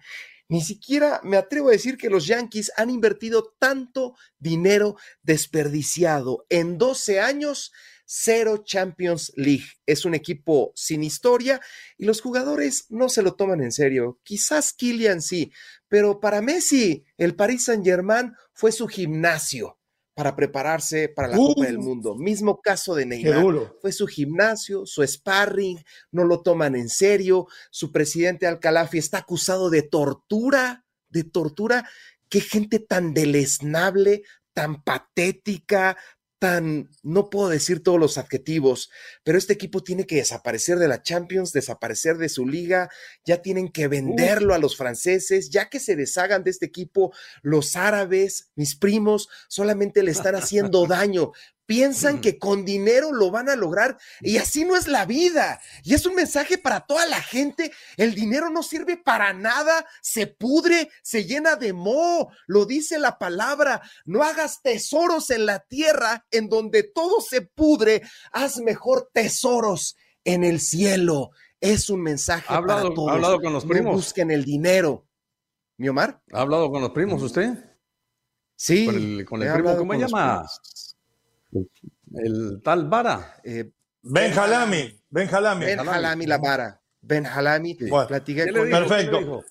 ni 0.50 0.62
siquiera 0.62 1.20
me 1.24 1.38
atrevo 1.38 1.70
a 1.70 1.74
decir 1.74 1.98
que 1.98 2.10
los 2.10 2.26
Yankees 2.26 2.72
han 2.78 2.90
invertido 2.90 3.54
tanto 3.60 4.16
dinero 4.40 4.96
desperdiciado 5.22 6.46
en 6.50 6.78
12 6.78 7.20
años. 7.20 7.74
Cero 8.10 8.63
Champions 8.63 9.34
League. 9.36 9.65
Es 9.86 10.06
un 10.06 10.15
equipo 10.15 10.72
sin 10.76 11.04
historia 11.04 11.60
y 11.98 12.06
los 12.06 12.22
jugadores 12.22 12.86
no 12.89 13.10
se 13.10 13.22
lo 13.22 13.36
toman 13.36 13.62
en 13.62 13.74
serio. 13.74 14.20
Quizás 14.24 14.74
Kylian 14.74 15.22
sí, 15.22 15.52
pero 15.89 16.20
para 16.22 16.41
Messi, 16.41 17.04
el 17.17 17.36
Paris 17.36 17.65
Saint-Germain 17.65 18.34
fue 18.54 18.72
su 18.72 18.88
gimnasio 18.88 19.78
para 20.15 20.36
prepararse 20.36 21.10
para 21.10 21.28
la 21.28 21.38
Copa 21.38 21.65
del 21.65 21.78
Mundo. 21.78 22.15
Mismo 22.15 22.60
caso 22.62 22.96
de 22.96 23.06
Neymar. 23.06 23.76
Fue 23.82 23.91
su 23.91 24.08
gimnasio, 24.08 24.86
su 24.86 25.06
sparring, 25.06 25.84
no 26.12 26.24
lo 26.24 26.41
toman 26.41 26.76
en 26.76 26.89
serio. 26.89 27.46
Su 27.70 27.91
presidente 27.91 28.48
Al-Khalafi 28.48 28.98
está 28.98 29.20
acusado 29.20 29.70
de 29.70 29.84
tortura, 29.84 30.86
de 31.10 31.24
tortura. 31.24 31.88
Qué 32.30 32.41
gente 32.41 32.80
tan 32.80 33.13
deleznable, 33.13 34.24
tan 34.54 34.82
patética, 34.82 35.98
tan, 36.39 36.89
no 37.04 37.30
puedo 37.30 37.50
decir 37.50 37.82
todos 37.82 38.00
los 38.00 38.17
adjetivos, 38.17 38.91
pero 39.23 39.38
este 39.38 39.54
equipo 39.54 39.84
tiene 39.84 40.06
que 40.06 40.17
desaparecer 40.17 40.78
de 40.78 40.88
la 40.88 41.02
Champions, 41.02 41.52
desaparecer 41.52 42.17
de 42.17 42.30
su 42.30 42.45
liga, 42.45 42.89
ya 43.26 43.41
tienen 43.41 43.69
que 43.69 43.88
venderlo 43.88 44.54
a 44.54 44.60
los 44.60 44.78
franceses, 44.78 45.50
ya 45.50 45.69
que 45.69 45.80
se 45.80 45.95
deshagan 45.95 46.43
de 46.43 46.52
este 46.52 46.67
equipo, 46.67 47.13
los 47.41 47.76
árabes, 47.76 48.52
mis 48.56 48.76
primos, 48.76 49.30
solamente 49.47 50.04
le 50.04 50.12
están 50.12 50.36
haciendo 50.36 50.86
daño 50.88 51.32
piensan 51.68 52.22
que 52.22 52.40
con 52.40 52.66
dinero 52.66 53.12
lo 53.12 53.30
van 53.30 53.50
a 53.50 53.56
lograr 53.56 54.00
y 54.22 54.38
así 54.38 54.66
no 54.66 54.76
es 54.76 54.88
la 54.88 55.06
vida. 55.06 55.62
Y 55.84 55.94
es 55.94 56.08
un 56.08 56.16
mensaje 56.16 56.58
para 56.58 56.80
toda 56.82 57.06
la 57.06 57.22
gente. 57.22 57.72
El 57.98 58.16
dinero 58.16 58.50
no 58.50 58.64
sirve 58.64 58.98
para 58.98 59.34
nada, 59.34 59.86
se 60.02 60.26
pudre, 60.26 60.90
se 61.04 61.26
llena 61.26 61.56
de 61.56 61.74
moho. 61.74 62.32
Lo 62.48 62.66
dice 62.66 62.98
la 62.98 63.20
palabra. 63.20 63.82
No 64.06 64.24
hagas 64.24 64.62
tesoros 64.64 65.30
en 65.30 65.46
la 65.46 65.60
tierra 65.60 66.26
en 66.32 66.50
donde 66.50 66.84
todo 66.84 67.22
se 67.22 67.42
pudre. 67.42 68.02
Haz 68.32 68.58
mejor 68.60 69.12
tesoros 69.14 69.96
en 70.24 70.44
el 70.44 70.60
cielo. 70.60 71.32
Es 71.60 71.90
un 71.90 72.02
mensaje 72.02 72.48
para 72.48 72.82
todos. 72.82 73.10
¿Ha 73.10 73.14
hablado 73.14 73.42
con 73.42 73.54
los 73.54 73.66
primos? 73.66 73.92
No 73.92 73.98
busquen 73.98 74.32
el 74.32 74.46
dinero. 74.46 75.06
¿Mi 75.78 75.90
Omar? 75.90 76.22
¿Ha 76.32 76.42
hablado 76.42 76.72
con 76.72 76.82
los 76.82 76.92
primos 76.92 77.22
usted? 77.22 77.54
Sí. 78.56 78.86
Con 78.86 78.96
el, 78.96 79.26
con 79.26 79.44
el 79.44 79.54
primo, 79.54 79.78
¿cómo 79.78 79.94
se 79.94 80.00
llama? 80.00 80.48
El 82.14 82.62
tal 82.64 82.88
Vara. 82.88 83.40
Eh, 83.44 83.72
ben 84.02 84.34
Jalami. 84.34 85.00
Ben 85.10 85.28
Jalami. 85.28 85.66
Ben 85.66 85.84
Jalami 85.84 86.26
la 86.26 86.38
Vara. 86.38 86.82
Ben 87.02 87.24
Jalami. 87.24 87.76
Platiqué 87.76 88.52
con 88.52 88.70
Perfecto. 88.70 89.44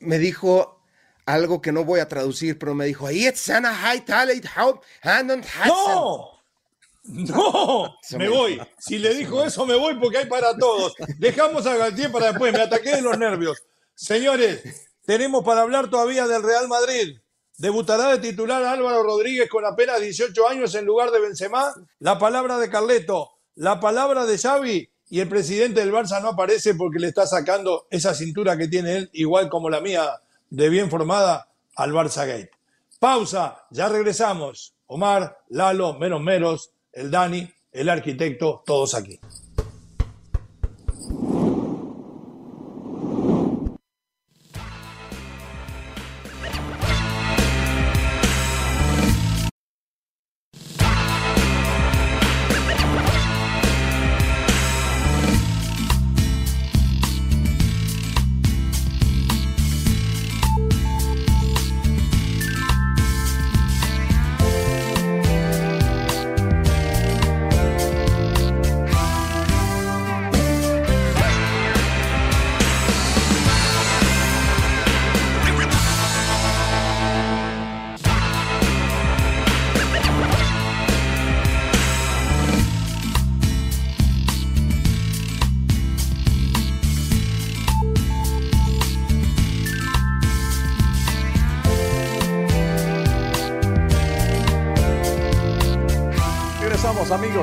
Me 0.00 0.18
dijo 0.18 0.82
algo 1.26 1.60
que 1.60 1.72
no 1.72 1.84
voy 1.84 2.00
a 2.00 2.08
traducir, 2.08 2.58
pero 2.58 2.74
me 2.74 2.84
dijo, 2.86 3.08
¡No! 5.66 6.30
¡No! 7.06 7.96
Me 8.16 8.28
voy. 8.28 8.60
Si 8.78 8.98
le 8.98 9.14
dijo 9.14 9.44
eso, 9.44 9.66
me 9.66 9.76
voy 9.76 9.94
porque 9.98 10.18
hay 10.18 10.26
para 10.26 10.56
todos. 10.56 10.94
Dejamos 11.18 11.66
a 11.66 11.76
Galtier 11.76 12.10
para 12.10 12.28
después. 12.28 12.52
Me 12.52 12.62
ataqué 12.62 12.96
de 12.96 13.02
los 13.02 13.18
nervios. 13.18 13.62
Señores, 13.94 14.88
tenemos 15.04 15.44
para 15.44 15.62
hablar 15.62 15.88
todavía 15.88 16.26
del 16.26 16.42
Real 16.42 16.68
Madrid. 16.68 17.18
Debutará 17.56 18.08
de 18.08 18.18
titular 18.18 18.64
Álvaro 18.64 19.04
Rodríguez 19.04 19.48
con 19.48 19.64
apenas 19.64 20.00
18 20.00 20.48
años 20.48 20.74
en 20.74 20.84
lugar 20.84 21.12
de 21.12 21.20
Benzema. 21.20 21.72
La 22.00 22.18
palabra 22.18 22.58
de 22.58 22.68
Carleto, 22.68 23.30
la 23.54 23.78
palabra 23.78 24.26
de 24.26 24.36
Xavi 24.36 24.90
y 25.08 25.20
el 25.20 25.28
presidente 25.28 25.78
del 25.78 25.92
Barça 25.92 26.20
no 26.20 26.30
aparece 26.30 26.74
porque 26.74 26.98
le 26.98 27.06
está 27.06 27.28
sacando 27.28 27.86
esa 27.90 28.12
cintura 28.12 28.58
que 28.58 28.66
tiene 28.66 28.96
él, 28.96 29.10
igual 29.12 29.48
como 29.48 29.70
la 29.70 29.80
mía, 29.80 30.20
de 30.50 30.68
bien 30.68 30.90
formada, 30.90 31.48
al 31.76 31.92
Barça 31.92 32.26
Gate. 32.26 32.50
Pausa, 32.98 33.66
ya 33.70 33.88
regresamos. 33.88 34.74
Omar, 34.86 35.38
Lalo, 35.50 35.94
Menos 35.94 36.20
Meros, 36.20 36.72
el 36.92 37.10
Dani, 37.10 37.48
el 37.70 37.88
arquitecto, 37.88 38.64
todos 38.66 38.94
aquí. 38.94 39.20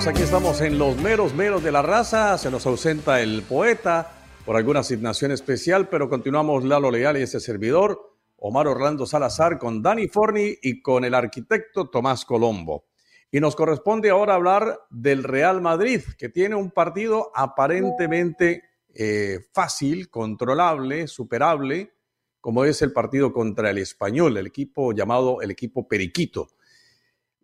Aquí 0.07 0.23
estamos 0.23 0.61
en 0.61 0.79
los 0.79 0.97
meros 0.97 1.35
meros 1.35 1.63
de 1.63 1.71
la 1.71 1.83
raza. 1.83 2.35
Se 2.39 2.49
nos 2.49 2.65
ausenta 2.65 3.21
el 3.21 3.43
poeta 3.43 4.11
por 4.45 4.57
alguna 4.57 4.79
asignación 4.79 5.31
especial, 5.31 5.89
pero 5.89 6.09
continuamos 6.09 6.63
Lalo 6.63 6.89
Leal 6.89 7.17
y 7.17 7.21
este 7.21 7.39
servidor, 7.39 8.17
Omar 8.37 8.67
Orlando 8.67 9.05
Salazar, 9.05 9.59
con 9.59 9.83
Dani 9.83 10.07
Forni 10.07 10.57
y 10.63 10.81
con 10.81 11.05
el 11.05 11.13
arquitecto 11.13 11.89
Tomás 11.89 12.25
Colombo. 12.25 12.85
Y 13.31 13.39
nos 13.39 13.55
corresponde 13.55 14.09
ahora 14.09 14.33
hablar 14.33 14.79
del 14.89 15.23
Real 15.23 15.61
Madrid, 15.61 16.01
que 16.17 16.29
tiene 16.29 16.55
un 16.55 16.71
partido 16.71 17.31
aparentemente 17.35 18.63
eh, 18.95 19.39
fácil, 19.53 20.09
controlable, 20.09 21.07
superable, 21.07 21.93
como 22.41 22.65
es 22.65 22.81
el 22.81 22.91
partido 22.91 23.31
contra 23.31 23.69
el 23.69 23.77
español, 23.77 24.35
el 24.35 24.47
equipo 24.47 24.93
llamado 24.93 25.41
el 25.43 25.51
equipo 25.51 25.87
Periquito. 25.87 26.47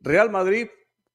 Real 0.02 0.32
Madrid 0.32 0.68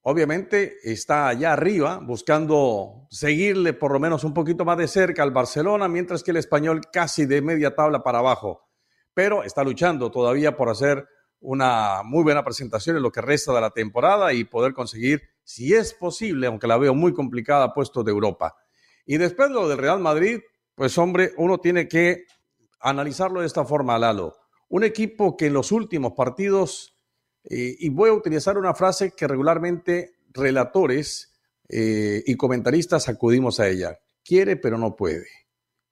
obviamente 0.03 0.79
está 0.83 1.29
allá 1.29 1.53
arriba 1.53 2.01
buscando 2.03 3.07
seguirle 3.11 3.73
por 3.73 3.93
lo 3.93 4.01
menos 4.01 4.25
un 4.25 4.35
poquito 4.35 4.65
más 4.65 4.79
de 4.79 4.89
cerca 4.89 5.23
al 5.23 5.31
Barcelona, 5.31 5.89
mientras 5.89 6.23
que 6.23 6.33
el 6.33 6.37
español 6.37 6.83
casi 6.93 7.27
de 7.27 7.43
media 7.43 7.75
tabla 7.75 8.03
para 8.03 8.19
abajo. 8.19 8.69
Pero 9.15 9.43
está 9.45 9.63
luchando 9.65 10.11
todavía 10.11 10.57
por 10.57 10.69
hacer 10.69 11.07
una 11.41 12.03
muy 12.05 12.23
buena 12.23 12.45
presentación 12.45 12.97
en 12.97 13.03
lo 13.03 13.11
que 13.11 13.21
resta 13.21 13.53
de 13.53 13.61
la 13.61 13.71
temporada 13.71 14.33
y 14.33 14.45
poder 14.45 14.73
conseguir, 14.73 15.23
si 15.43 15.75
es 15.75 15.93
posible, 15.93 16.47
aunque 16.47 16.69
la 16.69 16.79
veo 16.79 16.95
muy 16.95 17.13
complicada, 17.13 17.75
puestos 17.75 18.05
de 18.05 18.13
Europa. 18.13 18.57
Y 19.05 19.19
después 19.19 19.51
lo 19.51 19.69
del 19.69 19.79
Real 19.79 19.99
Madrid, 19.99 20.41
pues 20.75 20.97
hombre, 20.99 21.33
uno 21.37 21.59
tiene 21.59 21.89
que 21.89 22.27
analizarlo 22.81 23.41
de 23.41 23.47
esta 23.47 23.65
forma, 23.65 23.99
Lalo. 23.99 24.37
Un 24.69 24.85
equipo 24.85 25.37
que 25.37 25.47
en 25.47 25.53
los 25.53 25.73
últimos 25.73 26.13
partidos, 26.13 26.92
eh, 27.45 27.77
y 27.79 27.89
voy 27.89 28.11
a 28.11 28.15
utilizar 28.15 28.57
una 28.57 28.75
frase 28.75 29.13
que 29.13 29.27
regularmente 29.27 30.15
relatores 30.33 31.33
eh, 31.69 32.23
y 32.27 32.37
comentaristas 32.37 33.09
acudimos 33.09 33.61
a 33.61 33.69
ella, 33.69 33.99
quiere 34.25 34.57
pero 34.57 34.79
no 34.79 34.97
puede, 34.97 35.27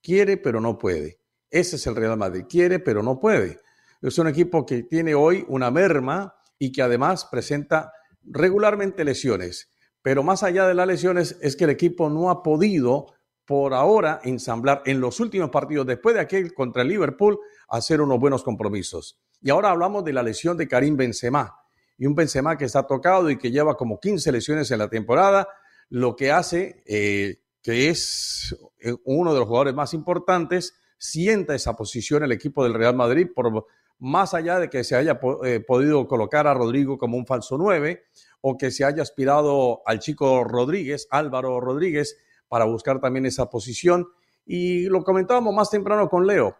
quiere 0.02 0.36
pero 0.36 0.60
no 0.60 0.78
puede. 0.78 1.18
Ese 1.50 1.76
es 1.76 1.86
el 1.86 1.96
Real 1.96 2.16
Madrid, 2.16 2.44
quiere 2.48 2.78
pero 2.78 3.02
no 3.02 3.18
puede. 3.18 3.60
Es 4.02 4.18
un 4.18 4.28
equipo 4.28 4.64
que 4.64 4.84
tiene 4.84 5.14
hoy 5.14 5.44
una 5.48 5.70
merma 5.70 6.36
y 6.58 6.72
que 6.72 6.82
además 6.82 7.26
presenta 7.30 7.92
regularmente 8.22 9.04
lesiones. 9.04 9.70
Pero 10.02 10.22
más 10.22 10.42
allá 10.42 10.66
de 10.66 10.74
las 10.74 10.86
lesiones 10.86 11.36
es 11.42 11.56
que 11.56 11.64
el 11.64 11.70
equipo 11.70 12.08
no 12.08 12.30
ha 12.30 12.42
podido 12.42 13.14
por 13.44 13.74
ahora 13.74 14.20
ensamblar 14.22 14.82
en 14.86 15.00
los 15.00 15.18
últimos 15.18 15.50
partidos, 15.50 15.86
después 15.86 16.14
de 16.14 16.20
aquel 16.20 16.54
contra 16.54 16.82
el 16.82 16.88
Liverpool, 16.88 17.38
hacer 17.68 18.00
unos 18.00 18.20
buenos 18.20 18.44
compromisos. 18.44 19.20
Y 19.40 19.50
ahora 19.50 19.70
hablamos 19.70 20.04
de 20.04 20.12
la 20.12 20.22
lesión 20.22 20.56
de 20.56 20.68
Karim 20.68 20.96
Benzema. 20.96 21.56
Y 21.96 22.06
un 22.06 22.14
Benzema 22.14 22.56
que 22.56 22.64
está 22.64 22.86
tocado 22.86 23.30
y 23.30 23.38
que 23.38 23.50
lleva 23.50 23.76
como 23.76 24.00
15 24.00 24.32
lesiones 24.32 24.70
en 24.70 24.78
la 24.78 24.88
temporada, 24.88 25.48
lo 25.88 26.16
que 26.16 26.30
hace 26.30 26.82
eh, 26.86 27.40
que 27.62 27.90
es 27.90 28.56
eh, 28.80 28.94
uno 29.04 29.32
de 29.32 29.40
los 29.40 29.48
jugadores 29.48 29.74
más 29.74 29.92
importantes, 29.94 30.74
sienta 30.98 31.54
esa 31.54 31.74
posición 31.74 32.22
el 32.22 32.32
equipo 32.32 32.64
del 32.64 32.74
Real 32.74 32.94
Madrid, 32.94 33.28
por 33.34 33.66
más 33.98 34.34
allá 34.34 34.58
de 34.58 34.70
que 34.70 34.84
se 34.84 34.96
haya 34.96 35.20
eh, 35.44 35.60
podido 35.60 36.06
colocar 36.06 36.46
a 36.46 36.54
Rodrigo 36.54 36.98
como 36.98 37.16
un 37.16 37.26
falso 37.26 37.58
9 37.58 38.02
o 38.42 38.56
que 38.56 38.70
se 38.70 38.84
haya 38.84 39.02
aspirado 39.02 39.82
al 39.84 39.98
chico 39.98 40.44
Rodríguez, 40.44 41.06
Álvaro 41.10 41.60
Rodríguez, 41.60 42.16
para 42.48 42.64
buscar 42.64 43.00
también 43.00 43.26
esa 43.26 43.50
posición. 43.50 44.08
Y 44.46 44.86
lo 44.86 45.04
comentábamos 45.04 45.54
más 45.54 45.70
temprano 45.70 46.08
con 46.08 46.26
Leo. 46.26 46.56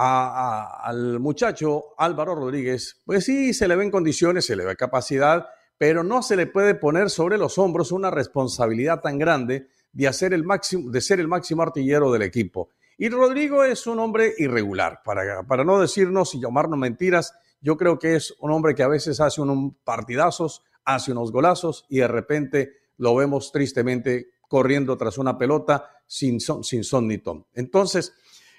Al 0.00 1.18
muchacho 1.18 1.94
Álvaro 1.98 2.36
Rodríguez, 2.36 3.02
pues 3.04 3.24
sí, 3.24 3.52
se 3.52 3.66
le 3.66 3.74
ven 3.74 3.90
condiciones, 3.90 4.46
se 4.46 4.54
le 4.54 4.64
ve 4.64 4.76
capacidad, 4.76 5.48
pero 5.76 6.04
no 6.04 6.22
se 6.22 6.36
le 6.36 6.46
puede 6.46 6.76
poner 6.76 7.10
sobre 7.10 7.36
los 7.36 7.58
hombros 7.58 7.90
una 7.90 8.10
responsabilidad 8.10 9.00
tan 9.00 9.18
grande 9.18 9.68
de, 9.92 10.06
hacer 10.06 10.32
el 10.34 10.44
máximo, 10.44 10.88
de 10.90 11.00
ser 11.00 11.18
el 11.18 11.26
máximo 11.26 11.62
artillero 11.62 12.12
del 12.12 12.22
equipo. 12.22 12.70
Y 12.96 13.08
Rodrigo 13.08 13.64
es 13.64 13.88
un 13.88 13.98
hombre 13.98 14.34
irregular, 14.38 15.00
para, 15.04 15.42
para 15.42 15.64
no 15.64 15.80
decirnos 15.80 16.32
y 16.34 16.40
llamarnos 16.40 16.78
mentiras, 16.78 17.34
yo 17.60 17.76
creo 17.76 17.98
que 17.98 18.14
es 18.14 18.34
un 18.38 18.52
hombre 18.52 18.76
que 18.76 18.84
a 18.84 18.88
veces 18.88 19.20
hace 19.20 19.40
un 19.40 19.78
partidazos, 19.82 20.62
hace 20.84 21.10
unos 21.10 21.32
golazos 21.32 21.86
y 21.88 21.98
de 21.98 22.08
repente 22.08 22.72
lo 22.98 23.16
vemos 23.16 23.50
tristemente 23.50 24.28
corriendo 24.48 24.96
tras 24.96 25.18
una 25.18 25.36
pelota 25.36 25.90
sin 26.06 26.40
son, 26.40 26.62
sin 26.62 26.82
ni 27.08 27.18
ton. 27.18 27.44
Entonces, 27.52 28.14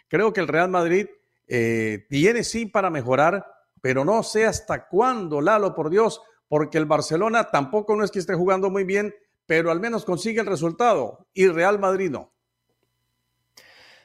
creo 0.09 0.33
que 0.33 0.41
el 0.41 0.47
Real 0.49 0.69
Madrid 0.69 1.07
eh, 1.49 2.05
tiene 2.09 2.43
sí 2.43 2.67
para 2.67 2.91
mejorar, 2.91 3.45
pero 3.81 4.05
no 4.05 4.21
sé 4.21 4.45
hasta 4.45 4.87
cuándo, 4.87 5.41
Lalo, 5.41 5.73
por 5.73 5.89
Dios, 5.89 6.21
porque 6.47 6.77
el 6.77 6.85
Barcelona 6.85 7.49
tampoco 7.49 7.95
no 7.95 8.03
es 8.03 8.11
que 8.11 8.19
esté 8.19 8.35
jugando 8.35 8.69
muy 8.69 8.83
bien, 8.83 9.13
pero 9.47 9.71
al 9.71 9.79
menos 9.79 10.05
consigue 10.05 10.41
el 10.41 10.45
resultado 10.45 11.27
y 11.33 11.47
Real 11.47 11.79
Madrid 11.79 12.11
no. 12.11 12.33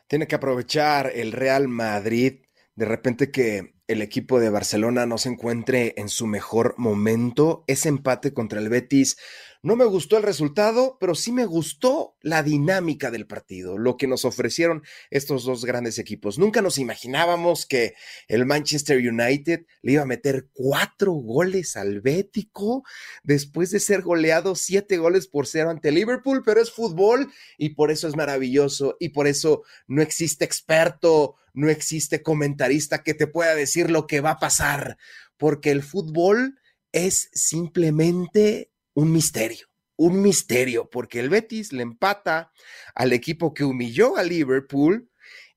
Tiene 0.07 0.27
que 0.27 0.35
aprovechar 0.35 1.13
el 1.15 1.33
Real 1.33 1.69
Madrid 1.69 2.47
de 2.75 2.85
repente 2.87 3.31
que 3.31 3.74
el 3.87 4.01
equipo 4.01 4.41
de 4.41 4.51
Barcelona 4.51 5.07
no 5.07 5.19
se 5.19 5.29
encuentre 5.29 5.95
en 5.97 6.09
su 6.09 6.27
mejor 6.27 6.75
momento. 6.79 7.65
Ese 7.67 7.89
empate 7.89 8.33
contra 8.33 8.61
el 8.61 8.69
Betis 8.71 9.17
no 9.63 9.77
me 9.77 9.87
gustó 9.87 10.19
el 10.19 10.23
resultado, 10.23 10.99
pero 11.01 11.15
sí 11.15 11.33
me 11.33 11.47
gustó 11.47 12.17
la 12.21 12.43
dinámica 12.43 13.11
del 13.11 13.27
partido, 13.27 13.79
lo 13.79 13.97
que 13.97 14.07
nos 14.07 14.27
ofrecieron 14.27 14.83
estos 15.11 15.45
dos 15.45 15.65
grandes 15.65 15.99
equipos. 15.99 16.39
Nunca 16.39 16.61
nos 16.61 16.77
imaginábamos 16.77 17.65
que 17.65 17.95
el 18.29 18.45
Manchester 18.45 18.99
United 18.99 19.65
le 19.81 19.93
iba 19.93 20.03
a 20.03 20.07
meter 20.07 20.49
cuatro 20.53 21.13
goles 21.13 21.77
al 21.77 22.03
Bético 22.03 22.85
después 23.23 23.71
de 23.71 23.81
ser 23.81 24.03
goleado 24.03 24.55
siete 24.55 24.99
goles 24.99 25.29
por 25.29 25.47
cero 25.47 25.71
ante 25.71 25.93
Liverpool, 25.93 26.43
pero 26.45 26.61
es 26.61 26.71
fútbol 26.71 27.33
y 27.57 27.71
por 27.71 27.91
eso 27.91 28.07
es 28.07 28.17
maravilloso 28.17 28.99
y 29.01 29.11
por 29.11 29.27
eso 29.27 29.63
no 29.87 30.03
existe 30.03 30.45
experto, 30.45 31.37
no 31.55 31.71
existe 31.71 32.23
comentarista 32.23 33.03
que 33.03 33.15
te 33.15 33.27
pueda 33.27 33.55
decir 33.55 33.91
lo 33.91 34.07
que 34.07 34.21
va 34.21 34.33
a 34.33 34.39
pasar, 34.39 34.99
porque 35.39 35.71
el 35.71 35.83
fútbol 35.83 36.59
es 36.93 37.31
simplemente 37.33 38.71
un 38.93 39.13
misterio, 39.13 39.69
un 39.97 40.21
misterio, 40.21 40.91
porque 40.91 41.21
el 41.21 41.31
Betis 41.31 41.73
le 41.73 41.83
empata 41.83 42.53
al 42.95 43.13
equipo 43.13 43.55
que 43.55 43.65
humilló 43.65 44.17
a 44.17 44.23
Liverpool, 44.23 45.11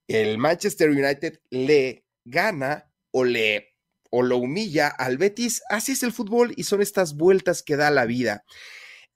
el 0.06 0.38
Manchester 0.38 0.90
United 0.90 1.40
le 1.50 2.06
gana 2.24 2.90
o 3.10 3.24
le 3.24 3.74
o 4.10 4.22
lo 4.22 4.38
humilla 4.38 4.88
al 4.88 5.18
Betis, 5.18 5.62
así 5.68 5.92
es 5.92 6.02
el 6.02 6.12
fútbol 6.12 6.54
y 6.56 6.64
son 6.64 6.80
estas 6.80 7.14
vueltas 7.14 7.62
que 7.62 7.76
da 7.76 7.90
la 7.90 8.06
vida. 8.06 8.44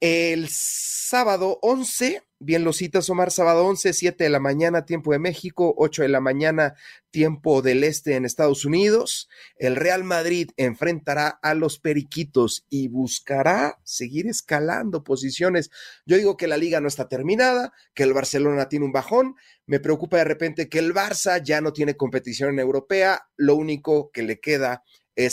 El 0.02 0.48
sábado 0.50 1.60
11 1.62 2.24
Bien 2.44 2.64
lo 2.64 2.72
citas, 2.72 3.08
Omar, 3.08 3.30
sábado 3.30 3.64
11, 3.66 3.92
7 3.92 4.24
de 4.24 4.28
la 4.28 4.40
mañana, 4.40 4.84
tiempo 4.84 5.12
de 5.12 5.20
México, 5.20 5.74
8 5.76 6.02
de 6.02 6.08
la 6.08 6.20
mañana, 6.20 6.74
tiempo 7.12 7.62
del 7.62 7.84
este 7.84 8.16
en 8.16 8.24
Estados 8.24 8.64
Unidos. 8.64 9.28
El 9.54 9.76
Real 9.76 10.02
Madrid 10.02 10.50
enfrentará 10.56 11.28
a 11.28 11.54
los 11.54 11.78
Periquitos 11.78 12.66
y 12.68 12.88
buscará 12.88 13.78
seguir 13.84 14.26
escalando 14.26 15.04
posiciones. 15.04 15.70
Yo 16.04 16.16
digo 16.16 16.36
que 16.36 16.48
la 16.48 16.56
liga 16.56 16.80
no 16.80 16.88
está 16.88 17.08
terminada, 17.08 17.72
que 17.94 18.02
el 18.02 18.12
Barcelona 18.12 18.68
tiene 18.68 18.86
un 18.86 18.92
bajón. 18.92 19.36
Me 19.64 19.78
preocupa 19.78 20.16
de 20.16 20.24
repente 20.24 20.68
que 20.68 20.80
el 20.80 20.92
Barça 20.92 21.40
ya 21.40 21.60
no 21.60 21.72
tiene 21.72 21.96
competición 21.96 22.50
en 22.50 22.58
europea. 22.58 23.28
Lo 23.36 23.54
único 23.54 24.10
que 24.10 24.24
le 24.24 24.40
queda 24.40 24.82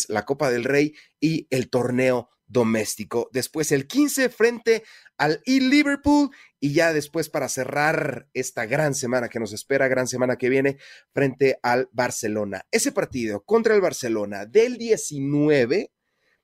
la 0.09 0.25
Copa 0.25 0.51
del 0.51 0.63
Rey 0.63 0.95
y 1.19 1.47
el 1.49 1.69
torneo 1.69 2.29
doméstico. 2.47 3.29
Después 3.31 3.71
el 3.71 3.87
15 3.87 4.29
frente 4.29 4.83
al 5.17 5.41
e 5.45 5.59
Liverpool 5.59 6.31
y 6.59 6.73
ya 6.73 6.93
después 6.93 7.29
para 7.29 7.47
cerrar 7.47 8.27
esta 8.33 8.65
gran 8.65 8.95
semana 8.95 9.29
que 9.29 9.39
nos 9.39 9.53
espera, 9.53 9.87
gran 9.87 10.07
semana 10.07 10.37
que 10.37 10.49
viene 10.49 10.77
frente 11.13 11.59
al 11.61 11.89
Barcelona. 11.91 12.65
Ese 12.71 12.91
partido 12.91 13.43
contra 13.45 13.75
el 13.75 13.81
Barcelona 13.81 14.45
del 14.45 14.77
19 14.77 15.91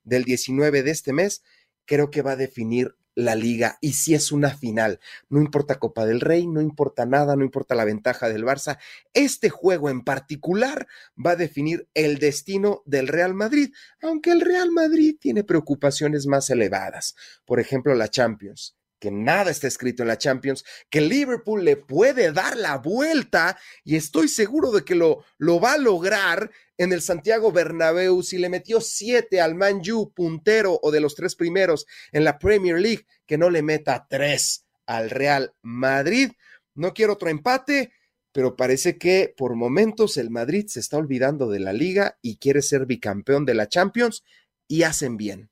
del 0.03 0.23
19 0.23 0.83
de 0.83 0.91
este 0.91 1.11
mes 1.11 1.43
creo 1.85 2.11
que 2.11 2.21
va 2.21 2.31
a 2.33 2.37
definir 2.37 2.95
la 3.15 3.35
liga 3.35 3.77
y 3.81 3.93
si 3.93 4.13
es 4.13 4.31
una 4.31 4.51
final, 4.51 4.99
no 5.29 5.39
importa 5.41 5.79
Copa 5.79 6.05
del 6.05 6.21
Rey, 6.21 6.47
no 6.47 6.61
importa 6.61 7.05
nada, 7.05 7.35
no 7.35 7.43
importa 7.43 7.73
la 7.73 7.85
ventaja 7.85 8.29
del 8.29 8.43
Barça, 8.43 8.77
este 9.13 9.49
juego 9.49 9.89
en 9.89 10.03
particular 10.03 10.87
va 11.23 11.31
a 11.31 11.35
definir 11.35 11.87
el 11.93 12.19
destino 12.19 12.83
del 12.85 13.07
Real 13.07 13.33
Madrid, 13.33 13.73
aunque 14.01 14.31
el 14.31 14.41
Real 14.41 14.71
Madrid 14.71 15.15
tiene 15.19 15.43
preocupaciones 15.43 16.27
más 16.27 16.49
elevadas, 16.49 17.15
por 17.45 17.59
ejemplo 17.59 17.95
la 17.95 18.09
Champions 18.09 18.75
que 18.99 19.11
nada 19.11 19.51
está 19.51 19.67
escrito 19.67 20.03
en 20.03 20.07
la 20.07 20.17
Champions, 20.17 20.63
que 20.89 21.01
Liverpool 21.01 21.63
le 21.63 21.77
puede 21.77 22.31
dar 22.31 22.57
la 22.57 22.77
vuelta 22.77 23.57
y 23.83 23.95
estoy 23.95 24.27
seguro 24.27 24.71
de 24.71 24.83
que 24.83 24.95
lo, 24.95 25.23
lo 25.37 25.59
va 25.59 25.73
a 25.73 25.77
lograr 25.77 26.51
en 26.77 26.93
el 26.93 27.01
Santiago 27.01 27.51
Bernabéu. 27.51 28.23
Si 28.23 28.37
le 28.37 28.49
metió 28.49 28.81
siete 28.81 29.41
al 29.41 29.55
Manju, 29.55 30.13
puntero 30.13 30.79
o 30.81 30.91
de 30.91 31.01
los 31.01 31.15
tres 31.15 31.35
primeros 31.35 31.85
en 32.11 32.23
la 32.23 32.39
Premier 32.39 32.79
League, 32.79 33.05
que 33.25 33.37
no 33.37 33.49
le 33.49 33.61
meta 33.61 34.07
tres 34.09 34.65
al 34.85 35.09
Real 35.09 35.53
Madrid. 35.61 36.31
No 36.73 36.93
quiero 36.93 37.13
otro 37.13 37.29
empate, 37.29 37.91
pero 38.31 38.55
parece 38.55 38.97
que 38.97 39.33
por 39.35 39.55
momentos 39.55 40.17
el 40.17 40.29
Madrid 40.29 40.65
se 40.67 40.79
está 40.79 40.97
olvidando 40.97 41.49
de 41.49 41.59
la 41.59 41.73
liga 41.73 42.17
y 42.21 42.37
quiere 42.37 42.61
ser 42.61 42.85
bicampeón 42.85 43.45
de 43.45 43.53
la 43.53 43.69
Champions 43.69 44.23
y 44.67 44.83
hacen 44.83 45.17
bien. 45.17 45.49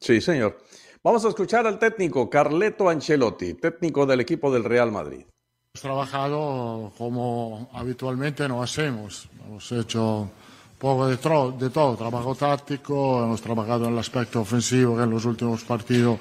Sí, 0.00 0.20
señor. 0.20 0.58
Vamos 1.04 1.22
a 1.26 1.28
escuchar 1.28 1.66
al 1.66 1.78
técnico 1.78 2.30
Carleto 2.30 2.88
Ancelotti, 2.88 3.52
técnico 3.52 4.06
del 4.06 4.20
equipo 4.20 4.50
del 4.50 4.64
Real 4.64 4.90
Madrid. 4.90 5.20
Hemos 5.20 5.82
trabajado 5.82 6.92
como 6.96 7.68
habitualmente 7.74 8.48
no 8.48 8.62
hacemos. 8.62 9.28
Hemos 9.44 9.70
hecho 9.70 10.30
poco 10.78 11.06
de, 11.06 11.16
de, 11.58 11.68
todo, 11.68 11.96
trabajo 11.96 12.34
táctico, 12.34 13.22
hemos 13.22 13.42
trabajado 13.42 13.84
en 13.84 13.92
el 13.92 13.98
aspecto 13.98 14.40
ofensivo 14.40 14.96
que 14.96 15.02
en 15.02 15.10
los 15.10 15.26
últimos 15.26 15.62
partidos 15.64 16.18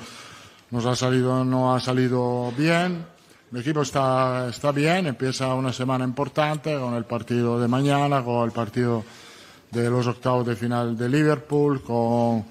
nos 0.69 0.85
ha 0.85 0.97
salido, 0.97 1.45
no 1.45 1.73
ha 1.73 1.79
salido 1.79 2.51
bien. 2.57 3.05
El 3.53 3.61
equipo 3.61 3.83
está, 3.83 4.49
está 4.49 4.73
bien, 4.73 5.07
empieza 5.07 5.53
una 5.53 5.71
semana 5.71 6.03
importante 6.03 6.77
con 6.77 6.93
el 6.95 7.05
partido 7.05 7.57
de 7.57 7.69
mañana, 7.69 8.21
con 8.21 8.43
el 8.43 8.51
partido 8.51 9.05
de 9.71 9.89
los 9.89 10.05
octavos 10.07 10.45
de 10.45 10.57
final 10.57 10.97
de 10.97 11.07
Liverpool, 11.07 11.81
con 11.81 12.43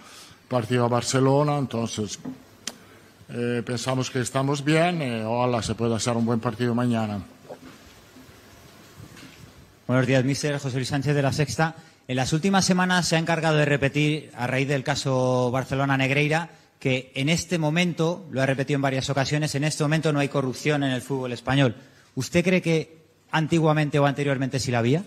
partido 0.52 0.84
a 0.84 0.88
Barcelona, 0.88 1.56
entonces 1.56 2.18
eh, 3.30 3.62
pensamos 3.64 4.10
que 4.10 4.20
estamos 4.20 4.62
bien, 4.62 5.00
eh, 5.00 5.24
ojalá 5.24 5.62
se 5.62 5.74
pueda 5.74 5.96
hacer 5.96 6.14
un 6.14 6.26
buen 6.26 6.40
partido 6.40 6.74
mañana. 6.74 7.22
Buenos 9.86 10.06
días, 10.06 10.22
mister 10.24 10.58
José 10.58 10.76
Luis 10.76 10.88
Sánchez 10.88 11.14
de 11.14 11.22
la 11.22 11.32
Sexta. 11.32 11.74
En 12.06 12.16
las 12.16 12.34
últimas 12.34 12.66
semanas 12.66 13.08
se 13.08 13.16
ha 13.16 13.18
encargado 13.18 13.56
de 13.56 13.64
repetir, 13.64 14.30
a 14.36 14.46
raíz 14.46 14.68
del 14.68 14.84
caso 14.84 15.50
Barcelona-Negreira, 15.50 16.50
que 16.78 17.12
en 17.14 17.30
este 17.30 17.56
momento, 17.56 18.26
lo 18.30 18.42
ha 18.42 18.46
repetido 18.46 18.76
en 18.76 18.82
varias 18.82 19.08
ocasiones, 19.08 19.54
en 19.54 19.64
este 19.64 19.82
momento 19.84 20.12
no 20.12 20.20
hay 20.20 20.28
corrupción 20.28 20.84
en 20.84 20.90
el 20.90 21.00
fútbol 21.00 21.32
español. 21.32 21.76
¿Usted 22.14 22.44
cree 22.44 22.60
que 22.60 22.98
antiguamente 23.30 23.98
o 23.98 24.04
anteriormente 24.04 24.60
sí 24.60 24.70
la 24.70 24.80
había? 24.80 25.02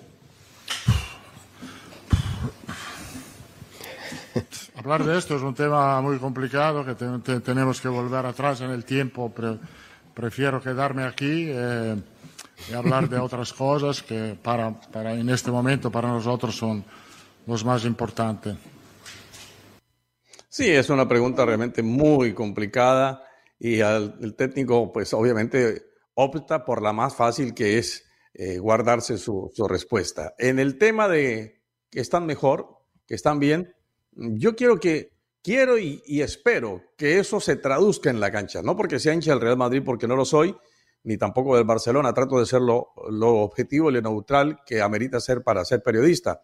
Hablar 4.86 5.04
de 5.04 5.18
esto 5.18 5.36
es 5.36 5.42
un 5.42 5.56
tema 5.56 6.00
muy 6.00 6.20
complicado 6.20 6.86
que 6.86 6.94
tenemos 6.94 7.82
que 7.82 7.88
volver 7.88 8.24
atrás 8.24 8.62
en 8.62 8.70
el 8.70 8.86
tiempo. 8.86 9.34
prefiero 10.14 10.62
quedarme 10.62 11.06
aquí 11.06 11.48
eh, 11.50 11.96
y 12.70 12.74
hablar 12.76 13.10
de 13.10 13.18
otras 13.18 13.52
cosas 13.54 14.04
que 14.04 14.38
para, 14.40 14.80
para 14.80 15.16
en 15.16 15.28
este 15.30 15.50
momento 15.50 15.90
para 15.90 16.10
nosotros 16.10 16.56
son 16.56 16.86
los 17.48 17.66
más 17.66 17.84
importantes. 17.84 18.58
Sí, 20.50 20.70
es 20.70 20.88
una 20.92 21.08
pregunta 21.08 21.44
realmente 21.44 21.82
muy 21.82 22.36
complicada 22.36 23.24
y 23.58 23.80
el 23.80 24.36
técnico, 24.38 24.94
pues 24.94 25.16
obviamente 25.16 25.82
opta 26.14 26.64
por 26.64 26.84
la 26.84 26.94
más 26.94 27.16
fácil 27.16 27.56
que 27.56 27.80
es 27.80 28.06
eh, 28.36 28.60
guardarse 28.60 29.18
su, 29.18 29.52
respuesta. 29.68 30.36
En 30.38 30.60
el 30.60 30.78
tema 30.78 31.08
de 31.08 31.64
que 31.90 32.02
están 32.02 32.28
mejor, 32.28 32.68
que 33.08 33.16
están 33.16 33.40
bien, 33.40 33.75
yo 34.16 34.56
quiero 34.56 34.80
que, 34.80 35.16
quiero 35.46 35.78
y, 35.78 36.02
espero 36.22 36.82
que 36.98 37.20
eso 37.20 37.40
se 37.40 37.56
traduzca 37.56 38.10
en 38.10 38.20
la 38.20 38.32
cancha, 38.32 38.64
no 38.64 38.76
porque 38.76 39.00
sea 39.00 39.14
hincha 39.14 39.32
del 39.32 39.42
Real 39.42 39.58
Madrid, 39.58 39.84
porque 39.86 40.08
no 40.08 40.16
lo 40.16 40.26
soy, 40.26 40.56
ni 41.04 41.18
tampoco 41.18 41.56
del 41.56 41.66
Barcelona, 41.66 42.14
trato 42.14 42.40
de 42.40 42.48
ser 42.48 42.62
lo, 42.62 42.94
lo 43.12 43.36
objetivo 43.36 43.92
y 43.92 43.94
lo 43.94 44.02
neutral 44.02 44.62
que 44.66 44.82
amerita 44.82 45.20
ser 45.20 45.44
para 45.44 45.64
ser 45.64 45.84
periodista, 45.84 46.42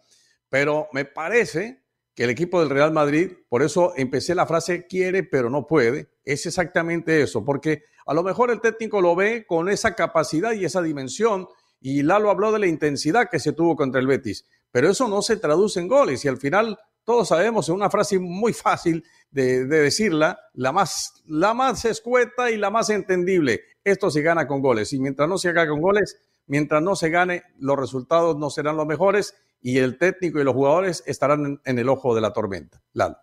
pero 0.48 0.88
me 0.92 1.04
parece 1.04 1.82
que 2.14 2.24
el 2.24 2.30
equipo 2.30 2.60
del 2.60 2.70
Real 2.70 2.92
Madrid, 2.92 3.32
por 3.48 3.62
eso 3.62 3.92
empecé 3.96 4.36
la 4.36 4.46
frase 4.46 4.86
quiere 4.86 5.24
pero 5.24 5.50
no 5.50 5.66
puede, 5.66 6.12
es 6.24 6.46
exactamente 6.46 7.22
eso, 7.22 7.44
porque 7.44 7.82
a 8.06 8.14
lo 8.14 8.22
mejor 8.22 8.52
el 8.52 8.60
técnico 8.60 9.00
lo 9.00 9.16
ve 9.16 9.46
con 9.46 9.68
esa 9.68 9.96
capacidad 9.96 10.52
y 10.52 10.64
esa 10.64 10.80
dimensión, 10.80 11.48
y 11.80 12.02
Lalo 12.02 12.30
habló 12.30 12.52
de 12.52 12.60
la 12.60 12.68
intensidad 12.68 13.28
que 13.28 13.40
se 13.40 13.52
tuvo 13.52 13.74
contra 13.74 14.00
el 14.00 14.06
Betis, 14.06 14.46
pero 14.70 14.90
eso 14.90 15.08
no 15.08 15.22
se 15.22 15.38
traduce 15.38 15.80
en 15.80 15.88
goles 15.88 16.24
y 16.24 16.28
al 16.28 16.36
final 16.36 16.78
todos 17.04 17.28
sabemos, 17.28 17.68
en 17.68 17.74
una 17.74 17.90
frase 17.90 18.18
muy 18.18 18.52
fácil 18.52 19.04
de, 19.30 19.64
decirla, 19.64 20.38
la 20.54 20.72
más, 20.72 21.22
la 21.26 21.54
más 21.54 21.84
escueta 21.84 22.50
y 22.50 22.56
la 22.56 22.70
más 22.70 22.90
entendible, 22.90 23.62
esto 23.84 24.10
se 24.10 24.22
gana 24.22 24.46
con 24.46 24.60
goles, 24.60 24.92
y 24.92 25.00
mientras 25.00 25.28
no 25.28 25.38
se 25.38 25.48
haga 25.48 25.66
con 25.66 25.80
goles, 25.80 26.20
mientras 26.46 26.82
no 26.82 26.94
se 26.96 27.10
gane, 27.10 27.42
los 27.58 27.78
resultados 27.78 28.36
no 28.36 28.50
serán 28.50 28.76
los 28.76 28.86
mejores 28.86 29.34
y 29.60 29.78
el 29.78 29.96
técnico 29.96 30.40
y 30.40 30.44
los 30.44 30.54
jugadores 30.54 31.02
estarán 31.06 31.60
en, 31.64 31.78
el 31.78 31.88
ojo 31.88 32.14
de 32.14 32.20
la 32.20 32.32
tormenta. 32.32 32.82
Lalo. 32.92 33.16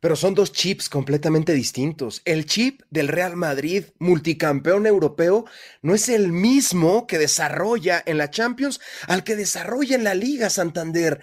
Pero 0.00 0.16
son 0.16 0.34
dos 0.34 0.52
chips 0.52 0.88
completamente 0.88 1.52
distintos. 1.52 2.22
El 2.24 2.46
chip 2.46 2.80
del 2.90 3.08
Real 3.08 3.36
Madrid, 3.36 3.84
multicampeón 3.98 4.86
europeo, 4.86 5.44
no 5.82 5.94
es 5.94 6.08
el 6.08 6.32
mismo 6.32 7.06
que 7.06 7.18
desarrolla 7.18 8.02
en 8.06 8.16
la 8.16 8.30
Champions 8.30 8.80
al 9.08 9.24
que 9.24 9.36
desarrolla 9.36 9.96
en 9.96 10.04
la 10.04 10.14
Liga 10.14 10.48
Santander 10.48 11.20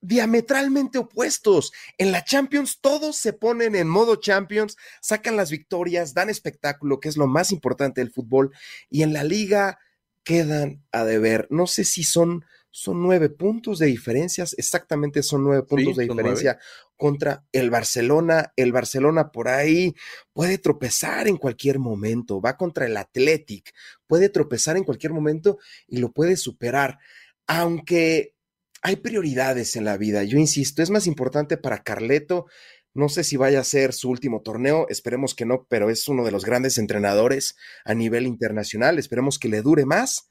diametralmente 0.00 0.98
opuestos. 0.98 1.72
En 1.98 2.12
la 2.12 2.24
Champions 2.24 2.78
todos 2.80 3.16
se 3.16 3.32
ponen 3.32 3.74
en 3.74 3.88
modo 3.88 4.16
Champions, 4.16 4.76
sacan 5.00 5.36
las 5.36 5.50
victorias, 5.50 6.14
dan 6.14 6.30
espectáculo, 6.30 7.00
que 7.00 7.08
es 7.08 7.16
lo 7.16 7.26
más 7.26 7.52
importante 7.52 8.00
del 8.00 8.12
fútbol, 8.12 8.52
y 8.90 9.02
en 9.02 9.12
la 9.12 9.24
liga 9.24 9.78
quedan 10.24 10.84
a 10.92 11.04
deber. 11.04 11.46
No 11.50 11.66
sé 11.66 11.84
si 11.84 12.04
son 12.04 12.44
son 12.70 13.02
nueve 13.02 13.28
puntos 13.28 13.78
de 13.78 13.86
diferencias, 13.86 14.54
exactamente 14.58 15.22
son 15.22 15.42
nueve 15.42 15.62
puntos 15.62 15.96
de 15.96 16.04
diferencia 16.04 16.58
contra 16.96 17.44
el 17.50 17.70
Barcelona. 17.70 18.52
El 18.56 18.72
Barcelona 18.72 19.32
por 19.32 19.48
ahí 19.48 19.94
puede 20.32 20.58
tropezar 20.58 21.28
en 21.28 21.38
cualquier 21.38 21.78
momento, 21.78 22.40
va 22.40 22.56
contra 22.56 22.86
el 22.86 22.96
Athletic, 22.96 23.74
puede 24.06 24.28
tropezar 24.28 24.76
en 24.76 24.84
cualquier 24.84 25.12
momento 25.12 25.58
y 25.86 25.96
lo 25.96 26.12
puede 26.12 26.36
superar, 26.36 26.98
aunque 27.46 28.36
hay 28.82 28.96
prioridades 28.96 29.76
en 29.76 29.84
la 29.84 29.96
vida. 29.96 30.22
Yo 30.24 30.38
insisto, 30.38 30.82
es 30.82 30.90
más 30.90 31.06
importante 31.06 31.56
para 31.56 31.82
Carleto. 31.82 32.46
No 32.94 33.08
sé 33.08 33.24
si 33.24 33.36
vaya 33.36 33.60
a 33.60 33.64
ser 33.64 33.92
su 33.92 34.10
último 34.10 34.42
torneo, 34.42 34.86
esperemos 34.88 35.34
que 35.34 35.44
no, 35.44 35.66
pero 35.68 35.90
es 35.90 36.08
uno 36.08 36.24
de 36.24 36.32
los 36.32 36.44
grandes 36.44 36.78
entrenadores 36.78 37.56
a 37.84 37.94
nivel 37.94 38.26
internacional, 38.26 38.98
esperemos 38.98 39.38
que 39.38 39.48
le 39.48 39.62
dure 39.62 39.84
más 39.84 40.28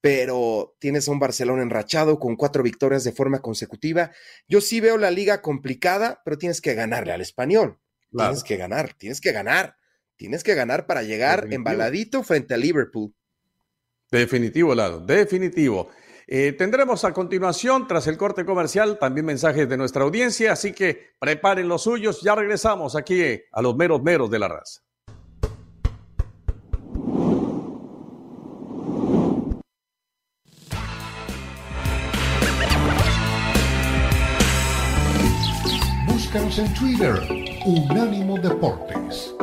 pero 0.00 0.76
tienes 0.78 1.08
a 1.08 1.10
un 1.10 1.18
Barcelona 1.18 1.62
enrachado 1.62 2.18
con 2.18 2.36
cuatro 2.36 2.62
victorias 2.62 3.04
de 3.04 3.12
forma 3.12 3.40
consecutiva. 3.40 4.12
Yo 4.46 4.60
sí 4.60 4.80
veo 4.80 4.96
la 4.96 5.10
liga 5.10 5.42
complicada, 5.42 6.22
pero 6.24 6.38
tienes 6.38 6.60
que 6.60 6.74
ganarle 6.74 7.12
al 7.12 7.20
español. 7.20 7.78
Tienes 8.10 8.44
que 8.44 8.56
ganar, 8.56 8.94
tienes 8.94 9.20
que 9.20 9.32
ganar, 9.32 9.76
tienes 10.16 10.42
que 10.42 10.54
ganar 10.54 10.86
para 10.86 11.02
llegar 11.02 11.48
embaladito 11.50 12.22
frente 12.22 12.54
a 12.54 12.56
Liverpool. 12.56 13.12
Definitivo, 14.10 14.74
Lado, 14.74 15.00
definitivo. 15.00 15.90
Eh, 16.30 16.52
tendremos 16.52 17.06
a 17.06 17.14
continuación, 17.14 17.86
tras 17.88 18.06
el 18.06 18.18
corte 18.18 18.44
comercial, 18.44 18.98
también 18.98 19.24
mensajes 19.24 19.66
de 19.66 19.78
nuestra 19.78 20.04
audiencia, 20.04 20.52
así 20.52 20.74
que 20.74 21.14
preparen 21.18 21.66
los 21.66 21.84
suyos, 21.84 22.20
ya 22.20 22.34
regresamos 22.34 22.96
aquí 22.96 23.40
a 23.50 23.62
los 23.62 23.74
meros 23.74 24.02
meros 24.02 24.30
de 24.30 24.38
la 24.38 24.48
raza. 24.48 24.82
Búscanos 36.06 36.58
en 36.58 36.74
Twitter, 36.74 37.14
Unánimo 37.64 38.38
Deportes. 38.38 39.34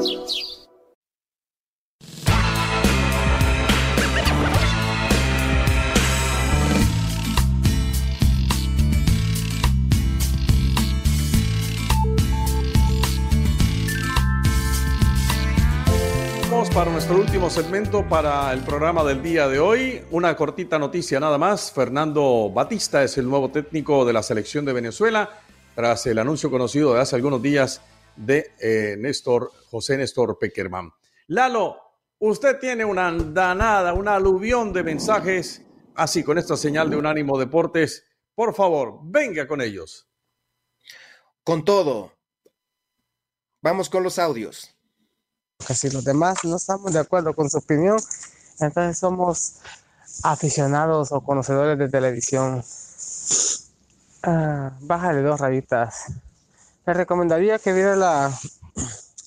Nuestro 16.91 17.17
último 17.17 17.49
segmento 17.49 18.07
para 18.07 18.53
el 18.53 18.61
programa 18.61 19.03
del 19.03 19.21
día 19.23 19.47
de 19.47 19.59
hoy. 19.59 20.03
Una 20.11 20.35
cortita 20.35 20.77
noticia 20.77 21.19
nada 21.19 21.37
más. 21.37 21.71
Fernando 21.71 22.51
Batista 22.51 23.03
es 23.03 23.17
el 23.17 23.27
nuevo 23.29 23.49
técnico 23.49 24.05
de 24.05 24.13
la 24.13 24.21
selección 24.21 24.65
de 24.65 24.73
Venezuela 24.73 25.41
tras 25.73 26.05
el 26.05 26.19
anuncio 26.19 26.51
conocido 26.51 26.93
de 26.93 27.01
hace 27.01 27.15
algunos 27.15 27.41
días 27.41 27.81
de 28.15 28.51
eh, 28.59 28.95
Néstor, 28.99 29.51
José 29.69 29.97
Néstor 29.97 30.37
Peckerman. 30.39 30.91
Lalo, 31.27 31.77
usted 32.19 32.59
tiene 32.59 32.85
una 32.85 33.07
andanada, 33.07 33.93
una 33.93 34.15
aluvión 34.15 34.71
de 34.71 34.83
mensajes, 34.83 35.63
así 35.95 36.23
con 36.23 36.37
esta 36.37 36.55
señal 36.55 36.89
de 36.89 36.97
Unánimo 36.97 37.39
Deportes. 37.39 38.05
Por 38.35 38.53
favor, 38.53 38.99
venga 39.03 39.47
con 39.47 39.61
ellos. 39.61 40.07
Con 41.43 41.65
todo. 41.65 42.13
Vamos 43.61 43.89
con 43.89 44.03
los 44.03 44.19
audios. 44.19 44.74
Casi 45.67 45.89
los 45.89 46.03
demás 46.03 46.43
no 46.43 46.57
estamos 46.57 46.93
de 46.93 46.99
acuerdo 46.99 47.33
con 47.33 47.49
su 47.49 47.57
opinión, 47.57 47.97
entonces 48.59 48.99
somos 48.99 49.53
aficionados 50.23 51.11
o 51.11 51.21
conocedores 51.21 51.77
de 51.77 51.89
televisión. 51.89 52.63
Ah, 54.23 54.71
bájale 54.81 55.21
dos 55.21 55.39
rayitas. 55.39 56.05
Le 56.85 56.93
recomendaría 56.93 57.59
que 57.59 57.73
viera 57.73 57.95
la, 57.95 58.31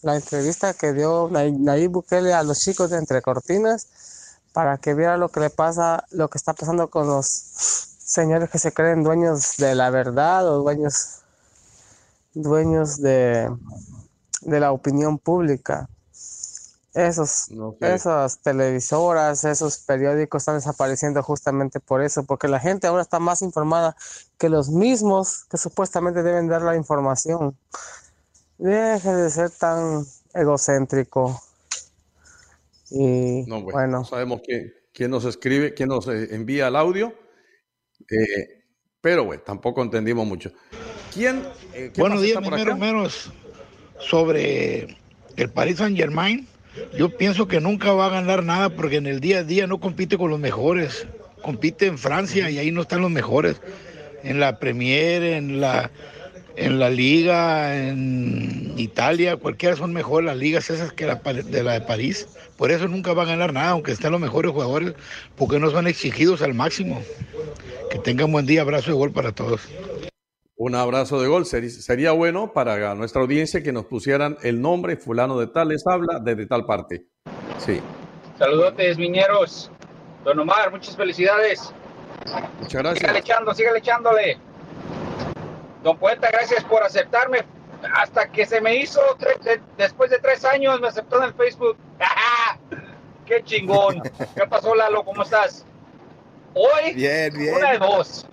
la 0.02 0.16
entrevista 0.16 0.74
que 0.74 0.92
dio 0.92 1.28
Nayib 1.30 1.90
Bukele 1.90 2.32
a 2.32 2.42
los 2.42 2.60
chicos 2.60 2.90
de 2.90 2.98
Entre 2.98 3.20
Cortinas 3.22 3.88
para 4.52 4.78
que 4.78 4.94
viera 4.94 5.16
lo 5.16 5.28
que 5.28 5.40
le 5.40 5.50
pasa, 5.50 6.04
lo 6.10 6.28
que 6.28 6.38
está 6.38 6.52
pasando 6.52 6.88
con 6.88 7.06
los 7.06 7.26
señores 7.26 8.50
que 8.50 8.58
se 8.58 8.72
creen 8.72 9.02
dueños 9.02 9.56
de 9.58 9.74
la 9.74 9.90
verdad 9.90 10.48
o 10.48 10.62
dueños 10.62 11.20
dueños 12.34 13.00
de, 13.00 13.50
de 14.42 14.60
la 14.60 14.72
opinión 14.72 15.18
pública. 15.18 15.88
Esos, 16.98 17.46
Esas 17.80 18.42
televisoras, 18.42 19.44
esos 19.44 19.78
periódicos 19.78 20.42
están 20.42 20.56
desapareciendo 20.56 21.22
justamente 21.22 21.78
por 21.78 22.02
eso, 22.02 22.24
porque 22.24 22.48
la 22.48 22.58
gente 22.58 22.88
ahora 22.88 23.02
está 23.02 23.20
más 23.20 23.40
informada 23.40 23.94
que 24.36 24.48
los 24.48 24.68
mismos 24.68 25.44
que 25.44 25.58
supuestamente 25.58 26.24
deben 26.24 26.48
dar 26.48 26.62
la 26.62 26.74
información. 26.74 27.56
Deje 28.58 29.14
de 29.14 29.30
ser 29.30 29.50
tan 29.50 30.04
egocéntrico. 30.34 31.40
Y 32.90 33.44
No, 33.46 33.62
bueno, 33.62 33.70
bueno, 33.70 33.98
no 33.98 34.04
sabemos 34.04 34.40
quién, 34.44 34.74
quién 34.92 35.12
nos 35.12 35.24
escribe, 35.24 35.74
quién 35.74 35.90
nos 35.90 36.08
eh, 36.08 36.34
envía 36.34 36.66
el 36.66 36.74
audio, 36.74 37.14
eh, 38.10 38.64
pero 39.00 39.24
bueno, 39.24 39.40
tampoco 39.46 39.84
entendimos 39.84 40.26
mucho. 40.26 40.50
¿Quién? 41.14 41.46
eh, 41.74 41.92
¿qué 41.94 42.00
Buenos 42.00 42.22
días, 42.22 42.40
meros 42.40 42.76
meros. 42.76 43.32
Sobre 44.00 44.98
el 45.36 45.50
Paris 45.52 45.78
Saint 45.78 45.96
Germain, 45.96 46.48
yo 46.96 47.10
pienso 47.16 47.48
que 47.48 47.60
nunca 47.60 47.92
va 47.92 48.06
a 48.06 48.10
ganar 48.10 48.42
nada 48.44 48.70
porque 48.70 48.96
en 48.96 49.06
el 49.06 49.20
día 49.20 49.38
a 49.38 49.44
día 49.44 49.66
no 49.66 49.78
compite 49.78 50.18
con 50.18 50.30
los 50.30 50.38
mejores. 50.38 51.06
Compite 51.42 51.86
en 51.86 51.98
Francia 51.98 52.50
y 52.50 52.58
ahí 52.58 52.72
no 52.72 52.82
están 52.82 53.02
los 53.02 53.10
mejores. 53.10 53.60
En 54.22 54.40
la 54.40 54.58
Premier, 54.58 55.22
en 55.22 55.60
la, 55.60 55.90
en 56.56 56.78
la 56.78 56.90
Liga, 56.90 57.88
en 57.88 58.74
Italia, 58.76 59.36
cualquiera 59.36 59.76
son 59.76 59.92
mejores 59.92 60.26
las 60.26 60.36
ligas 60.36 60.70
esas 60.70 60.92
que 60.92 61.06
la, 61.06 61.16
de 61.16 61.62
la 61.62 61.74
de 61.74 61.80
París. 61.82 62.26
Por 62.56 62.72
eso 62.72 62.88
nunca 62.88 63.12
va 63.12 63.22
a 63.22 63.26
ganar 63.26 63.52
nada, 63.52 63.70
aunque 63.70 63.92
estén 63.92 64.10
los 64.10 64.20
mejores 64.20 64.50
jugadores, 64.50 64.94
porque 65.36 65.60
no 65.60 65.70
son 65.70 65.86
exigidos 65.86 66.42
al 66.42 66.54
máximo. 66.54 67.00
Que 67.90 67.98
tengan 67.98 68.32
buen 68.32 68.46
día, 68.46 68.62
abrazo 68.62 68.90
de 68.90 68.96
gol 68.96 69.12
para 69.12 69.32
todos. 69.32 69.60
Un 70.60 70.74
abrazo 70.74 71.20
de 71.20 71.28
gol. 71.28 71.46
Sería 71.46 72.10
bueno 72.12 72.52
para 72.52 72.94
nuestra 72.96 73.22
audiencia 73.22 73.62
que 73.62 73.72
nos 73.72 73.84
pusieran 73.86 74.36
el 74.42 74.60
nombre, 74.60 74.96
fulano 74.96 75.38
de 75.38 75.46
tal 75.46 75.68
les 75.68 75.86
habla, 75.86 76.18
desde 76.20 76.46
tal 76.46 76.66
parte. 76.66 77.06
Sí, 77.58 77.80
Saludotes, 78.38 78.98
miñeros. 78.98 79.70
Don 80.24 80.38
Omar, 80.38 80.70
muchas 80.70 80.96
felicidades. 80.96 81.72
muchas 82.60 82.82
gracias. 82.82 82.98
Sígale 83.00 83.18
echando, 83.20 83.54
sígale 83.54 83.78
echándole. 83.78 84.38
Don 85.82 85.96
Poeta, 85.96 86.28
gracias 86.32 86.64
por 86.64 86.82
aceptarme. 86.82 87.38
Hasta 87.94 88.30
que 88.30 88.44
se 88.44 88.60
me 88.60 88.76
hizo, 88.76 89.00
tre- 89.18 89.38
de- 89.42 89.60
después 89.76 90.10
de 90.10 90.18
tres 90.18 90.44
años, 90.44 90.80
me 90.80 90.88
aceptó 90.88 91.18
en 91.18 91.24
el 91.24 91.34
Facebook. 91.34 91.76
¡Ah! 92.00 92.56
¡Qué 93.26 93.42
chingón! 93.44 94.02
¿Qué 94.34 94.46
pasó, 94.48 94.74
Lalo? 94.74 95.04
¿Cómo 95.04 95.22
estás? 95.22 95.64
Hoy, 96.54 96.94
Bien, 96.94 97.32
bien. 97.36 97.54
una 97.54 97.72
de 97.72 97.78
dos. 97.78 98.26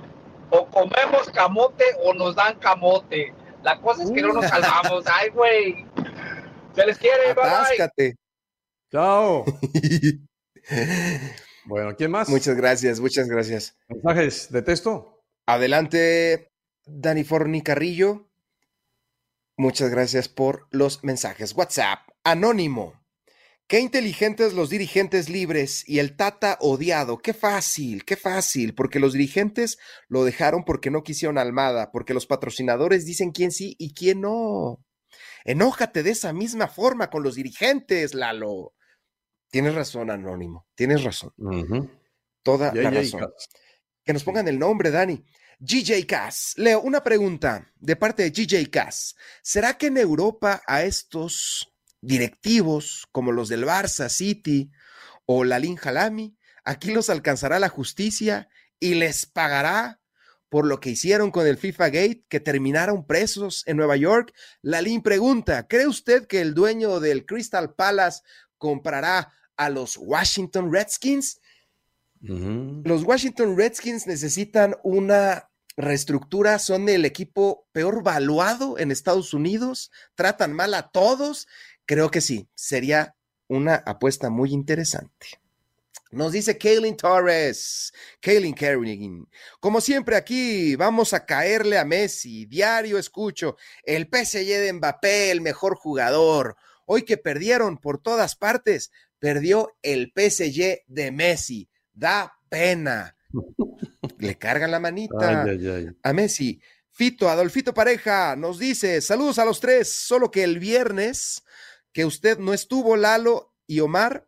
O 0.49 0.67
comemos 0.69 1.29
camote 1.33 1.83
o 2.03 2.13
nos 2.13 2.35
dan 2.35 2.59
camote. 2.59 3.33
La 3.63 3.79
cosa 3.81 4.03
es 4.03 4.11
que 4.11 4.21
no 4.21 4.33
nos 4.33 4.45
salvamos. 4.45 5.05
¡Ay, 5.11 5.29
güey! 5.29 5.85
Se 6.73 6.85
les 6.85 6.97
quiere, 6.97 7.33
bye 7.33 7.43
bye. 7.43 7.51
Atáscate. 7.51 8.15
Chao. 8.91 9.45
Bueno, 11.67 11.95
¿quién 11.95 12.11
más? 12.11 12.29
Muchas 12.29 12.55
gracias, 12.55 12.99
muchas 12.99 13.27
gracias. 13.27 13.75
¿Mensajes 13.87 14.51
de 14.51 14.61
texto? 14.61 15.23
Adelante, 15.47 16.51
Dani 16.85 17.23
Forni 17.23 17.63
Carrillo. 17.63 18.29
Muchas 19.57 19.89
gracias 19.89 20.29
por 20.29 20.67
los 20.69 21.03
mensajes. 21.03 21.53
WhatsApp, 21.53 22.07
anónimo. 22.23 23.04
Qué 23.67 23.79
inteligentes 23.79 24.53
los 24.53 24.69
dirigentes 24.69 25.27
libres 25.27 25.83
y 25.87 25.97
el 25.97 26.15
Tata 26.15 26.57
odiado. 26.61 27.17
Qué 27.17 27.33
fácil, 27.33 28.05
qué 28.05 28.15
fácil, 28.15 28.75
porque 28.75 28.99
los 28.99 29.13
dirigentes 29.13 29.79
lo 30.07 30.23
dejaron 30.23 30.65
porque 30.65 30.91
no 30.91 31.01
quisieron 31.01 31.39
Almada, 31.39 31.91
porque 31.91 32.13
los 32.13 32.27
patrocinadores 32.27 33.05
dicen 33.05 33.31
quién 33.31 33.51
sí 33.51 33.75
y 33.79 33.95
quién 33.95 34.21
no. 34.21 34.85
Enójate 35.45 36.03
de 36.03 36.11
esa 36.11 36.31
misma 36.31 36.67
forma 36.67 37.09
con 37.09 37.23
los 37.23 37.35
dirigentes, 37.35 38.13
Lalo. 38.13 38.75
Tienes 39.49 39.73
razón, 39.73 40.11
Anónimo, 40.11 40.67
tienes 40.75 41.03
razón. 41.03 41.33
Toda 42.43 42.71
la 42.71 42.91
razón. 42.91 43.21
Cass. 43.21 43.49
Que 44.03 44.13
nos 44.13 44.23
pongan 44.23 44.47
el 44.47 44.59
nombre, 44.59 44.91
Dani. 44.91 45.25
GJ 45.59 46.05
Cass. 46.05 46.53
Leo, 46.57 46.81
una 46.81 47.03
pregunta 47.03 47.71
de 47.77 47.95
parte 47.95 48.29
de 48.29 48.29
GJ 48.29 48.69
Cass. 48.69 49.15
¿Será 49.41 49.75
que 49.75 49.87
en 49.87 49.97
Europa 49.97 50.61
a 50.67 50.83
estos 50.83 51.74
directivos 52.05 53.07
como 53.11 53.31
los 53.31 53.49
del 53.49 53.65
Barça 53.65 54.09
City 54.09 54.71
o 55.25 55.43
Lalín 55.43 55.75
Jalami, 55.75 56.37
aquí 56.63 56.91
los 56.91 57.09
alcanzará 57.09 57.59
la 57.59 57.69
justicia 57.69 58.47
y 58.79 58.95
les 58.95 59.25
pagará 59.25 59.99
por 60.49 60.65
lo 60.65 60.79
que 60.79 60.91
hicieron 60.91 61.31
con 61.31 61.47
el 61.47 61.57
FIFA 61.57 61.89
Gate, 61.89 62.25
que 62.29 62.39
terminaron 62.39 63.05
presos 63.05 63.63
en 63.65 63.77
Nueva 63.77 63.97
York? 63.97 64.33
Lalín 64.61 65.01
pregunta, 65.01 65.67
¿cree 65.67 65.87
usted 65.87 66.27
que 66.27 66.39
el 66.41 66.53
dueño 66.53 66.99
del 66.99 67.25
Crystal 67.25 67.73
Palace 67.73 68.21
comprará 68.57 69.33
a 69.57 69.69
los 69.69 69.97
Washington 69.97 70.71
Redskins? 70.71 71.41
Los 72.21 73.03
Washington 73.03 73.57
Redskins 73.57 74.07
necesitan 74.07 74.75
una 74.83 75.49
reestructura, 75.77 76.57
son 76.59 76.87
el 76.89 77.05
equipo 77.05 77.67
peor 77.71 78.01
valuado 78.01 78.79
en 78.79 78.91
Estados 78.91 79.33
Unidos, 79.33 79.91
tratan 80.15 80.53
mal 80.53 80.73
a 80.73 80.89
todos. 80.89 81.47
Creo 81.85 82.09
que 82.09 82.21
sí, 82.21 82.47
sería 82.55 83.15
una 83.47 83.75
apuesta 83.75 84.29
muy 84.29 84.51
interesante. 84.51 85.27
Nos 86.11 86.31
dice 86.31 86.57
Kaylin 86.57 86.95
Torres, 86.95 87.91
Kaylin 88.21 88.53
Kerrigan. 88.53 89.27
Como 89.59 89.81
siempre 89.81 90.15
aquí 90.15 90.75
vamos 90.75 91.13
a 91.13 91.25
caerle 91.25 91.77
a 91.77 91.85
Messi. 91.85 92.45
Diario 92.45 92.97
escucho 92.97 93.57
el 93.83 94.07
PSG 94.07 94.45
de 94.45 94.73
Mbappé, 94.73 95.31
el 95.31 95.41
mejor 95.41 95.75
jugador. 95.75 96.55
Hoy 96.85 97.03
que 97.03 97.17
perdieron 97.17 97.77
por 97.77 98.01
todas 98.01 98.35
partes, 98.35 98.91
perdió 99.19 99.75
el 99.81 100.13
PSG 100.15 100.83
de 100.87 101.11
Messi. 101.11 101.69
Da 101.91 102.39
pena. 102.49 103.17
Le 104.19 104.37
cargan 104.37 104.71
la 104.71 104.79
manita 104.79 105.43
Ay, 105.43 105.49
ay, 105.49 105.67
ay. 105.67 105.87
a 106.01 106.13
Messi. 106.13 106.61
Fito, 106.91 107.29
Adolfito 107.29 107.73
Pareja 107.73 108.37
nos 108.37 108.57
dice, 108.57 109.01
saludos 109.01 109.37
a 109.37 109.43
los 109.43 109.59
tres, 109.59 109.91
solo 109.93 110.31
que 110.31 110.45
el 110.45 110.59
viernes 110.59 111.43
que 111.95 112.03
usted 112.03 112.37
no 112.39 112.53
estuvo, 112.53 112.97
Lalo 112.97 113.53
y 113.67 113.79
Omar, 113.79 114.27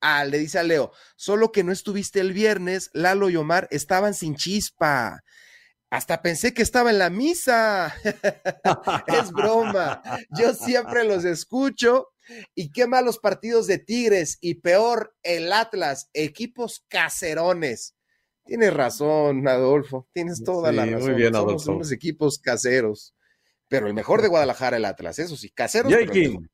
ah, 0.00 0.24
le 0.24 0.38
dice 0.38 0.58
a 0.58 0.62
Leo, 0.62 0.92
solo 1.14 1.52
que 1.52 1.62
no 1.62 1.70
estuviste 1.70 2.20
el 2.20 2.32
viernes, 2.32 2.88
Lalo 2.94 3.28
y 3.28 3.36
Omar 3.36 3.68
estaban 3.70 4.14
sin 4.14 4.34
chispa. 4.34 5.22
Hasta 5.90 6.22
pensé 6.22 6.54
que 6.54 6.62
estaba 6.62 6.88
en 6.88 6.98
la 6.98 7.10
misa. 7.10 7.94
es 9.08 9.30
broma. 9.30 10.02
Yo 10.30 10.54
siempre 10.54 11.04
los 11.04 11.26
escucho. 11.26 12.08
Y 12.54 12.70
qué 12.70 12.86
malos 12.86 13.18
partidos 13.18 13.66
de 13.66 13.76
Tigres 13.76 14.38
y 14.40 14.54
peor 14.54 15.14
el 15.22 15.52
Atlas, 15.52 16.08
equipos 16.14 16.82
caserones. 16.88 17.94
Tienes 18.46 18.72
razón, 18.72 19.46
Adolfo. 19.46 20.08
Tienes 20.14 20.42
toda 20.42 20.70
Sí, 20.70 20.76
la 20.76 20.86
muy 20.86 20.94
razón. 20.94 21.16
bien, 21.16 21.34
Somos 21.34 21.48
Adolfo. 21.50 21.72
unos 21.72 21.92
equipos 21.92 22.38
caseros. 22.38 23.14
Pero 23.72 23.86
el 23.86 23.94
mejor 23.94 24.20
de 24.20 24.28
Guadalajara, 24.28 24.76
el 24.76 24.84
Atlas, 24.84 25.18
eso 25.18 25.36
sí, 25.36 25.48
caseros. 25.50 25.90
Jakin. 25.92 26.50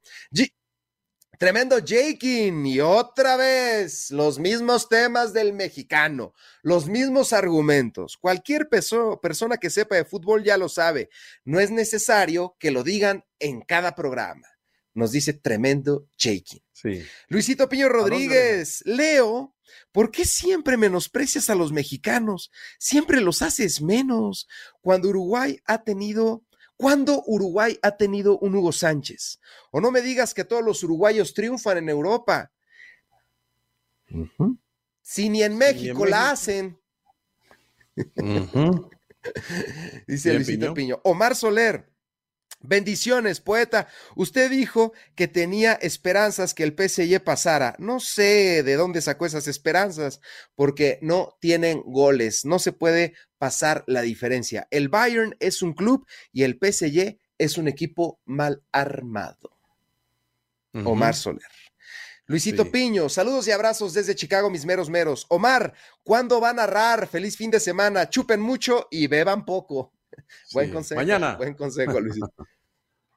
Tremendo 1.39 1.77
Jakin. 1.85 2.67
Y 2.67 2.81
otra 2.81 3.37
vez, 3.37 4.11
los 4.11 4.39
mismos 4.39 4.89
temas 4.89 5.33
del 5.33 5.53
mexicano, 5.53 6.35
los 6.63 6.87
mismos 6.89 7.33
argumentos. 7.33 8.17
Cualquier 8.17 8.69
peso- 8.69 9.21
persona 9.21 9.57
que 9.57 9.71
sepa 9.71 9.97
de 9.97 10.05
fútbol 10.05 10.43
ya 10.43 10.57
lo 10.59 10.69
sabe. 10.69 11.11
No 11.45 11.61
es 11.61 11.71
necesario 11.71 12.57
que 12.59 12.71
lo 12.73 12.83
digan 12.83 13.25
en 13.39 13.61
cada 13.61 13.95
programa. 13.95 14.49
Nos 14.95 15.13
dice 15.13 15.33
tremendo 15.33 16.09
Jakin. 16.19 16.61
Sí. 16.73 17.05
Luisito 17.29 17.69
Piño 17.69 17.89
Rodríguez, 17.89 18.83
Leo, 18.85 19.55
¿por 19.93 20.11
qué 20.11 20.25
siempre 20.25 20.77
menosprecias 20.77 21.51
a 21.51 21.55
los 21.55 21.71
mexicanos? 21.73 22.51
Siempre 22.81 23.21
los 23.21 23.43
haces 23.43 23.81
menos. 23.81 24.49
Cuando 24.81 25.09
Uruguay 25.11 25.61
ha 25.67 25.85
tenido, 25.85 26.45
¿cuándo 26.79 27.23
Uruguay 27.27 27.79
ha 27.83 27.99
tenido 27.99 28.39
un 28.39 28.55
Hugo 28.55 28.73
Sánchez? 28.73 29.39
O 29.71 29.83
no 29.83 29.91
me 29.91 30.01
digas 30.01 30.33
que 30.33 30.45
todos 30.45 30.65
los 30.65 30.83
uruguayos 30.83 31.35
triunfan 31.35 31.77
en 31.77 31.91
Europa. 31.91 32.51
Si 35.03 35.29
ni 35.29 35.43
en 35.43 35.59
México 35.59 36.07
la 36.07 36.17
México. 36.17 36.33
hacen, 36.33 36.81
dice 40.07 40.35
Luisito 40.35 40.73
Piño. 40.73 40.75
Piño. 40.75 41.01
Omar 41.05 41.37
Soler. 41.37 41.93
Bendiciones, 42.61 43.41
poeta. 43.41 43.87
Usted 44.17 44.51
dijo 44.51 44.93
que 45.15 45.29
tenía 45.29 45.75
esperanzas 45.75 46.55
que 46.55 46.65
el 46.65 46.75
PSG 46.75 47.23
pasara. 47.23 47.77
No 47.79 48.01
sé 48.01 48.65
de 48.65 48.75
dónde 48.75 49.01
sacó 49.01 49.27
esas 49.27 49.47
esperanzas, 49.47 50.21
porque 50.57 50.99
no 51.01 51.37
tienen 51.41 51.83
goles. 51.87 52.45
No 52.45 52.59
se 52.59 52.73
puede 52.73 53.15
pasar 53.39 53.85
la 53.87 54.03
diferencia. 54.03 54.67
El 54.73 54.89
Bayern 54.89 55.37
es 55.39 55.63
un 55.63 55.73
club 55.73 56.07
y 56.33 56.43
el 56.43 56.59
PSG 56.61 57.19
es 57.39 57.59
un 57.59 57.69
equipo 57.69 58.21
mal 58.25 58.63
armado. 58.73 59.57
Omar 60.85 61.15
Soler. 61.15 61.47
Luisito 62.27 62.65
Sí. 62.65 62.71
Piño, 62.71 63.09
saludos 63.09 63.49
y 63.49 63.53
abrazos 63.53 63.95
desde 63.95 64.15
Chicago, 64.15 64.51
mis 64.51 64.67
meros 64.67 64.91
meros. 64.91 65.25
Omar, 65.31 65.73
¿cuándo 66.03 66.41
va 66.41 66.51
a 66.51 66.55
narrar? 66.55 67.07
Feliz 67.07 67.37
fin 67.37 67.51
de 67.51 67.59
semana. 67.59 68.11
Chupen 68.11 68.41
mucho 68.41 68.87
y 68.91 69.07
beban 69.07 69.47
poco. 69.47 69.93
Buen 70.53 70.67
Sí. 70.69 70.73
consejo. 70.73 71.01
Mañana. 71.01 71.37
Buen 71.37 71.55
consejo, 71.55 72.01
Luisito. 72.01 72.33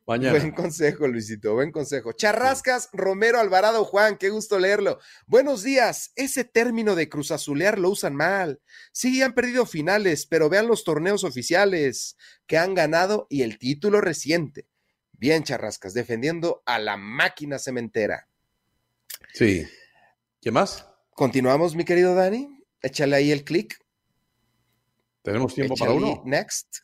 Mañana. 0.08 0.38
Buen 0.40 0.52
consejo, 0.52 1.08
Luisito, 1.08 1.54
buen 1.54 1.72
consejo. 1.72 2.12
Charrascas, 2.12 2.90
Romero 2.92 3.40
Alvarado, 3.40 3.86
Juan, 3.86 4.18
qué 4.18 4.30
gusto 4.30 4.58
leerlo. 4.60 5.00
Buenos 5.28 5.62
días. 5.64 6.12
Ese 6.16 6.44
término 6.44 6.96
de 6.96 7.08
cruzazulear 7.08 7.78
lo 7.78 7.92
usan 7.92 8.16
mal. 8.16 8.60
Sí, 8.92 9.22
han 9.22 9.34
perdido 9.34 9.66
finales, 9.66 10.26
pero 10.26 10.50
vean 10.50 10.68
los 10.68 10.84
torneos 10.84 11.24
oficiales 11.24 12.18
que 12.48 12.58
han 12.58 12.74
ganado 12.74 13.28
y 13.30 13.44
el 13.44 13.60
título 13.60 14.02
reciente. 14.02 14.68
Bien, 15.14 15.44
Charrascas, 15.44 15.94
defendiendo 15.94 16.64
a 16.66 16.80
la 16.80 16.98
máquina 16.98 17.60
cementera. 17.60 18.28
Sí. 19.34 19.66
¿Qué 20.42 20.52
más? 20.52 20.88
Continuamos, 21.12 21.76
mi 21.76 21.86
querido 21.86 22.16
Dani. 22.16 22.66
Échale 22.82 23.16
ahí 23.16 23.32
el 23.32 23.44
clic. 23.46 23.78
¿Tenemos 25.22 25.54
tiempo 25.54 25.76
Échale 25.76 25.92
para 25.92 25.98
uno? 25.98 26.24
Next. 26.26 26.80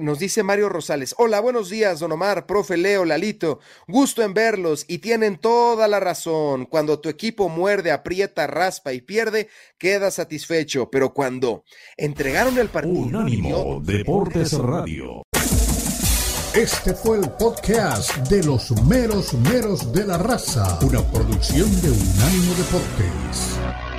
Nos 0.00 0.18
dice 0.18 0.42
Mario 0.42 0.70
Rosales. 0.70 1.14
Hola, 1.18 1.40
buenos 1.40 1.68
días, 1.68 2.00
don 2.00 2.12
Omar, 2.12 2.46
profe 2.46 2.78
Leo, 2.78 3.04
Lalito. 3.04 3.60
Gusto 3.86 4.22
en 4.22 4.32
verlos 4.32 4.86
y 4.88 4.98
tienen 4.98 5.36
toda 5.36 5.88
la 5.88 6.00
razón. 6.00 6.64
Cuando 6.64 7.00
tu 7.00 7.10
equipo 7.10 7.50
muerde, 7.50 7.90
aprieta, 7.90 8.46
raspa 8.46 8.94
y 8.94 9.02
pierde, 9.02 9.48
queda 9.76 10.10
satisfecho. 10.10 10.90
Pero 10.90 11.12
cuando 11.12 11.64
entregaron 11.98 12.56
el 12.56 12.70
partido. 12.70 12.94
Unánimo 12.94 13.82
Deportes 13.84 14.54
Radio. 14.54 15.22
Este 16.54 16.94
fue 16.94 17.18
el 17.18 17.30
podcast 17.32 18.16
de 18.28 18.42
los 18.42 18.70
meros 18.86 19.34
meros 19.34 19.92
de 19.92 20.06
la 20.06 20.16
raza, 20.16 20.78
una 20.80 21.02
producción 21.12 21.70
de 21.82 21.90
Unánimo 21.90 22.54
Deportes. 22.54 23.89